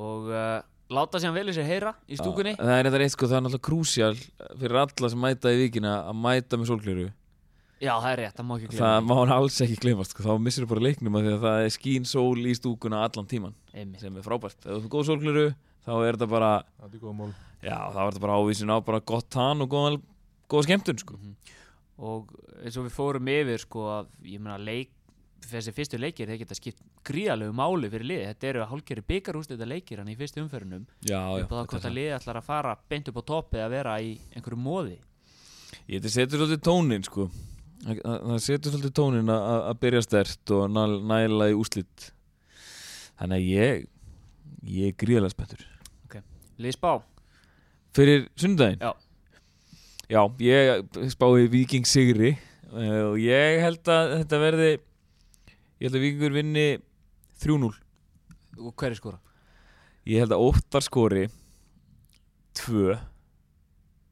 Og 0.00 0.30
uh, 0.30 0.58
láta 0.94 1.22
sér 1.22 1.34
vel 1.36 1.48
í 1.50 1.56
sér 1.56 1.68
heyra 1.68 1.94
í 2.06 2.18
stúkunni. 2.18 2.56
Það 2.58 2.76
er 2.76 2.90
þetta 2.90 3.06
eitt 3.06 3.16
sko, 3.16 3.30
það 3.30 3.40
er 3.40 3.46
náttúrulega 3.46 3.68
krúsjál 3.70 4.14
fyrir 4.56 4.82
alla 4.84 5.12
sem 5.14 5.24
mæta 5.26 5.54
í 5.54 5.64
víkina 5.64 5.96
að 6.10 6.22
mæta 6.24 6.60
með 6.60 6.72
sólgleru 6.72 7.08
Já, 7.80 7.94
það 7.96 8.10
er 8.10 8.20
rétt, 8.20 8.36
það 8.36 8.46
má 8.46 8.54
ekki 8.56 8.68
glemma 8.70 8.86
Það 8.86 9.06
má 9.08 9.14
hann 9.16 9.30
alls 9.32 9.58
ekki 9.64 9.76
glemast 9.80 10.12
sko, 10.12 10.24
þá 10.26 10.32
missir 10.44 10.66
þú 10.66 10.70
bara 10.74 10.84
leiknum 10.84 11.16
að 11.16 11.26
því 11.26 11.32
að 11.32 11.44
það 11.46 11.62
er 11.64 11.74
skín 11.76 12.08
sól 12.08 12.42
í 12.44 12.52
stúkuna 12.58 13.00
allan 13.06 13.30
tíman 13.30 13.54
Einmitt, 13.72 14.02
sem 14.02 14.18
er 14.20 14.26
frábært. 14.26 14.58
Ef 14.60 14.68
þú 14.68 14.80
fyrir 14.82 14.92
góð 14.92 15.06
sólgleru 15.08 15.46
þá 15.86 15.92
er 15.96 16.18
þetta 16.18 16.28
bara, 16.34 16.52
það 16.76 16.94
er 16.98 17.02
góða 17.06 17.16
mál 17.22 17.32
já, 17.64 17.76
þá 17.78 17.98
er 18.02 18.10
þetta 18.10 18.24
bara 18.26 18.38
ávísin 18.40 18.74
á 18.74 18.76
bara 18.84 19.02
gott 19.12 19.28
tann 19.32 19.64
og 19.64 19.72
góða, 19.72 19.96
góða 20.52 20.68
skemmtun 20.68 21.00
sko. 21.00 21.18
og 22.00 22.32
eins 22.60 22.76
og 22.76 22.88
við 22.88 22.96
fórum 22.96 23.30
yfir 23.32 23.64
sko 23.64 23.88
að, 23.96 24.14
ég 24.28 24.42
meina 24.44 24.60
leik 24.60 24.92
þessi 25.50 25.72
fyrstu 25.72 25.96
leikir, 25.96 26.28
þeir 26.28 26.42
geta 26.42 26.56
skipt 26.56 26.82
gríðalegu 27.08 27.54
máli 27.56 27.88
fyrir 27.88 28.08
liði, 28.10 28.26
þetta 28.28 28.48
eru 28.50 28.64
hálfgerði 28.68 29.04
byggarústið 29.08 29.62
leikir 29.64 30.02
hann 30.02 30.10
í 30.12 30.16
fyrstu 30.18 30.42
umferðunum 30.44 30.84
Já, 31.00 31.16
já. 31.16 31.44
upp 31.46 31.54
á 31.56 31.56
það 31.56 31.70
hvort 31.72 31.86
að 31.88 31.96
liði 31.96 32.16
ætlar 32.18 32.40
að 32.40 32.48
fara 32.50 32.74
beint 32.92 33.08
upp 33.08 33.20
á 33.20 33.28
toppi 33.30 33.62
að 33.64 33.72
vera 33.72 33.94
í 34.04 34.18
einhverju 34.36 34.60
móði 34.60 34.98
Ég 35.90 36.00
þetta 36.00 36.12
setur 36.12 36.42
svolítið 36.42 36.62
tónin 36.66 37.06
sko. 37.06 37.28
Það 37.80 38.40
setur 38.44 38.74
svolítið 38.74 38.92
tónin 38.98 39.30
að 39.32 39.70
byrja 39.80 40.02
stert 40.04 40.52
og 40.52 40.66
næ- 40.74 41.00
næla 41.10 41.46
í 41.48 41.54
úslit. 41.56 42.10
Þannig 43.20 43.36
að 43.38 43.46
ég, 43.48 43.86
ég 44.68 44.90
er 44.92 44.98
gríðalega 45.00 45.32
spenntur. 45.34 45.62
Liði 46.60 46.74
spá, 46.76 46.90
Fyrir 47.96 48.26
sundaginn? 48.38 48.78
Já. 48.84 48.92
Já, 50.10 50.20
ég 50.44 51.10
spái 51.14 51.46
Viking 51.50 51.86
Sigri 51.88 52.34
eh, 52.34 53.02
og 53.06 53.16
ég 53.18 53.60
held 53.64 53.88
að 53.90 54.12
þetta 54.20 54.38
verði 54.42 54.68
ég 54.74 55.86
held 55.86 55.96
að 55.96 56.04
Vikingur 56.04 56.34
vinni 56.36 56.64
3-0 57.40 57.70
og 58.60 58.74
hver 58.76 58.90
er 58.92 58.98
skora? 58.98 59.18
ég 60.06 60.20
held 60.22 60.34
að 60.36 60.44
Óttar 60.50 60.84
skori 60.84 61.24
2 62.60 62.98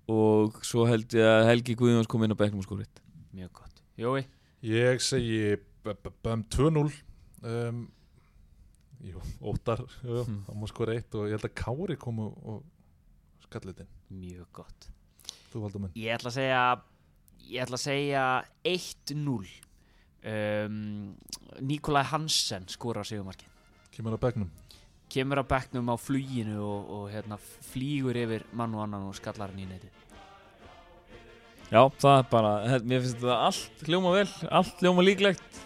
og 0.08 0.58
svo 0.64 0.86
held 0.88 1.12
ég 1.18 1.26
að 1.28 1.48
Helgi 1.50 1.76
Guðjóns 1.78 2.08
kom 2.10 2.24
inn 2.24 2.32
á 2.32 2.38
bekknum 2.40 2.62
og 2.62 2.68
skori 2.68 2.86
eitt. 2.86 3.02
Mjög 3.36 3.52
gott. 3.60 3.82
Jói, 3.98 4.24
Ég 4.66 5.00
segi 5.04 5.56
b- 5.84 5.94
b- 6.02 6.12
b- 6.22 6.36
2-0 6.54 6.90
um, 7.42 7.84
Jú, 9.04 9.20
óttar 9.46 9.84
jú. 10.02 10.24
Það 10.26 10.56
má 10.58 10.66
skora 10.66 10.94
eitt 10.98 11.14
og 11.14 11.28
ég 11.28 11.36
held 11.36 11.46
að 11.46 11.54
Kári 11.60 11.96
kom 12.00 12.18
og, 12.24 12.38
og 12.42 13.44
skallitinn 13.46 13.86
mjög 14.10 14.48
gott. 14.58 14.88
Þú 15.52 15.62
valdur 15.62 15.84
menn 15.84 15.94
Ég 15.98 16.16
ætla 16.16 16.32
að 16.32 16.38
segja 16.40 16.62
ég 17.48 17.62
ætla 17.62 17.78
að 17.78 17.84
segja 17.84 18.24
1-0 18.66 19.52
um, 20.32 20.80
Nikolai 21.64 22.02
Hansen 22.10 22.66
skora 22.68 23.04
sigumarkin 23.06 23.48
Kemur 23.94 24.18
á 24.18 24.20
bekknum? 24.20 24.50
Kemur 25.08 25.40
á 25.40 25.44
bekknum 25.48 25.88
á 25.88 25.96
fluginu 25.96 26.58
og, 26.60 26.90
og 26.98 27.06
hérna, 27.14 27.38
flýgur 27.70 28.18
yfir 28.18 28.44
mann 28.52 28.74
og 28.76 28.82
annan 28.84 29.06
og 29.08 29.16
skallar 29.16 29.54
hann 29.54 29.62
í 29.62 29.68
neti 29.70 29.88
Já, 31.68 31.82
það 32.00 32.14
er 32.14 32.28
bara, 32.30 32.50
mér 32.88 33.02
finnst 33.04 33.18
þetta 33.20 33.34
allt 33.44 33.82
hljóma 33.84 34.12
vel, 34.14 34.28
allt 34.56 34.78
hljóma 34.80 35.02
líklegt. 35.04 35.58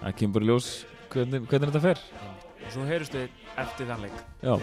Það 0.00 0.16
kemur 0.18 0.34
bara 0.40 0.48
ljós 0.48 0.70
hvernig, 1.12 1.44
hvernig 1.46 1.70
þetta 1.70 1.82
fer. 1.84 2.00
Og 2.64 2.72
svo 2.74 2.86
heyrustu 2.88 3.22
eftir 3.62 3.86
þann 3.92 4.08
leik. 4.08 4.16
Já, 4.42 4.56